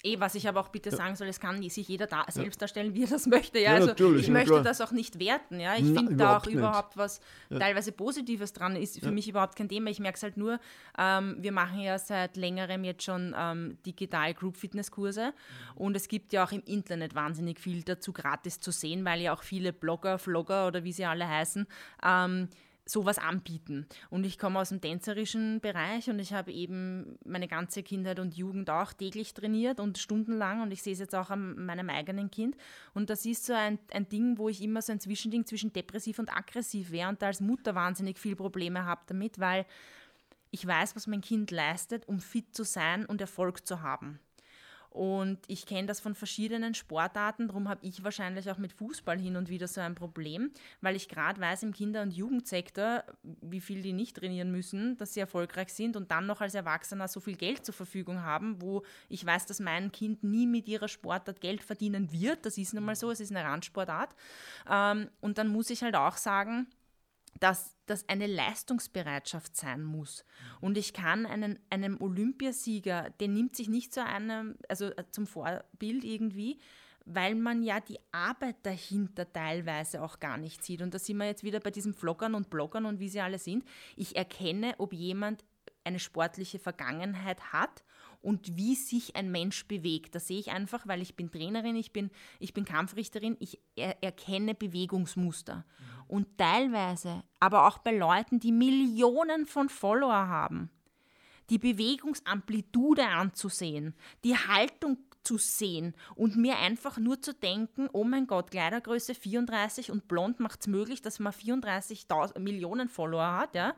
Eh, 0.02 0.18
was 0.18 0.34
ich 0.34 0.48
aber 0.48 0.60
auch 0.60 0.68
bitte 0.68 0.90
ja. 0.90 0.96
sagen 0.96 1.14
soll, 1.14 1.28
es 1.28 1.40
kann 1.40 1.62
sich 1.68 1.88
jeder 1.88 2.06
da 2.06 2.24
selbst 2.28 2.62
darstellen, 2.62 2.94
wie 2.94 3.04
er 3.04 3.08
das 3.08 3.26
möchte. 3.26 3.58
Ja, 3.58 3.78
ja 3.78 3.86
also 3.86 4.14
ich 4.16 4.28
möchte 4.28 4.50
klar. 4.50 4.62
das 4.62 4.80
auch 4.80 4.92
nicht 4.92 5.18
werten. 5.18 5.60
Ja, 5.60 5.74
ich 5.76 5.84
finde 5.84 6.16
da 6.16 6.38
auch 6.38 6.46
nicht. 6.46 6.54
überhaupt 6.54 6.96
was 6.96 7.20
ja. 7.50 7.58
teilweise 7.58 7.92
Positives 7.92 8.52
dran 8.52 8.76
ist 8.76 9.00
für 9.00 9.10
mich 9.10 9.28
überhaupt 9.28 9.56
kein 9.56 9.68
Thema. 9.68 9.90
Ich 9.90 10.00
merke 10.00 10.16
es 10.16 10.22
halt 10.22 10.36
nur, 10.36 10.58
ähm, 10.98 11.36
wir 11.40 11.52
machen 11.52 11.80
ja 11.80 11.98
seit 11.98 12.36
längerem 12.36 12.84
jetzt 12.84 13.02
schon 13.02 13.34
ähm, 13.36 13.78
digital 13.84 14.32
Group 14.32 14.56
Fitness 14.56 14.90
Kurse 14.90 15.34
und 15.74 15.94
es 15.96 16.08
gibt 16.08 16.32
ja 16.32 16.44
auch 16.44 16.52
im 16.52 16.62
Internet 16.64 17.14
wahnsinnig 17.14 17.60
viel 17.60 17.82
dazu 17.82 18.12
gratis 18.12 18.60
zu 18.60 18.70
sehen, 18.70 19.04
weil 19.04 19.20
ja 19.20 19.34
auch 19.34 19.42
viele 19.42 19.72
Blogger, 19.72 20.18
Vlogger 20.18 20.66
oder 20.66 20.84
wie 20.84 20.92
sie 20.92 21.04
alle 21.04 21.28
heißen, 21.28 21.66
ähm, 22.04 22.48
sowas 22.90 23.18
anbieten. 23.18 23.86
Und 24.10 24.24
ich 24.24 24.38
komme 24.38 24.58
aus 24.58 24.70
dem 24.70 24.80
tänzerischen 24.80 25.60
Bereich 25.60 26.10
und 26.10 26.18
ich 26.18 26.32
habe 26.32 26.52
eben 26.52 27.18
meine 27.24 27.48
ganze 27.48 27.82
Kindheit 27.82 28.18
und 28.18 28.36
Jugend 28.36 28.70
auch 28.70 28.92
täglich 28.92 29.34
trainiert 29.34 29.80
und 29.80 29.98
stundenlang 29.98 30.62
und 30.62 30.72
ich 30.72 30.82
sehe 30.82 30.92
es 30.92 30.98
jetzt 30.98 31.14
auch 31.14 31.30
an 31.30 31.64
meinem 31.64 31.90
eigenen 31.90 32.30
Kind. 32.30 32.56
Und 32.94 33.10
das 33.10 33.24
ist 33.24 33.46
so 33.46 33.52
ein, 33.52 33.78
ein 33.92 34.08
Ding, 34.08 34.38
wo 34.38 34.48
ich 34.48 34.62
immer 34.62 34.82
so 34.82 34.92
ein 34.92 35.00
Zwischending 35.00 35.46
zwischen 35.46 35.72
depressiv 35.72 36.18
und 36.18 36.34
aggressiv 36.34 36.90
wäre 36.90 37.08
und 37.08 37.22
da 37.22 37.26
als 37.26 37.40
Mutter 37.40 37.74
wahnsinnig 37.74 38.18
viel 38.18 38.36
Probleme 38.36 38.84
habe 38.84 39.02
damit, 39.06 39.38
weil 39.38 39.66
ich 40.50 40.66
weiß, 40.66 40.96
was 40.96 41.06
mein 41.06 41.20
Kind 41.20 41.50
leistet, 41.50 42.08
um 42.08 42.20
fit 42.20 42.54
zu 42.54 42.64
sein 42.64 43.06
und 43.06 43.20
Erfolg 43.20 43.66
zu 43.66 43.82
haben. 43.82 44.18
Und 44.90 45.38
ich 45.46 45.66
kenne 45.66 45.86
das 45.86 46.00
von 46.00 46.16
verschiedenen 46.16 46.74
Sportarten, 46.74 47.46
darum 47.46 47.68
habe 47.68 47.86
ich 47.86 48.02
wahrscheinlich 48.02 48.50
auch 48.50 48.58
mit 48.58 48.72
Fußball 48.72 49.18
hin 49.18 49.36
und 49.36 49.48
wieder 49.48 49.68
so 49.68 49.80
ein 49.80 49.94
Problem, 49.94 50.50
weil 50.80 50.96
ich 50.96 51.08
gerade 51.08 51.40
weiß 51.40 51.62
im 51.62 51.72
Kinder- 51.72 52.02
und 52.02 52.10
Jugendsektor, 52.10 53.04
wie 53.22 53.60
viel 53.60 53.82
die 53.82 53.92
nicht 53.92 54.16
trainieren 54.16 54.50
müssen, 54.50 54.96
dass 54.96 55.14
sie 55.14 55.20
erfolgreich 55.20 55.72
sind 55.72 55.96
und 55.96 56.10
dann 56.10 56.26
noch 56.26 56.40
als 56.40 56.54
Erwachsener 56.54 57.06
so 57.06 57.20
viel 57.20 57.36
Geld 57.36 57.64
zur 57.64 57.74
Verfügung 57.74 58.22
haben, 58.22 58.60
wo 58.60 58.82
ich 59.08 59.24
weiß, 59.24 59.46
dass 59.46 59.60
mein 59.60 59.92
Kind 59.92 60.24
nie 60.24 60.46
mit 60.46 60.66
ihrer 60.66 60.88
Sportart 60.88 61.40
Geld 61.40 61.62
verdienen 61.62 62.10
wird. 62.10 62.44
Das 62.44 62.58
ist 62.58 62.74
nun 62.74 62.84
mal 62.84 62.96
so, 62.96 63.12
es 63.12 63.20
ist 63.20 63.30
eine 63.30 63.44
Randsportart. 63.44 64.14
Ähm, 64.68 65.08
und 65.20 65.38
dann 65.38 65.48
muss 65.48 65.70
ich 65.70 65.84
halt 65.84 65.94
auch 65.94 66.16
sagen, 66.16 66.66
dass 67.38 67.76
das 67.86 68.08
eine 68.08 68.26
Leistungsbereitschaft 68.26 69.56
sein 69.56 69.82
muss. 69.82 70.24
Und 70.60 70.76
ich 70.76 70.92
kann 70.92 71.26
einen, 71.26 71.58
einem 71.70 72.00
Olympiasieger, 72.00 73.10
der 73.20 73.28
nimmt 73.28 73.56
sich 73.56 73.68
nicht 73.68 73.92
zu 73.92 74.04
einem, 74.04 74.56
also 74.68 74.86
äh, 74.86 75.04
zum 75.10 75.26
Vorbild 75.26 76.04
irgendwie, 76.04 76.58
weil 77.06 77.34
man 77.34 77.62
ja 77.62 77.80
die 77.80 77.98
Arbeit 78.12 78.56
dahinter 78.62 79.32
teilweise 79.32 80.02
auch 80.02 80.20
gar 80.20 80.36
nicht 80.36 80.62
sieht. 80.62 80.82
Und 80.82 80.94
da 80.94 80.98
sind 80.98 81.16
wir 81.16 81.26
jetzt 81.26 81.42
wieder 81.42 81.60
bei 81.60 81.70
diesen 81.70 81.94
Vloggern 81.94 82.34
und 82.34 82.50
Bloggern 82.50 82.86
und 82.86 83.00
wie 83.00 83.08
sie 83.08 83.20
alle 83.20 83.38
sind. 83.38 83.64
Ich 83.96 84.16
erkenne, 84.16 84.74
ob 84.78 84.92
jemand 84.92 85.44
eine 85.84 85.98
sportliche 85.98 86.58
Vergangenheit 86.58 87.52
hat 87.52 87.82
und 88.22 88.56
wie 88.56 88.74
sich 88.74 89.16
ein 89.16 89.30
Mensch 89.30 89.66
bewegt. 89.66 90.14
Das 90.14 90.26
sehe 90.26 90.38
ich 90.38 90.50
einfach, 90.50 90.86
weil 90.86 91.02
ich 91.02 91.16
bin 91.16 91.30
Trainerin, 91.30 91.76
ich 91.76 91.92
bin, 91.92 92.10
ich 92.38 92.52
bin 92.52 92.64
Kampfrichterin, 92.64 93.36
ich 93.40 93.60
er, 93.76 94.02
erkenne 94.02 94.54
Bewegungsmuster. 94.54 95.56
Mhm. 95.56 96.00
Und 96.08 96.38
teilweise, 96.38 97.22
aber 97.38 97.66
auch 97.66 97.78
bei 97.78 97.96
Leuten, 97.96 98.40
die 98.40 98.52
Millionen 98.52 99.46
von 99.46 99.68
Follower 99.68 100.28
haben, 100.28 100.70
die 101.50 101.58
Bewegungsamplitude 101.58 103.06
anzusehen, 103.06 103.94
die 104.24 104.36
Haltung 104.36 104.98
zu 105.22 105.36
sehen 105.36 105.94
und 106.14 106.36
mir 106.36 106.58
einfach 106.58 106.98
nur 106.98 107.20
zu 107.20 107.34
denken, 107.34 107.88
oh 107.92 108.04
mein 108.04 108.26
Gott, 108.26 108.50
Kleidergröße 108.50 109.14
34 109.14 109.90
und 109.90 110.08
blond 110.08 110.40
macht 110.40 110.60
es 110.62 110.66
möglich, 110.66 111.02
dass 111.02 111.18
man 111.18 111.32
34 111.32 112.06
Millionen 112.38 112.88
Follower 112.88 113.32
hat, 113.32 113.54
ja. 113.54 113.74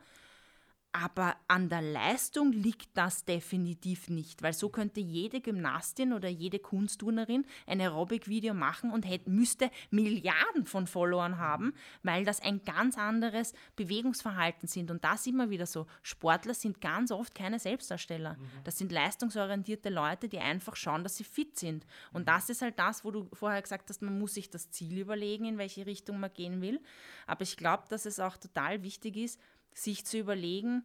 Aber 0.93 1.37
an 1.49 1.71
der 1.71 1.81
Leistung 1.81 2.53
liegt 2.53 2.91
das 2.99 3.25
definitiv 3.25 4.11
nicht, 4.11 4.43
weil 4.43 4.53
so 4.53 4.69
könnte 4.69 5.01
jede 5.01 5.41
Gymnastin 5.41 6.13
oder 6.13 6.29
jede 6.29 6.59
Kunstturnerin 6.59 7.47
ein 7.67 7.81
Aerobic-Video 7.81 8.53
machen 8.53 8.93
und 8.93 9.09
hätte, 9.09 9.31
müsste 9.31 9.71
Milliarden 9.91 10.67
von 10.67 10.87
Followern 10.87 11.39
haben, 11.39 11.73
weil 12.03 12.27
das 12.27 12.41
ein 12.43 12.63
ganz 12.65 12.99
anderes 12.99 13.55
Bewegungsverhalten 13.75 14.69
sind. 14.69 14.91
Und 14.91 15.03
da 15.03 15.17
sieht 15.17 15.35
man 15.35 15.49
wieder 15.49 15.65
so, 15.65 15.87
Sportler 16.03 16.53
sind 16.53 16.83
ganz 16.83 17.11
oft 17.11 17.35
keine 17.35 17.59
Selbstdarsteller. 17.59 18.35
Mhm. 18.35 18.47
Das 18.65 18.77
sind 18.77 18.93
leistungsorientierte 18.93 19.89
Leute, 19.89 20.29
die 20.29 20.41
einfach 20.41 20.77
schauen, 20.77 21.05
dass 21.05 21.17
sie 21.17 21.25
fit 21.25 21.59
sind. 21.59 21.87
Und 22.13 22.29
das 22.29 22.51
ist 22.51 22.61
halt 22.61 22.79
das, 22.79 23.03
wo 23.03 23.11
du 23.11 23.31
vorher 23.33 23.63
gesagt 23.63 23.89
hast, 23.89 24.03
man 24.03 24.19
muss 24.19 24.35
sich 24.35 24.51
das 24.51 24.71
Ziel 24.71 24.99
überlegen, 24.99 25.47
in 25.47 25.57
welche 25.57 25.87
Richtung 25.87 26.21
man 26.21 26.33
gehen 26.35 26.61
will. 26.61 26.81
Aber 27.27 27.43
ich 27.43 27.57
glaube, 27.57 27.85
dass 27.89 28.05
es 28.05 28.21
auch 28.21 28.37
total 28.37 28.83
wichtig 28.83 29.17
ist, 29.17 29.41
sich 29.75 30.05
zu 30.05 30.19
überlegen, 30.19 30.85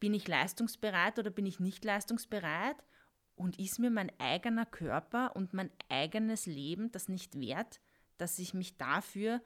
bin 0.00 0.14
ich 0.14 0.28
leistungsbereit 0.28 1.18
oder 1.18 1.30
bin 1.30 1.46
ich 1.46 1.60
nicht 1.60 1.84
leistungsbereit? 1.84 2.76
Und 3.34 3.58
ist 3.58 3.78
mir 3.78 3.90
mein 3.90 4.10
eigener 4.18 4.66
Körper 4.66 5.36
und 5.36 5.54
mein 5.54 5.70
eigenes 5.88 6.46
Leben 6.46 6.90
das 6.90 7.08
nicht 7.08 7.38
wert, 7.38 7.80
dass 8.16 8.38
ich 8.40 8.52
mich 8.52 8.76
dafür 8.76 9.40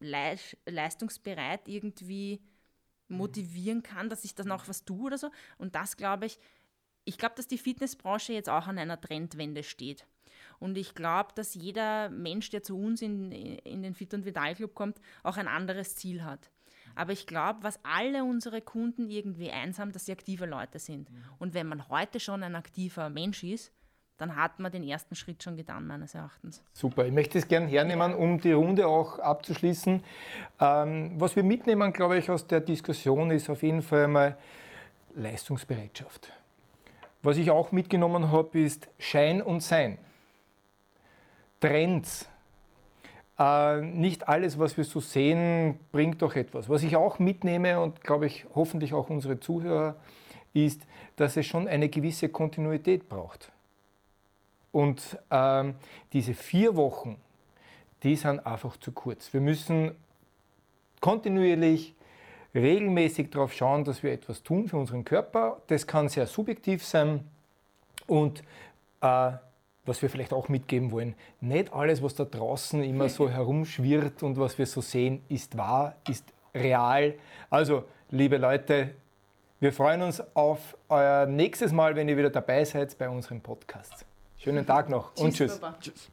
leistungsbereit 0.00 1.68
irgendwie 1.68 2.40
motivieren 3.06 3.84
kann, 3.84 4.08
dass 4.08 4.24
ich 4.24 4.34
dann 4.34 4.50
auch 4.50 4.66
was 4.66 4.84
tue 4.84 5.06
oder 5.06 5.18
so? 5.18 5.30
Und 5.58 5.76
das 5.76 5.96
glaube 5.96 6.26
ich, 6.26 6.38
ich 7.04 7.18
glaube, 7.18 7.36
dass 7.36 7.46
die 7.46 7.58
Fitnessbranche 7.58 8.32
jetzt 8.32 8.48
auch 8.48 8.66
an 8.66 8.78
einer 8.78 9.00
Trendwende 9.00 9.62
steht. 9.62 10.06
Und 10.58 10.76
ich 10.76 10.94
glaube, 10.94 11.32
dass 11.34 11.54
jeder 11.54 12.10
Mensch, 12.10 12.50
der 12.50 12.62
zu 12.62 12.76
uns 12.76 13.00
in, 13.00 13.30
in 13.32 13.82
den 13.82 13.94
Fit- 13.94 14.12
und 14.12 14.24
Vital 14.24 14.56
Club 14.56 14.74
kommt, 14.74 15.00
auch 15.22 15.36
ein 15.36 15.48
anderes 15.48 15.96
Ziel 15.96 16.24
hat. 16.24 16.50
Aber 16.98 17.12
ich 17.12 17.28
glaube, 17.28 17.60
was 17.62 17.78
alle 17.84 18.24
unsere 18.24 18.60
Kunden 18.60 19.08
irgendwie 19.08 19.52
eins 19.52 19.78
haben, 19.78 19.92
dass 19.92 20.06
sie 20.06 20.12
aktive 20.12 20.46
Leute 20.46 20.80
sind. 20.80 21.08
Mhm. 21.08 21.24
Und 21.38 21.54
wenn 21.54 21.68
man 21.68 21.88
heute 21.88 22.18
schon 22.18 22.42
ein 22.42 22.56
aktiver 22.56 23.08
Mensch 23.08 23.44
ist, 23.44 23.72
dann 24.16 24.34
hat 24.34 24.58
man 24.58 24.72
den 24.72 24.82
ersten 24.82 25.14
Schritt 25.14 25.40
schon 25.40 25.56
getan, 25.56 25.86
meines 25.86 26.16
Erachtens. 26.16 26.60
Super, 26.72 27.06
ich 27.06 27.12
möchte 27.12 27.38
es 27.38 27.46
gerne 27.46 27.68
hernehmen, 27.68 28.16
um 28.16 28.40
die 28.40 28.50
Runde 28.50 28.88
auch 28.88 29.20
abzuschließen. 29.20 30.02
Ähm, 30.60 31.12
was 31.20 31.36
wir 31.36 31.44
mitnehmen, 31.44 31.92
glaube 31.92 32.18
ich, 32.18 32.28
aus 32.28 32.48
der 32.48 32.58
Diskussion 32.58 33.30
ist 33.30 33.48
auf 33.48 33.62
jeden 33.62 33.82
Fall 33.82 34.06
einmal 34.06 34.36
Leistungsbereitschaft. 35.14 36.32
Was 37.22 37.36
ich 37.36 37.52
auch 37.52 37.70
mitgenommen 37.70 38.32
habe, 38.32 38.58
ist 38.58 38.88
Schein 38.98 39.40
und 39.40 39.62
Sein. 39.62 39.98
Trends, 41.60 42.28
nicht 43.38 44.28
alles, 44.28 44.58
was 44.58 44.76
wir 44.76 44.84
so 44.84 44.98
sehen, 44.98 45.78
bringt 45.92 46.22
doch 46.22 46.34
etwas. 46.34 46.68
Was 46.68 46.82
ich 46.82 46.96
auch 46.96 47.20
mitnehme 47.20 47.80
und 47.80 48.02
glaube 48.02 48.26
ich 48.26 48.46
hoffentlich 48.54 48.94
auch 48.94 49.10
unsere 49.10 49.38
Zuhörer, 49.38 49.94
ist, 50.54 50.86
dass 51.16 51.36
es 51.36 51.46
schon 51.46 51.68
eine 51.68 51.88
gewisse 51.88 52.28
Kontinuität 52.28 53.08
braucht. 53.08 53.52
Und 54.72 55.18
ähm, 55.30 55.74
diese 56.12 56.34
vier 56.34 56.76
Wochen, 56.76 57.16
die 58.02 58.16
sind 58.16 58.44
einfach 58.44 58.76
zu 58.76 58.92
kurz. 58.92 59.32
Wir 59.32 59.40
müssen 59.40 59.92
kontinuierlich, 61.00 61.94
regelmäßig 62.54 63.30
darauf 63.30 63.52
schauen, 63.52 63.84
dass 63.84 64.02
wir 64.02 64.12
etwas 64.12 64.42
tun 64.42 64.68
für 64.68 64.76
unseren 64.76 65.04
Körper. 65.04 65.60
Das 65.68 65.86
kann 65.86 66.08
sehr 66.08 66.26
subjektiv 66.26 66.84
sein 66.84 67.24
und 68.06 68.42
äh, 69.00 69.32
was 69.88 70.02
wir 70.02 70.10
vielleicht 70.10 70.32
auch 70.32 70.48
mitgeben 70.48 70.92
wollen. 70.92 71.14
Nicht 71.40 71.72
alles, 71.72 72.02
was 72.02 72.14
da 72.14 72.24
draußen 72.24 72.82
immer 72.82 73.08
so 73.08 73.28
herumschwirrt 73.30 74.22
und 74.22 74.38
was 74.38 74.58
wir 74.58 74.66
so 74.66 74.80
sehen, 74.80 75.22
ist 75.28 75.56
wahr, 75.56 75.96
ist 76.08 76.24
real. 76.54 77.14
Also, 77.50 77.84
liebe 78.10 78.36
Leute, 78.36 78.90
wir 79.60 79.72
freuen 79.72 80.02
uns 80.02 80.22
auf 80.36 80.76
euer 80.88 81.26
nächstes 81.26 81.72
Mal, 81.72 81.96
wenn 81.96 82.08
ihr 82.08 82.16
wieder 82.16 82.30
dabei 82.30 82.64
seid 82.64 82.96
bei 82.96 83.08
unserem 83.08 83.40
Podcast. 83.40 84.06
Schönen 84.36 84.64
Tag 84.64 84.88
noch 84.88 85.16
und 85.16 85.34
tschüss. 85.34 85.60
tschüss. 85.80 86.10